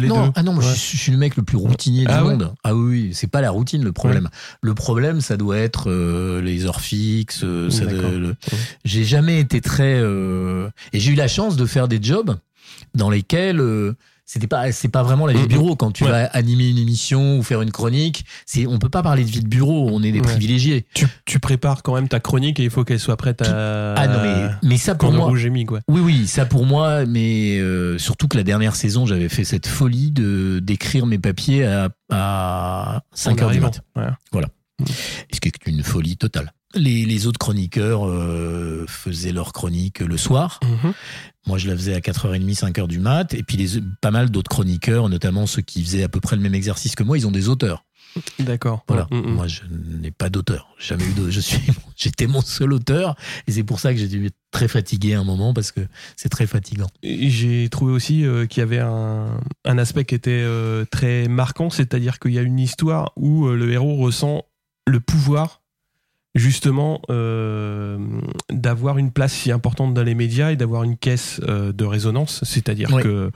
les 0.00 0.08
non, 0.08 0.26
deux 0.26 0.32
ah 0.34 0.42
non, 0.42 0.56
Ouais. 0.56 0.64
je, 0.64 0.74
suis- 0.74 0.98
je 0.98 1.02
suis 1.04 1.12
le 1.12 1.18
mec 1.18 1.36
le 1.36 1.44
plus 1.44 1.56
routinier 1.56 2.04
Ah 2.08 2.18
du 2.18 2.24
ouais 2.24 2.30
monde. 2.32 2.52
Ah 2.64 2.74
oui, 2.74 3.10
c'est 3.14 3.28
pas 3.28 3.40
la 3.40 3.52
routine 3.52 3.84
le 3.84 3.92
problème. 3.92 4.28
Le 4.62 4.74
problème, 4.74 5.20
ça 5.20 5.36
doit 5.36 5.58
être 5.58 5.88
euh, 5.90 6.42
les 6.42 6.66
heures 6.66 6.80
fixes. 6.80 7.44
euh, 7.44 7.68
doit- 7.68 8.10
le- 8.10 8.34
J'ai 8.84 9.04
jamais 9.04 9.38
été 9.38 9.60
très 9.60 9.94
euh, 10.00 10.68
et 10.92 10.98
j'ai 10.98 11.12
eu 11.12 11.14
la 11.14 11.28
chance 11.28 11.54
de 11.54 11.66
faire 11.66 11.86
des 11.86 12.00
jobs 12.02 12.36
dans 12.96 13.10
lesquels 13.10 13.60
euh, 13.60 13.94
c'était 14.26 14.46
pas 14.46 14.72
c'est 14.72 14.88
pas 14.88 15.02
vraiment 15.02 15.26
la 15.26 15.34
vie 15.34 15.42
de 15.42 15.46
bureau 15.48 15.76
quand 15.76 15.90
tu 15.92 16.04
Ouais. 16.04 16.10
vas 16.10 16.24
animer 16.26 16.68
une 16.70 16.78
émission 16.78 17.38
ou 17.38 17.42
faire 17.42 17.60
une 17.62 17.70
chronique. 17.70 18.24
C'est 18.46 18.66
on 18.66 18.78
peut 18.78 18.88
pas 18.88 19.02
parler 19.02 19.24
de 19.24 19.30
vie 19.30 19.40
de 19.42 19.48
bureau. 19.48 19.88
On 19.92 20.02
est 20.02 20.12
des 20.12 20.20
Ouais. 20.20 20.24
privilégiés. 20.26 20.86
tu, 20.94 21.06
tu 21.26 21.38
prépares 21.40 21.82
quand 21.82 21.94
même 21.94 22.08
ta 22.08 22.20
chronique 22.20 22.58
et 22.58 22.64
il 22.64 22.70
faut 22.70 22.84
qu'elle 22.84 23.00
soit 23.00 23.16
prête 23.16 23.42
à. 23.42 23.94
Ah 23.96 24.06
non 24.08 24.20
mais 24.22 24.68
mais 24.70 24.76
ça 24.78 24.94
pour 24.94 25.12
moi. 25.12 25.30
quoi. 25.66 25.80
Oui, 25.88 26.00
oui, 26.00 26.26
ça 26.26 26.46
pour 26.46 26.64
moi, 26.66 27.04
mais 27.06 27.58
euh, 27.58 27.98
surtout 27.98 28.26
que 28.28 28.36
la 28.36 28.44
dernière 28.44 28.76
saison, 28.76 29.04
j'avais 29.06 29.28
fait 29.28 29.44
cette 29.44 29.66
folie 29.66 30.10
de 30.10 30.58
d'écrire 30.62 31.06
mes 31.06 31.18
papiers 31.18 31.64
à, 31.66 31.90
à 32.10 33.02
5 33.12 33.40
En 33.40 33.44
heures 33.44 33.50
du 33.50 33.60
matin. 33.60 33.80
Ouais. 33.96 34.42
Ce 35.32 35.40
qui 35.40 35.48
est 35.48 35.66
une 35.66 35.82
folie 35.82 36.16
totale. 36.16 36.52
Les, 36.74 37.04
les 37.06 37.26
autres 37.28 37.38
chroniqueurs 37.38 38.08
euh, 38.08 38.84
faisaient 38.88 39.30
leur 39.32 39.52
chronique 39.52 40.00
le 40.00 40.16
soir. 40.16 40.58
Mhm. 40.64 40.92
Moi, 41.46 41.58
je 41.58 41.68
la 41.68 41.76
faisais 41.76 41.94
à 41.94 42.00
4h30, 42.00 42.58
5h 42.58 42.88
du 42.88 42.98
mat. 42.98 43.34
Et 43.34 43.42
puis, 43.42 43.56
les, 43.56 43.80
pas 44.00 44.10
mal 44.10 44.30
d'autres 44.30 44.50
chroniqueurs, 44.50 45.08
notamment 45.08 45.46
ceux 45.46 45.62
qui 45.62 45.82
faisaient 45.82 46.02
à 46.02 46.08
peu 46.08 46.20
près 46.20 46.36
le 46.36 46.42
même 46.42 46.54
exercice 46.54 46.94
que 46.94 47.02
moi, 47.02 47.18
ils 47.18 47.26
ont 47.26 47.32
des 47.32 47.48
auteurs. 47.48 47.84
D'accord. 48.38 48.84
Voilà. 48.88 49.08
Mhm. 49.10 49.34
Moi, 49.34 49.46
je 49.48 49.62
n'ai 49.70 50.10
pas 50.10 50.30
d'auteur. 50.30 50.68
Jamais 50.78 51.04
eu 51.04 51.14
je 51.30 51.40
suis, 51.40 51.60
j'étais 51.96 52.26
mon 52.26 52.40
seul 52.40 52.72
auteur. 52.72 53.16
Et 53.46 53.52
c'est 53.52 53.64
pour 53.64 53.80
ça 53.80 53.92
que 53.92 53.98
j'ai 53.98 54.08
dû 54.08 54.26
être 54.26 54.36
très 54.50 54.68
fatigué 54.68 55.14
à 55.14 55.20
un 55.20 55.24
moment 55.24 55.52
parce 55.52 55.72
que 55.72 55.80
c'est 56.16 56.28
très 56.28 56.46
fatigant. 56.46 56.86
J'ai 57.02 57.68
trouvé 57.70 57.92
aussi 57.92 58.24
euh, 58.24 58.46
qu'il 58.46 58.60
y 58.60 58.62
avait 58.62 58.78
un, 58.78 59.40
un 59.64 59.78
aspect 59.78 60.04
qui 60.04 60.14
était 60.14 60.30
euh, 60.30 60.84
très 60.84 61.28
marquant, 61.28 61.70
c'est-à-dire 61.70 62.18
qu'il 62.18 62.32
y 62.32 62.38
a 62.38 62.42
une 62.42 62.60
histoire 62.60 63.12
où 63.16 63.46
euh, 63.46 63.56
le 63.56 63.72
héros 63.72 63.96
ressent 63.96 64.44
le 64.86 65.00
pouvoir 65.00 65.62
justement 66.34 67.00
euh, 67.10 67.96
d'avoir 68.50 68.98
une 68.98 69.12
place 69.12 69.32
si 69.32 69.52
importante 69.52 69.94
dans 69.94 70.02
les 70.02 70.14
médias 70.14 70.50
et 70.50 70.56
d'avoir 70.56 70.82
une 70.82 70.96
caisse 70.96 71.40
euh, 71.48 71.72
de 71.72 71.84
résonance, 71.84 72.40
c'est-à-dire 72.44 72.88
Oui. 72.92 73.02
que 73.02 73.30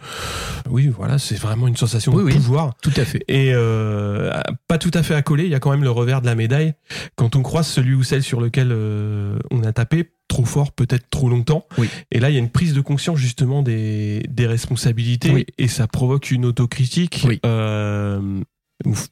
oui, 0.69 0.89
voilà, 0.89 1.19
c'est 1.19 1.37
vraiment 1.39 1.69
une 1.69 1.77
sensation 1.77 2.13
Oui, 2.13 2.23
de 2.23 2.27
oui. 2.29 2.35
pouvoir. 2.35 2.75
Tout 2.83 2.93
à 2.97 3.05
fait. 3.05 3.23
Et 3.29 3.51
euh, 3.53 4.33
pas 4.67 4.79
tout 4.79 4.91
à 4.95 5.03
fait 5.03 5.15
accolé, 5.15 5.45
il 5.45 5.51
y 5.51 5.55
a 5.55 5.61
quand 5.61 5.71
même 5.71 5.85
le 5.85 5.91
revers 5.91 6.21
de 6.21 6.27
la 6.27 6.35
médaille. 6.35 6.75
Quand 7.17 7.37
on 7.37 7.43
croise 7.43 7.67
celui 7.69 7.95
ou 7.95 8.03
celle 8.03 8.23
sur 8.23 8.41
lequel 8.41 8.69
euh, 8.73 9.39
on 9.51 9.63
a 9.63 9.73
tapé, 9.73 10.11
trop 10.27 10.45
fort, 10.45 10.73
peut-être 10.73 11.09
trop 11.09 11.29
longtemps. 11.29 11.67
Oui. 11.79 11.89
Et 12.11 12.19
là, 12.21 12.31
il 12.31 12.35
y 12.35 12.37
a 12.37 12.41
une 12.41 12.51
prise 12.51 12.75
de 12.75 12.81
conscience 12.81 13.19
justement 13.19 13.63
des, 13.63 14.23
des 14.29 14.47
responsabilités 14.47 15.31
Oui. 15.31 15.47
et 15.57 15.69
ça 15.69 15.87
provoque 15.87 16.31
une 16.31 16.45
autocritique. 16.45 17.25
Oui. 17.27 17.41
Euh, 17.47 18.41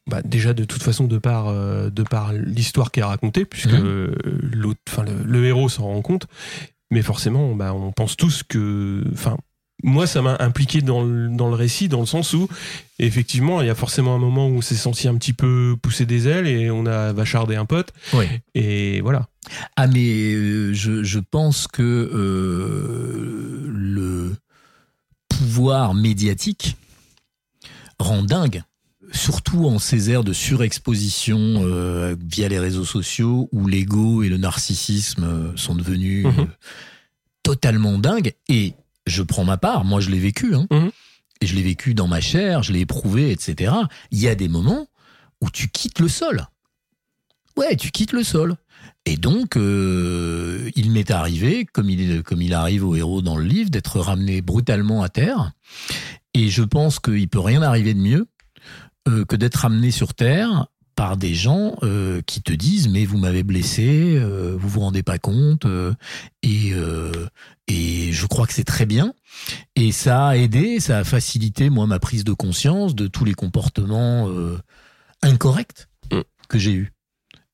bah, 0.07 0.23
déjà 0.23 0.53
de 0.55 0.65
toute 0.65 0.83
façon 0.83 1.05
de 1.07 1.19
par 1.19 1.49
euh, 1.49 1.91
de 1.91 2.03
par 2.03 2.33
l'histoire 2.33 2.91
qui 2.93 3.01
est 3.01 3.05
racontée 3.05 3.45
puisque 3.45 3.69
euh, 3.73 4.15
l'autre 4.53 4.81
enfin 4.89 5.03
le, 5.05 5.25
le 5.25 5.45
héros 5.47 5.69
s'en 5.69 5.85
rend 5.85 6.03
compte 6.03 6.27
mais 6.91 7.03
forcément 7.03 7.55
bah, 7.55 7.75
on 7.75 7.91
pense 7.93 8.17
tous 8.17 8.43
que 8.45 9.03
enfin 9.13 9.37
moi 9.83 10.07
ça 10.07 10.23
m'a 10.23 10.37
impliqué 10.41 10.81
dans 10.83 11.03
le, 11.03 11.29
dans 11.29 11.49
le 11.49 11.55
récit 11.55 11.89
dans 11.89 12.01
le 12.01 12.07
sens 12.07 12.33
où 12.33 12.49
effectivement 13.01 13.61
il 13.61 13.67
y 13.67 13.71
a 13.71 13.75
forcément 13.75 14.15
un 14.15 14.19
moment 14.19 14.47
où 14.49 14.53
on 14.53 14.61
s'est 14.63 14.75
senti 14.77 15.09
un 15.09 15.17
petit 15.17 15.33
peu 15.33 15.77
pousser 15.83 16.07
des 16.07 16.29
ailes 16.29 16.47
et 16.47 16.71
on 16.71 16.87
a 16.87 17.13
vachardé 17.13 17.57
un 17.57 17.67
pote 17.67 17.93
Oui. 18.15 18.27
et 18.55 19.01
voilà 19.01 19.27
Ah 19.75 19.87
mais 19.89 20.33
euh, 20.33 20.73
je, 20.73 21.03
je 21.03 21.19
pense 21.19 21.67
que 21.67 21.83
euh, 21.83 23.67
le 23.69 24.37
pouvoir 25.29 25.95
médiatique 25.95 26.77
rend 27.99 28.23
dingue. 28.23 28.63
Surtout 29.13 29.67
en 29.67 29.79
ces 29.79 30.11
ères 30.11 30.25
de 30.25 30.33
surexposition 30.33 31.39
euh, 31.65 32.17
via 32.21 32.49
les 32.49 32.59
réseaux 32.59 32.85
sociaux 32.85 33.49
où 33.53 33.67
l'ego 33.67 34.23
et 34.23 34.29
le 34.29 34.37
narcissisme 34.37 35.25
euh, 35.25 35.57
sont 35.57 35.75
devenus 35.75 36.27
Mhm. 36.27 36.41
euh, 36.41 36.45
totalement 37.43 37.99
dingues. 37.99 38.33
Et 38.49 38.75
je 39.07 39.23
prends 39.23 39.45
ma 39.45 39.57
part, 39.57 39.85
moi 39.85 40.01
je 40.01 40.11
l'ai 40.11 40.19
vécu. 40.19 40.55
Hein. 40.55 40.67
Mhm. 40.71 40.91
Et 41.41 41.47
je 41.47 41.55
l'ai 41.55 41.63
vécu 41.63 41.95
dans 41.95 42.09
ma 42.09 42.21
chair, 42.21 42.63
je 42.63 42.73
l'ai 42.73 42.81
éprouvé, 42.81 43.31
etc. 43.31 43.73
Il 44.11 44.19
y 44.19 44.29
a 44.29 44.35
des 44.35 44.49
moments 44.49 44.89
où 45.43 45.51
tu 45.51 45.69
quittes 45.69 45.99
le 46.01 46.09
sol. 46.09 46.47
Ouais, 47.57 47.77
tu 47.77 47.91
quittes 47.91 48.13
le 48.13 48.23
sol. 48.25 48.57
Et 49.05 49.17
donc, 49.17 49.57
euh, 49.57 50.71
il 50.75 50.91
m'est 50.91 51.11
arrivé, 51.11 51.65
comme 51.65 51.91
il, 51.91 52.23
comme 52.23 52.43
il 52.43 52.55
arrive 52.55 52.85
au 52.85 52.95
héros 52.97 53.23
dans 53.23 53.37
le 53.37 53.45
livre, 53.45 53.71
d'être 53.71 54.01
ramené 54.01 54.41
brutalement 54.43 55.03
à 55.03 55.09
terre. 55.09 55.53
Et 56.35 56.49
je 56.49 56.63
pense 56.63 56.99
qu'il 56.99 57.29
peut 57.29 57.39
rien 57.41 57.63
arriver 57.63 57.95
de 57.95 58.01
mieux 58.01 58.27
euh, 59.09 59.25
que 59.25 59.37
d'être 59.37 59.57
ramené 59.57 59.91
sur 59.91 60.15
terre 60.15 60.67
par 60.95 61.17
des 61.19 61.35
gens 61.35 61.77
euh, 61.83 62.23
qui 62.27 62.41
te 62.41 62.53
disent 62.53 62.89
mais 62.89 63.05
vous 63.05 63.19
m'avez 63.19 63.43
blessé, 63.43 64.17
euh, 64.17 64.57
vous 64.59 64.69
vous 64.69 64.81
rendez 64.81 65.03
pas 65.03 65.19
compte 65.19 65.67
et 66.43 66.73
et 67.69 68.13
je 68.13 68.27
crois 68.27 68.47
que 68.47 68.53
c'est 68.55 68.65
très 68.65 68.87
bien 68.87 69.13
et 69.75 69.93
ça 69.93 70.29
a 70.29 70.37
aidé, 70.37 70.81
ça 70.81 70.99
a 70.99 71.05
facilité 71.05 71.69
moi 71.69 71.87
ma 71.87 71.99
prise 71.99 72.25
de 72.25 72.33
conscience 72.33 72.95
de 72.95 73.09
tous 73.09 73.25
les 73.25 73.35
comportements 73.35 74.29
incorrects 75.23 75.89
Mm. 76.13 76.21
que 76.49 76.59
j'ai 76.59 76.73
eu 76.73 76.93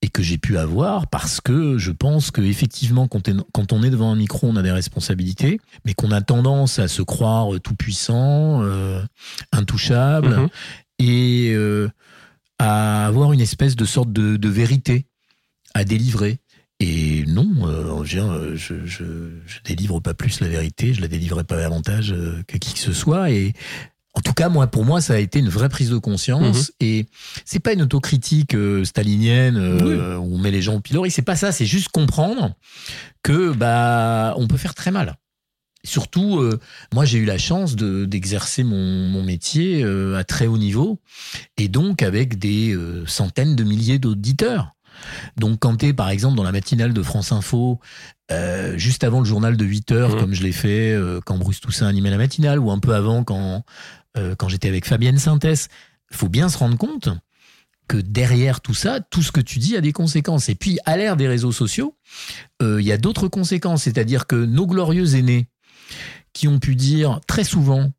et 0.02 0.08
que 0.08 0.22
j'ai 0.22 0.36
pu 0.36 0.58
avoir 0.58 1.06
parce 1.06 1.40
que 1.40 1.78
je 1.78 1.90
pense 1.90 2.30
que 2.30 2.42
effectivement 2.42 3.08
quand, 3.08 3.72
on 3.72 3.82
est 3.82 3.88
devant 3.88 4.12
un 4.12 4.16
micro 4.16 4.46
on 4.48 4.56
a 4.56 4.62
des 4.62 4.72
responsabilités 4.72 5.58
mais 5.86 5.94
qu'on 5.94 6.10
a 6.10 6.20
tendance 6.20 6.78
à 6.78 6.86
se 6.88 7.00
croire 7.00 7.48
tout 7.62 7.74
puissant 7.74 8.62
euh, 8.62 9.02
intouchable 9.52 10.36
Mhm. 10.36 10.48
Et 11.02 11.52
euh, 11.52 11.88
à 12.58 13.06
avoir 13.06 13.32
une 13.32 13.40
espèce 13.40 13.76
de 13.76 13.84
sorte 13.84 14.12
de, 14.12 14.36
de 14.36 14.48
vérité 14.48 15.06
à 15.74 15.84
délivrer. 15.84 16.38
Et 16.80 17.24
non, 17.26 17.48
euh, 17.64 18.04
je, 18.04 18.56
je, 18.56 18.86
je, 18.86 19.04
je 19.46 19.58
délivre 19.64 20.00
pas 20.00 20.14
plus 20.14 20.40
la 20.40 20.48
vérité, 20.48 20.94
je 20.94 21.00
la 21.00 21.08
délivrerai 21.08 21.44
pas 21.44 21.56
davantage 21.56 22.12
euh, 22.12 22.42
que 22.48 22.58
qui 22.58 22.72
que 22.72 22.78
ce 22.80 22.92
soit. 22.92 23.30
Et 23.30 23.52
en 24.14 24.20
tout 24.20 24.32
cas, 24.32 24.48
moi, 24.48 24.66
pour 24.66 24.84
moi, 24.84 25.00
ça 25.00 25.14
a 25.14 25.18
été 25.18 25.38
une 25.38 25.48
vraie 25.48 25.68
prise 25.68 25.90
de 25.90 25.96
conscience. 25.96 26.72
Et 26.80 27.06
c'est 27.44 27.60
pas 27.60 27.72
une 27.72 27.82
autocritique 27.82 28.54
euh, 28.54 28.84
stalinienne 28.84 29.56
euh, 29.56 30.16
où 30.18 30.34
on 30.34 30.38
met 30.38 30.50
les 30.50 30.60
gens 30.60 30.74
au 30.74 30.80
pilori. 30.80 31.10
C'est 31.10 31.22
pas 31.22 31.36
ça. 31.36 31.50
C'est 31.52 31.66
juste 31.66 31.88
comprendre 31.88 32.54
que 33.22 33.52
bah 33.52 34.34
on 34.36 34.46
peut 34.48 34.58
faire 34.58 34.74
très 34.74 34.90
mal. 34.90 35.16
Surtout, 35.84 36.38
euh, 36.38 36.60
moi, 36.94 37.04
j'ai 37.04 37.18
eu 37.18 37.24
la 37.24 37.38
chance 37.38 37.74
de 37.76 38.04
d'exercer 38.04 38.62
mon, 38.62 39.08
mon 39.08 39.22
métier 39.22 39.82
euh, 39.82 40.16
à 40.16 40.24
très 40.24 40.46
haut 40.46 40.58
niveau 40.58 41.00
et 41.56 41.68
donc 41.68 42.02
avec 42.02 42.38
des 42.38 42.72
euh, 42.74 43.04
centaines 43.06 43.56
de 43.56 43.64
milliers 43.64 43.98
d'auditeurs. 43.98 44.72
Donc, 45.36 45.58
quand 45.58 45.78
tu 45.78 45.86
es, 45.86 45.92
par 45.92 46.10
exemple, 46.10 46.36
dans 46.36 46.44
la 46.44 46.52
matinale 46.52 46.92
de 46.92 47.02
France 47.02 47.32
Info, 47.32 47.80
euh, 48.30 48.78
juste 48.78 49.02
avant 49.02 49.18
le 49.18 49.24
journal 49.24 49.56
de 49.56 49.64
8 49.64 49.90
heures, 49.92 50.10
Mhm. 50.14 50.20
comme 50.20 50.34
je 50.34 50.42
l'ai 50.44 50.52
fait 50.52 50.92
euh, 50.92 51.20
quand 51.24 51.36
Bruce 51.38 51.60
Toussaint 51.60 51.88
animait 51.88 52.10
la 52.10 52.18
matinale, 52.18 52.58
ou 52.60 52.70
un 52.70 52.78
peu 52.78 52.94
avant 52.94 53.24
quand, 53.24 53.64
euh, 54.16 54.36
quand 54.36 54.48
j'étais 54.48 54.68
avec 54.68 54.86
Fabienne 54.86 55.18
Synthès, 55.18 55.68
faut 56.12 56.28
bien 56.28 56.48
se 56.48 56.58
rendre 56.58 56.76
compte 56.76 57.08
que 57.88 57.96
derrière 57.96 58.60
tout 58.60 58.74
ça, 58.74 59.00
tout 59.00 59.22
ce 59.22 59.32
que 59.32 59.40
tu 59.40 59.58
dis 59.58 59.76
a 59.76 59.80
des 59.80 59.92
conséquences. 59.92 60.48
Et 60.48 60.54
puis, 60.54 60.78
à 60.84 60.96
l'ère 60.96 61.16
des 61.16 61.26
réseaux 61.26 61.52
sociaux, 61.52 61.96
euh, 62.62 62.80
il 62.80 62.86
y 62.86 62.92
a 62.92 62.96
d'autres 62.98 63.28
conséquences. 63.28 63.82
C'est-à-dire 63.82 64.26
que 64.26 64.36
nos 64.36 64.66
glorieux 64.66 65.16
aînés, 65.16 65.48
qui 66.32 66.48
ont 66.48 66.58
pu 66.58 66.74
dire 66.76 67.20
très 67.26 67.44
souvent, 67.44 67.92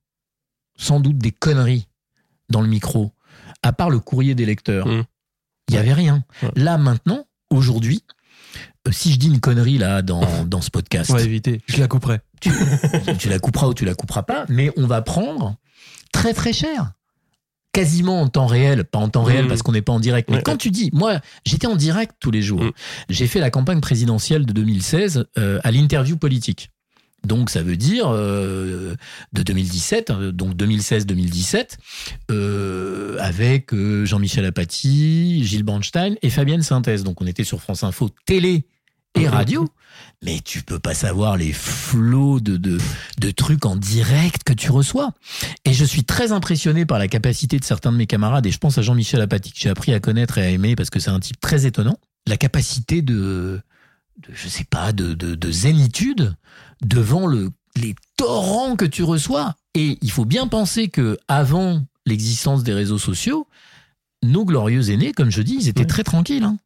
sans 0.77 0.99
doute 0.99 1.17
des 1.17 1.31
conneries 1.31 1.87
dans 2.49 2.61
le 2.61 2.67
micro, 2.67 3.11
à 3.61 3.73
part 3.73 3.89
le 3.89 3.99
courrier 3.99 4.35
des 4.35 4.45
lecteurs, 4.45 4.87
il 4.87 4.97
Mm. 4.99 5.05
n'y 5.71 5.77
avait 5.77 5.93
rien. 5.93 6.23
Ouais. 6.41 6.49
Là, 6.55 6.77
maintenant, 6.77 7.25
aujourd'hui, 7.49 8.03
euh, 8.87 8.91
si 8.91 9.13
je 9.13 9.17
dis 9.19 9.27
une 9.27 9.39
connerie 9.39 9.77
là 9.77 10.01
dans, 10.01 10.21
dans 10.45 10.61
ce 10.61 10.69
podcast, 10.69 11.09
On 11.11 11.13
va 11.15 11.21
éviter. 11.23 11.61
Je 11.67 11.77
la 11.79 11.87
couperai. 11.87 12.19
tu, 12.41 12.51
tu 13.19 13.29
la 13.29 13.39
couperas 13.39 13.67
ou 13.67 13.73
tu 13.73 13.85
la 13.85 13.93
couperas 13.95 14.23
pas, 14.23 14.45
mais 14.49 14.71
on 14.77 14.85
va 14.87 15.01
prendre 15.01 15.55
très 16.11 16.33
très 16.33 16.53
cher. 16.53 16.91
Quasiment 17.71 18.21
en 18.21 18.27
temps 18.27 18.45
réel, 18.45 18.83
pas 18.83 18.99
en 18.99 19.09
temps 19.09 19.23
réel 19.23 19.43
Mhm. 19.43 19.47
parce 19.49 19.63
qu'on 19.63 19.71
n'est 19.71 19.81
pas 19.81 19.93
en 19.93 19.99
direct. 19.99 20.29
Mais 20.29 20.37
Ouais, 20.37 20.41
quand 20.43 20.51
ouais. 20.51 20.57
tu 20.59 20.69
dis, 20.69 20.91
moi, 20.93 21.19
j'étais 21.43 21.65
en 21.65 21.75
direct 21.75 22.15
tous 22.19 22.29
les 22.29 22.41
jours. 22.43 22.61
Mhm. 22.61 22.71
J'ai 23.09 23.25
fait 23.25 23.39
la 23.39 23.49
campagne 23.49 23.79
présidentielle 23.81 24.45
de 24.45 24.53
2016 24.53 25.25
euh, 25.39 25.59
à 25.63 25.71
l'interview 25.71 26.15
politique. 26.17 26.69
Donc 27.25 27.49
ça 27.49 27.63
veut 27.63 27.77
dire 27.77 28.07
euh, 28.09 28.95
de 29.31 29.43
2017, 29.43 30.09
euh, 30.09 30.31
donc 30.31 30.55
2016-2017, 30.55 31.77
euh, 32.31 33.17
avec 33.19 33.73
euh, 33.73 34.05
Jean-Michel 34.05 34.45
Apathy, 34.45 35.43
Gilles 35.45 35.63
Bernstein 35.63 36.15
et 36.21 36.29
Fabienne 36.29 36.61
Synthèse. 36.61 37.03
Donc 37.03 37.21
on 37.21 37.27
était 37.27 37.43
sur 37.45 37.61
France 37.61 37.83
Info 37.83 38.09
télé 38.25 38.65
et 39.19 39.27
radio. 39.27 39.67
Mais 40.23 40.39
tu 40.39 40.63
peux 40.63 40.79
pas 40.79 40.93
savoir 40.93 41.37
les 41.37 41.53
flots 41.53 42.39
de, 42.39 42.57
de, 42.57 42.77
de 43.19 43.31
trucs 43.31 43.65
en 43.65 43.75
direct 43.75 44.43
que 44.43 44.53
tu 44.53 44.71
reçois. 44.71 45.11
Et 45.65 45.73
je 45.73 45.85
suis 45.85 46.03
très 46.03 46.31
impressionné 46.31 46.85
par 46.85 46.97
la 46.97 47.07
capacité 47.07 47.59
de 47.59 47.63
certains 47.63 47.91
de 47.91 47.97
mes 47.97 48.07
camarades, 48.07 48.45
et 48.45 48.51
je 48.51 48.57
pense 48.57 48.77
à 48.77 48.81
Jean-Michel 48.81 49.21
Apathy 49.21 49.51
que 49.51 49.59
j'ai 49.59 49.69
appris 49.69 49.93
à 49.93 49.99
connaître 49.99 50.37
et 50.37 50.41
à 50.41 50.49
aimer 50.49 50.75
parce 50.75 50.89
que 50.89 50.99
c'est 50.99 51.11
un 51.11 51.19
type 51.19 51.39
très 51.39 51.65
étonnant. 51.65 51.97
La 52.25 52.37
capacité 52.37 53.01
de, 53.01 53.61
de 54.17 54.33
je 54.33 54.47
sais 54.47 54.63
pas, 54.63 54.93
de, 54.93 55.13
de, 55.13 55.35
de 55.35 55.51
zénitude 55.51 56.35
devant 56.85 57.27
le, 57.27 57.51
les 57.75 57.95
torrents 58.17 58.75
que 58.75 58.85
tu 58.85 59.03
reçois. 59.03 59.55
Et 59.75 59.97
il 60.01 60.11
faut 60.11 60.25
bien 60.25 60.47
penser 60.47 60.87
que 60.87 61.17
avant 61.27 61.81
l'existence 62.05 62.63
des 62.63 62.73
réseaux 62.73 62.97
sociaux, 62.99 63.47
nos 64.23 64.45
glorieux 64.45 64.89
aînés, 64.91 65.11
comme 65.13 65.31
je 65.31 65.41
dis, 65.41 65.55
ils 65.59 65.67
étaient 65.69 65.81
Ouais. 65.81 65.85
très 65.87 66.03
tranquilles. 66.03 66.43
hein. 66.43 66.57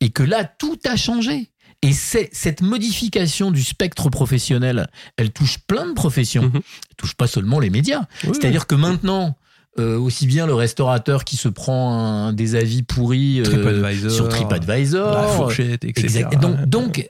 Et 0.00 0.10
que 0.10 0.22
là, 0.22 0.44
tout 0.44 0.78
a 0.84 0.96
changé. 0.96 1.50
Et 1.84 1.92
cette 1.92 2.60
modification 2.62 3.50
du 3.50 3.62
spectre 3.64 4.08
professionnel, 4.08 4.86
elle 5.16 5.32
touche 5.32 5.58
plein 5.66 5.86
de 5.88 5.92
professions. 5.94 6.44
Mhm. 6.44 6.52
Elle 6.54 6.96
touche 6.96 7.14
pas 7.14 7.26
seulement 7.26 7.58
les 7.58 7.70
médias. 7.70 8.02
Oui, 8.24 8.30
C'est-à-dire 8.34 8.66
que 8.68 8.76
maintenant, 8.76 9.36
euh, 9.80 9.98
aussi 9.98 10.26
bien 10.26 10.46
le 10.46 10.54
restaurateur 10.54 11.24
qui 11.24 11.36
se 11.36 11.48
prend 11.48 11.92
un- 12.28 12.32
des 12.32 12.54
avis 12.54 12.82
pourris 12.84 13.40
euh, 13.40 13.44
TripAdvisor, 13.44 14.10
sur 14.12 14.28
TripAdvisor, 14.28 15.12
la 15.12 15.26
fourchette, 15.28 15.84
etc. 15.84 16.02
Exact. 16.04 16.40
Donc, 16.40 16.60
donc, 16.66 16.98
euh, 17.00 17.02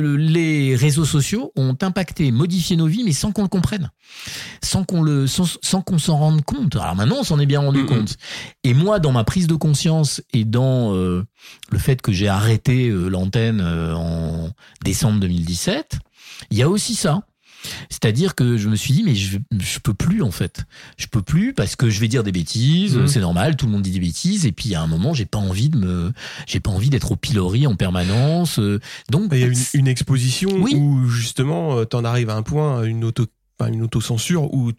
les 0.00 0.76
réseaux 0.76 1.04
sociaux 1.04 1.52
ont 1.56 1.76
impacté, 1.82 2.30
modifié 2.30 2.76
nos 2.76 2.86
vies, 2.86 3.04
mais 3.04 3.12
sans 3.12 3.32
qu'on 3.32 3.42
le 3.42 3.48
comprenne, 3.48 3.90
sans 4.62 4.84
qu'on 4.84 5.02
le, 5.02 5.26
sans, 5.26 5.58
sans 5.62 5.82
qu'on 5.82 5.98
s'en 5.98 6.16
rende 6.16 6.42
compte. 6.42 6.76
Alors 6.76 6.96
maintenant, 6.96 7.16
on 7.20 7.24
s'en 7.24 7.38
est 7.38 7.46
bien 7.46 7.60
rendu 7.60 7.84
compte. 7.86 8.16
Et 8.64 8.74
moi, 8.74 8.98
dans 8.98 9.12
ma 9.12 9.24
prise 9.24 9.46
de 9.46 9.54
conscience 9.54 10.22
et 10.32 10.44
dans 10.44 10.94
euh, 10.94 11.24
le 11.70 11.78
fait 11.78 12.00
que 12.02 12.12
j'ai 12.12 12.28
arrêté 12.28 12.88
euh, 12.88 13.08
l'antenne 13.08 13.60
euh, 13.60 13.94
en 13.94 14.50
décembre 14.84 15.20
2017, 15.20 15.98
il 16.50 16.58
y 16.58 16.62
a 16.62 16.68
aussi 16.68 16.94
ça. 16.94 17.22
C'est-à-dire 17.90 18.34
que 18.34 18.56
je 18.56 18.68
me 18.68 18.76
suis 18.76 18.92
dit 18.92 19.02
mais 19.02 19.14
je 19.14 19.38
je 19.58 19.78
peux 19.78 19.94
plus 19.94 20.22
en 20.22 20.30
fait. 20.30 20.64
Je 20.96 21.06
peux 21.06 21.22
plus 21.22 21.52
parce 21.52 21.76
que 21.76 21.88
je 21.90 22.00
vais 22.00 22.08
dire 22.08 22.22
des 22.24 22.32
bêtises, 22.32 22.96
Mhm. 22.96 23.06
c'est 23.08 23.20
normal, 23.20 23.56
tout 23.56 23.66
le 23.66 23.72
monde 23.72 23.82
dit 23.82 23.90
des 23.90 24.00
bêtises 24.00 24.46
et 24.46 24.52
puis 24.52 24.74
à 24.74 24.82
un 24.82 24.86
moment, 24.86 25.14
j'ai 25.14 25.26
pas 25.26 25.38
envie 25.38 25.68
de 25.68 25.76
me 25.78 26.12
j'ai 26.46 26.60
pas 26.60 26.70
envie 26.70 26.90
d'être 26.90 27.12
au 27.12 27.16
pilori 27.16 27.66
en 27.66 27.76
permanence. 27.76 28.58
euh, 28.58 28.80
Donc 29.10 29.28
Il 29.32 29.38
y 29.38 29.42
a 29.44 29.46
une, 29.46 29.54
une 29.74 29.88
exposition 29.88 30.50
Oui. 30.54 30.74
où 30.76 31.06
justement, 31.08 31.84
tu 31.84 31.96
en 31.96 32.04
arrives 32.04 32.30
à 32.30 32.34
un 32.36 32.42
point, 32.42 32.84
une 32.84 33.04
auto, 33.04 33.26
une 33.60 33.82
autocensure 33.82 34.52
où 34.54 34.72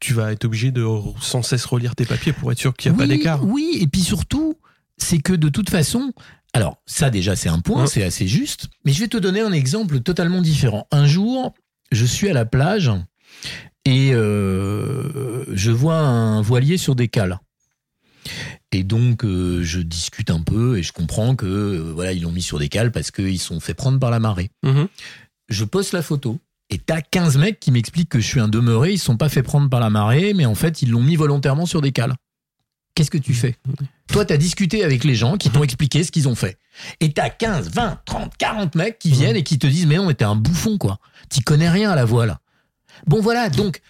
tu 0.00 0.12
vas 0.14 0.32
être 0.32 0.44
obligé 0.44 0.70
de 0.70 0.84
sans 1.20 1.42
cesse 1.42 1.64
relire 1.64 1.94
tes 1.94 2.04
papiers 2.04 2.32
pour 2.32 2.52
être 2.52 2.58
sûr 2.58 2.74
qu'il 2.74 2.90
n'y 2.90 2.96
a 2.96 2.98
pas 2.98 3.06
d'écart. 3.06 3.44
Oui, 3.44 3.78
et 3.80 3.86
puis 3.86 4.02
surtout, 4.02 4.54
c'est 4.98 5.18
que 5.18 5.32
de 5.32 5.48
toute 5.48 5.70
façon, 5.70 6.12
alors 6.52 6.76
ça 6.84 7.10
déjà 7.10 7.36
c'est 7.36 7.48
un 7.48 7.60
point, 7.60 7.82
Ouais. 7.82 7.86
c'est 7.86 8.02
assez 8.02 8.26
juste, 8.28 8.68
mais 8.84 8.92
je 8.92 9.00
vais 9.00 9.08
te 9.08 9.16
donner 9.16 9.40
un 9.40 9.52
exemple 9.52 10.00
totalement 10.00 10.42
différent. 10.42 10.86
Un 10.90 11.06
jour, 11.06 11.54
je 11.92 12.04
suis 12.04 12.28
à 12.28 12.32
la 12.32 12.44
plage 12.44 12.90
et 13.84 14.12
euh, 14.14 15.44
je 15.54 15.70
vois 15.70 15.98
un 15.98 16.40
voilier 16.42 16.78
sur 16.78 16.94
des 16.94 17.08
cales. 17.08 17.40
Et 18.72 18.82
donc 18.82 19.24
euh, 19.24 19.62
je 19.62 19.80
discute 19.80 20.30
un 20.30 20.40
peu 20.40 20.78
et 20.78 20.82
je 20.82 20.92
comprends 20.92 21.36
que 21.36 21.46
euh, 21.46 21.92
voilà 21.94 22.12
ils 22.12 22.22
l'ont 22.22 22.32
mis 22.32 22.42
sur 22.42 22.58
des 22.58 22.68
cales 22.68 22.90
parce 22.90 23.10
qu'ils 23.10 23.38
sont 23.38 23.60
fait 23.60 23.74
prendre 23.74 23.98
par 23.98 24.10
la 24.10 24.18
marée. 24.18 24.50
Mhm. 24.62 24.88
Je 25.48 25.64
poste 25.64 25.92
la 25.92 26.02
photo. 26.02 26.40
Et 26.70 26.78
t'as 26.78 27.02
15 27.02 27.36
mecs 27.36 27.60
qui 27.60 27.70
m'expliquent 27.70 28.08
que 28.08 28.20
je 28.20 28.26
suis 28.26 28.40
un 28.40 28.48
demeuré, 28.48 28.92
ils 28.92 28.98
sont 28.98 29.18
pas 29.18 29.28
fait 29.28 29.42
prendre 29.42 29.68
par 29.68 29.80
la 29.80 29.90
marée, 29.90 30.32
mais 30.32 30.46
en 30.46 30.54
fait, 30.54 30.80
ils 30.80 30.90
l'ont 30.90 31.02
mis 31.02 31.14
volontairement 31.14 31.66
sur 31.66 31.82
des 31.82 31.92
cales. 31.92 32.14
Qu'est-ce 32.94 33.10
que 33.10 33.18
tu 33.18 33.34
fais 33.34 33.56
Toi, 34.08 34.24
t'as 34.24 34.36
discuté 34.36 34.84
avec 34.84 35.02
les 35.04 35.14
gens 35.16 35.36
qui 35.36 35.50
t'ont 35.50 35.64
expliqué 35.64 36.04
ce 36.04 36.12
qu'ils 36.12 36.28
ont 36.28 36.34
fait. 36.36 36.58
Et 37.00 37.12
t'as 37.12 37.28
15, 37.30 37.70
20, 37.70 38.00
30, 38.04 38.36
40 38.36 38.74
mecs 38.76 38.98
qui 38.98 39.10
viennent 39.10 39.36
et 39.36 39.42
qui 39.42 39.58
te 39.58 39.66
disent, 39.66 39.86
mais 39.86 39.96
non, 39.96 40.06
mais 40.06 40.14
t'es 40.14 40.24
un 40.24 40.36
bouffon, 40.36 40.78
quoi. 40.78 40.98
T'y 41.28 41.40
connais 41.40 41.68
rien 41.70 41.90
à 41.90 41.96
la 41.96 42.04
voile. 42.04 42.38
Bon, 43.06 43.20
voilà, 43.20 43.48
donc, 43.50 43.80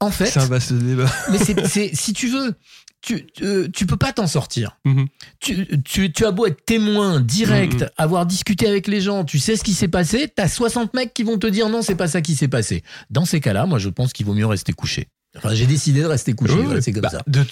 en 0.00 0.10
fait, 0.10 0.26
C'est 0.30 0.40
un 0.40 0.46
vaste 0.46 0.72
débat. 0.72 1.10
mais 1.30 1.38
c'est, 1.38 1.94
si 1.94 2.12
tu 2.14 2.28
veux, 2.28 2.54
tu, 3.02 3.26
tu, 3.34 3.70
tu 3.70 3.84
peux 3.84 3.98
pas 3.98 4.14
t'en 4.14 4.26
sortir. 4.26 4.78
Mhm. 4.86 5.08
Tu, 5.40 5.66
tu, 5.82 6.10
tu 6.10 6.24
as 6.24 6.30
beau 6.30 6.46
être 6.46 6.64
témoin 6.64 7.20
direct, 7.20 7.82
Mhm. 7.82 7.88
avoir 7.98 8.24
discuté 8.24 8.66
avec 8.66 8.86
les 8.86 9.02
gens, 9.02 9.24
tu 9.24 9.38
sais 9.38 9.56
ce 9.56 9.62
qui 9.64 9.74
s'est 9.74 9.88
passé, 9.88 10.32
t'as 10.34 10.48
60 10.48 10.94
mecs 10.94 11.12
qui 11.12 11.22
vont 11.22 11.36
te 11.36 11.46
dire 11.46 11.68
non, 11.68 11.82
c'est 11.82 11.96
pas 11.96 12.08
ça 12.08 12.22
qui 12.22 12.34
s'est 12.34 12.48
passé. 12.48 12.82
Dans 13.10 13.26
ces 13.26 13.40
cas-là, 13.40 13.66
moi 13.66 13.78
je 13.78 13.90
pense 13.90 14.14
qu'il 14.14 14.24
vaut 14.24 14.32
mieux 14.32 14.46
rester 14.46 14.72
couché. 14.72 15.08
Enfin, 15.36 15.52
j'ai 15.54 15.66
décidé 15.66 16.00
de 16.00 16.06
rester 16.06 16.32
couché, 16.32 16.54
voilà, 16.54 16.80
c'est 16.80 16.92
comme 16.92 17.02
Bah, 17.02 17.10
ça. 17.10 17.22
de- 17.26 17.44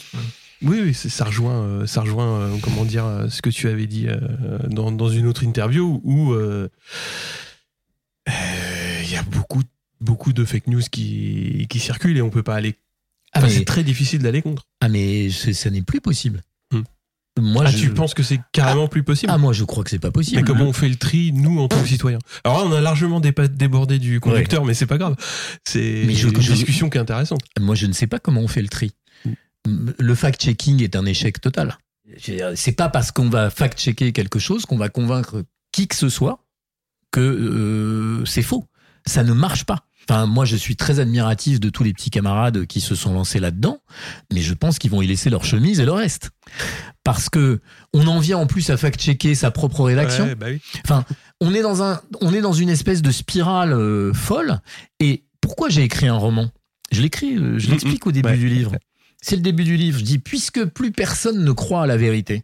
Oui, 0.65 0.95
ça 0.95 1.25
rejoint, 1.25 1.63
euh, 1.65 1.87
ça 1.87 2.03
rejoint, 2.03 2.41
euh, 2.41 2.57
comment 2.63 2.85
dire, 2.85 3.05
euh, 3.05 3.29
ce 3.29 3.43
que 3.43 3.51
tu 3.51 3.69
avais 3.69 3.87
dit 3.87 4.07
dans, 4.69 4.93
dans 4.93 5.09
une 5.09 5.27
autre 5.27 5.43
interview 5.45 6.01
où 6.05 6.35
il 8.27 9.11
y 9.11 9.17
a 9.17 9.23
beaucoup, 9.25 9.63
beaucoup 10.01 10.33
de 10.33 10.45
fake 10.45 10.69
news 10.69 10.83
qui, 10.91 11.67
qui 11.69 11.79
circulent 11.81 12.17
et 12.17 12.23
on 12.23 12.31
peut 12.31 12.43
pas 12.43 12.55
aller. 12.55 12.77
Ah 13.33 13.39
Enfin, 13.41 13.49
C'est 13.49 13.65
très 13.65 13.83
difficile 13.83 14.21
d'aller 14.21 14.43
contre. 14.43 14.65
ah, 14.81 14.89
mais 14.89 15.31
ça 15.31 15.71
n'est 15.71 15.83
plus 15.83 16.01
possible. 16.01 16.43
Hmm. 16.73 16.83
Moi, 17.41 17.65
Ah, 17.67 17.71
je, 17.71 17.79
tu 17.79 17.91
penses 17.95 18.13
que 18.13 18.23
c'est 18.23 18.41
carrément 18.53 18.89
plus 18.89 19.03
possible? 19.03 19.33
Ah, 19.35 19.39
moi 19.39 19.55
je 19.55 19.65
crois 19.65 19.83
que 19.85 19.91
c'est 19.91 19.99
pas 19.99 20.11
possible. 20.11 20.37
Mais 20.37 20.43
comment 20.45 20.67
on 20.67 20.73
fait 20.75 20.89
le 20.91 20.97
tri, 20.97 21.33
nous, 21.33 21.61
en 21.61 21.69
tant 21.69 21.81
que 21.81 21.89
citoyens? 21.89 22.19
Alors 22.45 22.59
là, 22.59 22.65
on 22.67 22.73
a 22.73 22.81
largement 22.83 23.21
débordé 23.21 23.99
du 23.99 24.21
conducteur, 24.21 24.65
mais 24.67 24.75
c'est 24.75 24.87
pas 24.87 24.99
grave. 24.99 25.17
C'est 25.67 26.03
je- 26.15 26.29
une 26.29 26.41
je- 26.43 26.53
discussion 26.53 26.91
qui 26.91 26.99
est 26.99 27.01
intéressante. 27.01 27.41
Moi 27.59 27.75
je 27.75 27.87
ne 27.87 27.93
sais 27.93 28.07
pas 28.07 28.19
comment 28.19 28.43
on 28.43 28.49
fait 28.49 28.61
le 28.63 28.69
tri. 28.69 28.93
Le 29.67 30.15
fact-checking 30.15 30.83
est 30.83 30.97
un 30.97 31.07
échec 31.07 31.41
total. 31.41 31.79
C'est 32.19 32.73
pas 32.73 32.89
parce 32.89 33.13
qu'on 33.13 33.29
va 33.29 33.49
fact-checker 33.51 34.13
quelque 34.13 34.39
chose 34.39 34.67
qu'on 34.67 34.77
va 34.77 34.89
convaincre 34.89 35.45
qui 35.71 35.87
que 35.89 35.95
ce 35.95 36.09
soit 36.09 36.45
que 37.13 37.21
euh, 37.21 38.25
c'est 38.25 38.43
faux. 38.43 38.65
Ça 39.07 39.23
ne 39.23 39.33
marche 39.33 39.65
pas. 39.65 39.85
Enfin, 40.09 40.27
moi, 40.27 40.45
je 40.45 40.57
suis 40.57 40.75
très 40.75 40.99
admiratif 40.99 41.61
de 41.61 41.69
tous 41.71 41.85
les 41.85 41.93
petits 41.93 42.11
camarades 42.11 42.67
qui 42.67 42.81
se 42.81 42.97
sont 42.97 43.13
lancés 43.15 43.39
là-dedans, 43.39 43.79
mais 44.33 44.41
je 44.41 44.53
pense 44.53 44.79
qu'ils 44.81 44.91
vont 44.91 45.01
y 45.01 45.07
laisser 45.07 45.31
leur 45.31 45.45
chemise 45.45 45.79
et 45.79 45.85
le 45.85 45.93
reste. 45.93 46.31
Parce 47.05 47.29
que 47.29 47.61
on 47.95 48.07
en 48.09 48.19
vient 48.19 48.39
en 48.39 48.47
plus 48.47 48.69
à 48.71 48.77
fact-checker 48.77 49.35
sa 49.37 49.51
propre 49.53 49.83
rédaction. 49.85 50.25
Ouais, 50.25 50.35
bah 50.35 50.47
oui. 50.51 50.61
Enfin, 50.85 51.05
on 51.41 51.55
est 51.55 51.63
dans 51.63 51.83
un, 51.83 52.01
on 52.21 52.35
est 52.35 52.41
dans 52.41 52.53
une 52.53 52.69
espèce 52.69 53.01
de 53.03 53.13
spirale 53.13 53.73
euh, 53.73 54.13
folle. 54.13 54.61
Et 54.99 55.25
pourquoi 55.41 55.69
j'ai 55.69 55.83
écrit 55.83 56.09
un 56.09 56.17
roman? 56.17 56.51
Je 56.91 57.01
l'écris, 57.01 57.37
euh, 57.37 57.59
je 57.59 57.71
l'explique 57.71 58.07
au 58.07 58.13
début 58.13 58.29
Ouais. 58.31 58.37
du 58.37 58.49
livre. 58.49 58.73
C'est 59.23 59.37
le 59.37 59.43
début 59.43 59.65
du 59.65 59.77
livre. 59.77 59.99
Je 59.99 60.05
dis 60.05 60.19
puisque 60.19 60.65
plus 60.67 60.93
personne 60.93 61.45
ne 61.45 61.53
croit 61.53 61.85
à 61.85 61.87
la 61.87 61.97
vérité. 61.97 62.43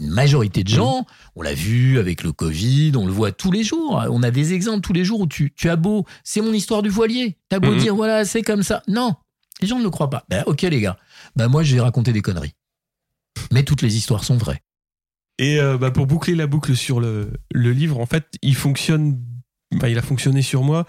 Une 0.00 0.08
majorité 0.10 0.64
de 0.64 0.68
gens, 0.68 1.06
on 1.34 1.42
l'a 1.42 1.52
vu 1.52 1.98
avec 1.98 2.22
le 2.22 2.32
Covid, 2.32 2.92
on 2.96 3.04
le 3.06 3.12
voit 3.12 3.32
tous 3.32 3.50
les 3.50 3.62
jours. 3.62 4.02
On 4.10 4.22
a 4.22 4.30
des 4.30 4.54
exemples 4.54 4.80
tous 4.80 4.92
les 4.94 5.04
jours 5.04 5.20
où 5.20 5.26
tu, 5.26 5.52
tu 5.54 5.68
as 5.68 5.76
beau, 5.76 6.06
c'est 6.24 6.40
mon 6.40 6.52
histoire 6.52 6.82
du 6.82 6.88
voilier. 6.88 7.36
T'as 7.50 7.58
beau 7.58 7.72
Mhm. 7.72 7.78
dire 7.78 7.94
voilà, 7.94 8.24
c'est 8.24 8.42
comme 8.42 8.62
ça. 8.62 8.82
Non, 8.88 9.14
les 9.60 9.68
gens 9.68 9.78
ne 9.78 9.84
le 9.84 9.90
croient 9.90 10.08
pas. 10.08 10.24
Ben, 10.30 10.42
ok 10.46 10.62
les 10.62 10.80
gars, 10.80 10.96
ben 11.34 11.48
moi 11.48 11.62
je 11.62 11.74
vais 11.74 11.80
raconter 11.82 12.12
des 12.12 12.22
conneries. 12.22 12.54
Mais 13.52 13.64
toutes 13.64 13.82
les 13.82 13.96
histoires 13.96 14.24
sont 14.24 14.38
vraies. 14.38 14.62
Et 15.38 15.60
euh, 15.60 15.76
bah, 15.76 15.90
pour 15.90 16.06
boucler 16.06 16.34
la 16.34 16.46
boucle 16.46 16.74
sur 16.74 16.98
le, 17.00 17.30
le 17.52 17.72
livre, 17.72 17.98
en 18.00 18.06
fait, 18.06 18.24
il 18.40 18.54
fonctionne. 18.54 19.20
Enfin, 19.74 19.88
il 19.88 19.98
a 19.98 20.02
fonctionné 20.02 20.40
sur 20.40 20.62
moi. 20.62 20.86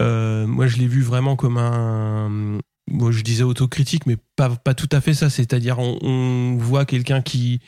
Euh, 0.00 0.46
moi, 0.46 0.66
je 0.66 0.78
l'ai 0.78 0.86
vu 0.86 1.02
vraiment 1.02 1.36
comme 1.36 1.58
un. 1.58 2.58
Moi, 2.88 3.12
je 3.12 3.22
disais 3.22 3.44
autocritique, 3.44 4.06
mais 4.06 4.16
pas, 4.36 4.50
pas 4.50 4.74
tout 4.74 4.88
à 4.92 5.00
fait 5.00 5.14
ça. 5.14 5.30
C'est-à-dire, 5.30 5.78
on, 5.78 6.56
voit 6.58 6.84
quelqu'un 6.84 7.22
qui, 7.22 7.60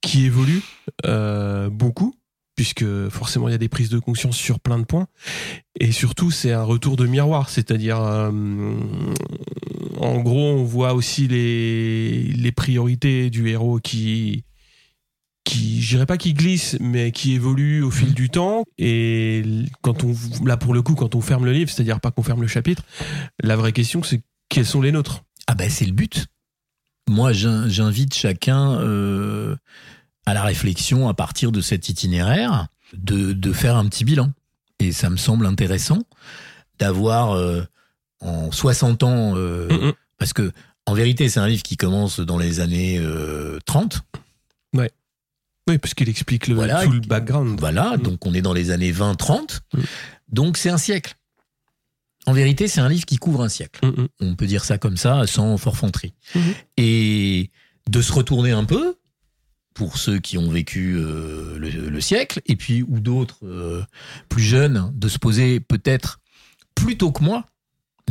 qui 0.00 0.24
évolue 0.26 0.62
euh, 1.06 1.70
beaucoup, 1.70 2.14
puisque 2.56 3.08
forcément, 3.08 3.48
il 3.48 3.52
y 3.52 3.54
a 3.54 3.58
des 3.58 3.68
prises 3.68 3.88
de 3.88 3.98
conscience 3.98 4.36
sur 4.36 4.58
plein 4.58 4.78
de 4.78 4.84
points. 4.84 5.06
Et 5.78 5.92
surtout, 5.92 6.30
c'est 6.30 6.52
un 6.52 6.64
retour 6.64 6.96
de 6.96 7.06
miroir. 7.06 7.50
C'est-à-dire, 7.50 8.00
euh, 8.00 8.30
en 9.98 10.20
gros, 10.20 10.52
on 10.52 10.64
voit 10.64 10.94
aussi 10.94 11.28
les, 11.28 12.22
les 12.24 12.52
priorités 12.52 13.30
du 13.30 13.48
héros 13.48 13.78
qui 13.78 14.44
qui, 15.48 15.80
je 15.80 15.88
dirais 15.94 16.06
pas 16.06 16.18
qui 16.18 16.34
glisse, 16.34 16.76
mais 16.78 17.10
qui 17.10 17.32
évolue 17.32 17.82
au 17.82 17.90
fil 17.90 18.12
du 18.12 18.28
temps. 18.28 18.64
Et 18.76 19.42
quand 19.80 20.04
on, 20.04 20.12
là 20.44 20.58
pour 20.58 20.74
le 20.74 20.82
coup, 20.82 20.94
quand 20.94 21.14
on 21.14 21.22
ferme 21.22 21.46
le 21.46 21.52
livre, 21.52 21.70
c'est-à-dire 21.70 22.00
pas 22.00 22.10
qu'on 22.10 22.22
ferme 22.22 22.42
le 22.42 22.48
chapitre, 22.48 22.84
la 23.42 23.56
vraie 23.56 23.72
question 23.72 24.02
c'est 24.02 24.20
quels 24.48 24.66
sont 24.66 24.80
les 24.80 24.92
nôtres? 24.92 25.22
Ah 25.46 25.54
ben 25.54 25.68
c'est 25.70 25.84
le 25.86 25.92
but. 25.92 26.26
Moi, 27.08 27.32
j'in- 27.32 27.68
j'invite 27.68 28.14
chacun 28.14 28.78
euh, 28.80 29.56
à 30.26 30.34
la 30.34 30.42
réflexion 30.42 31.08
à 31.08 31.14
partir 31.14 31.52
de 31.52 31.60
cet 31.60 31.88
itinéraire, 31.88 32.66
de, 32.92 33.32
de 33.32 33.52
faire 33.52 33.76
un 33.76 33.86
petit 33.88 34.04
bilan. 34.04 34.32
Et 34.78 34.92
ça 34.92 35.08
me 35.10 35.16
semble 35.16 35.46
intéressant 35.46 36.00
d'avoir 36.78 37.32
euh, 37.32 37.62
en 38.20 38.52
60 38.52 39.02
ans, 39.04 39.32
euh, 39.36 39.92
parce 40.18 40.32
que 40.32 40.52
en 40.86 40.94
vérité, 40.94 41.28
c'est 41.28 41.40
un 41.40 41.48
livre 41.48 41.62
qui 41.62 41.76
commence 41.76 42.20
dans 42.20 42.38
les 42.38 42.60
années 42.60 42.98
euh, 42.98 43.58
30. 43.66 44.02
Oui, 45.70 45.76
puisqu'il 45.76 46.08
explique 46.08 46.46
le, 46.46 46.54
Voilà. 46.54 46.82
tout 46.84 46.92
le 46.92 47.00
background. 47.00 47.60
Voilà, 47.60 47.98
Mm. 47.98 48.02
donc 48.02 48.24
on 48.24 48.32
est 48.32 48.40
dans 48.40 48.54
les 48.54 48.70
années 48.70 48.90
20-30. 48.90 49.60
Mm. 49.74 49.80
Donc 50.30 50.56
c'est 50.56 50.70
un 50.70 50.78
siècle. 50.78 51.14
En 52.28 52.32
vérité, 52.32 52.68
c'est 52.68 52.80
un 52.80 52.88
livre 52.88 53.06
qui 53.06 53.16
couvre 53.16 53.42
un 53.42 53.48
siècle. 53.48 53.80
Mm, 53.84 54.02
mm. 54.02 54.08
On 54.20 54.34
peut 54.36 54.46
dire 54.46 54.64
ça 54.64 54.78
comme 54.78 54.96
ça, 54.96 55.26
sans 55.26 55.56
forfanterie. 55.56 56.12
Mhm. 56.34 56.42
Et 56.76 57.50
de 57.90 58.02
se 58.02 58.12
retourner 58.12 58.50
un 58.52 58.64
peu, 58.64 58.96
pour 59.74 59.96
ceux 59.96 60.18
qui 60.18 60.36
ont 60.38 60.50
vécu 60.50 60.96
euh, 60.98 61.56
le, 61.58 61.70
le 61.88 62.00
siècle, 62.00 62.40
et 62.46 62.56
puis 62.56 62.82
ou 62.82 63.00
d'autres 63.00 63.44
euh, 63.46 63.82
plus 64.28 64.42
jeunes, 64.42 64.90
de 64.94 65.08
se 65.08 65.18
poser 65.18 65.60
peut-être 65.60 66.20
plus 66.74 66.96
tôt 66.98 67.12
que 67.12 67.22
moi, 67.24 67.44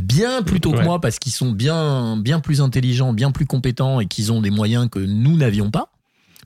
bien 0.02 0.42
plus 0.44 0.60
tôt 0.62 0.72
que 0.72 0.78
Ouais. 0.78 0.84
moi, 0.84 1.00
parce 1.02 1.20
qu'ils 1.20 1.32
sont 1.34 1.52
bien, 1.52 2.18
bien 2.18 2.40
plus 2.40 2.62
intelligents, 2.62 3.14
bien 3.14 3.32
plus 3.32 3.46
compétents, 3.46 4.00
et 4.00 4.06
qu'ils 4.08 4.32
ont 4.32 4.42
des 4.42 4.50
moyens 4.52 4.90
que 4.90 5.00
nous 5.00 5.36
n'avions 5.38 5.70
pas, 5.72 5.92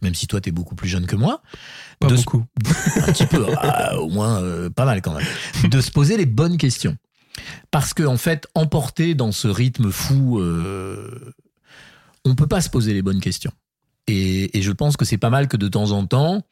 même 0.02 0.16
si 0.16 0.26
toi, 0.28 0.42
tu 0.42 0.50
es 0.50 0.52
beaucoup 0.52 0.74
plus 0.76 0.90
jeune 0.90 1.06
que 1.06 1.16
moi 1.16 1.42
Pas 2.00 2.08
de 2.08 2.16
se- 2.16 2.24
beaucoup. 2.24 2.44
un 2.98 3.12
petit 3.12 3.28
peu, 3.28 3.46
ah, 3.60 3.98
au 4.00 4.10
moins 4.10 4.42
euh, 4.42 4.70
pas 4.70 4.86
mal 4.86 5.02
quand 5.02 5.14
même, 5.14 5.70
de 5.70 5.80
se 5.82 5.92
poser 5.92 6.18
les 6.18 6.26
bonnes 6.26 6.58
questions. 6.58 6.98
Parce 7.72 7.94
que 7.94 8.04
en 8.04 8.18
fait, 8.18 8.48
emporté 8.56 9.16
dans 9.16 9.32
ce 9.32 9.48
rythme 9.48 9.92
fou, 9.92 10.40
euh, 10.40 11.34
on 12.26 12.36
peut 12.36 12.48
pas 12.48 12.62
se 12.62 12.70
poser 12.70 12.94
les 12.94 13.02
bonnes 13.02 13.22
questions. 13.22 13.52
Et, 14.08 14.58
et 14.58 14.62
je 14.62 14.72
pense 14.72 14.98
que 14.98 15.06
c'est 15.06 15.18
pas 15.18 15.30
mal 15.30 15.48
que 15.48 15.58
de 15.58 15.68
temps 15.68 15.92
en 15.92 16.06
temps, 16.06 16.44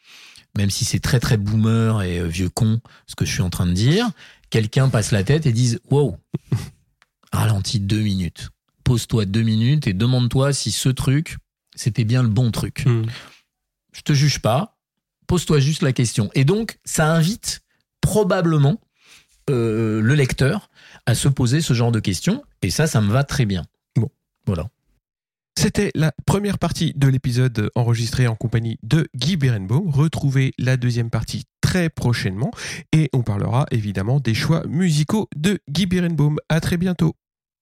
même 0.58 0.70
si 0.70 0.86
c'est 0.86 1.00
très 1.00 1.20
très 1.20 1.38
boomer 1.38 2.02
et 2.04 2.20
euh, 2.20 2.28
vieux 2.28 2.50
con, 2.50 2.80
ce 3.08 3.16
que 3.16 3.26
je 3.26 3.32
suis 3.32 3.42
en 3.42 3.50
train 3.50 3.66
de 3.66 3.74
dire, 3.74 4.10
quelqu'un 4.50 4.90
passe 4.90 5.12
la 5.12 5.24
tête 5.24 5.46
et 5.46 5.52
dise 5.52 5.80
wow, 5.90 6.18
ralentis 7.32 7.80
deux 7.80 8.02
minutes, 8.02 8.50
pose-toi 8.84 9.26
deux 9.26 9.42
minutes 9.42 9.88
et 9.88 9.94
demande-toi 9.94 10.54
si 10.54 10.72
ce 10.72 10.90
truc 10.90 11.38
c'était 11.76 12.04
bien 12.04 12.24
le 12.24 12.30
bon 12.30 12.52
truc 12.52 12.86
Mm. 12.86 13.04
je 13.94 14.02
te 14.02 14.14
juge 14.14 14.40
pas, 14.40 14.78
pose-toi 15.28 15.60
juste 15.60 15.82
la 15.82 15.94
question. 15.94 16.30
Et 16.34 16.44
donc, 16.44 16.80
ça 16.84 17.14
invite 17.14 17.62
probablement 18.02 18.82
euh, 19.50 20.02
le 20.02 20.16
lecteur 20.16 20.69
à 21.10 21.16
se 21.16 21.28
poser 21.28 21.60
ce 21.62 21.74
genre 21.74 21.92
de 21.92 22.00
questions. 22.00 22.44
Et 22.62 22.70
ça, 22.70 22.86
ça 22.86 23.02
me 23.02 23.12
va 23.12 23.24
très 23.24 23.46
bien. 23.46 23.66
Bon. 23.96 24.10
Voilà. 24.46 24.70
C'était 25.58 25.92
la 25.96 26.14
première 26.26 26.60
partie 26.60 26.94
de 26.96 27.08
l'épisode 27.08 27.72
enregistré 27.76 28.28
en 28.28 28.36
compagnie 28.36 28.78
de 28.84 29.08
Guy 29.16 29.36
Berenbaum. 29.36 29.90
Retrouvez 29.90 30.54
la 30.58 30.78
deuxième 30.78 31.10
partie 31.10 31.44
très 31.62 31.90
prochainement 31.90 32.52
et 32.94 33.10
on 33.12 33.24
parlera 33.24 33.66
évidemment 33.72 34.20
des 34.20 34.34
choix 34.34 34.66
musicaux 34.68 35.28
de 35.36 35.60
Guy 35.68 35.88
Berenbaum. 35.88 36.38
À 36.48 36.62
très 36.62 36.78
bientôt. 36.78 37.16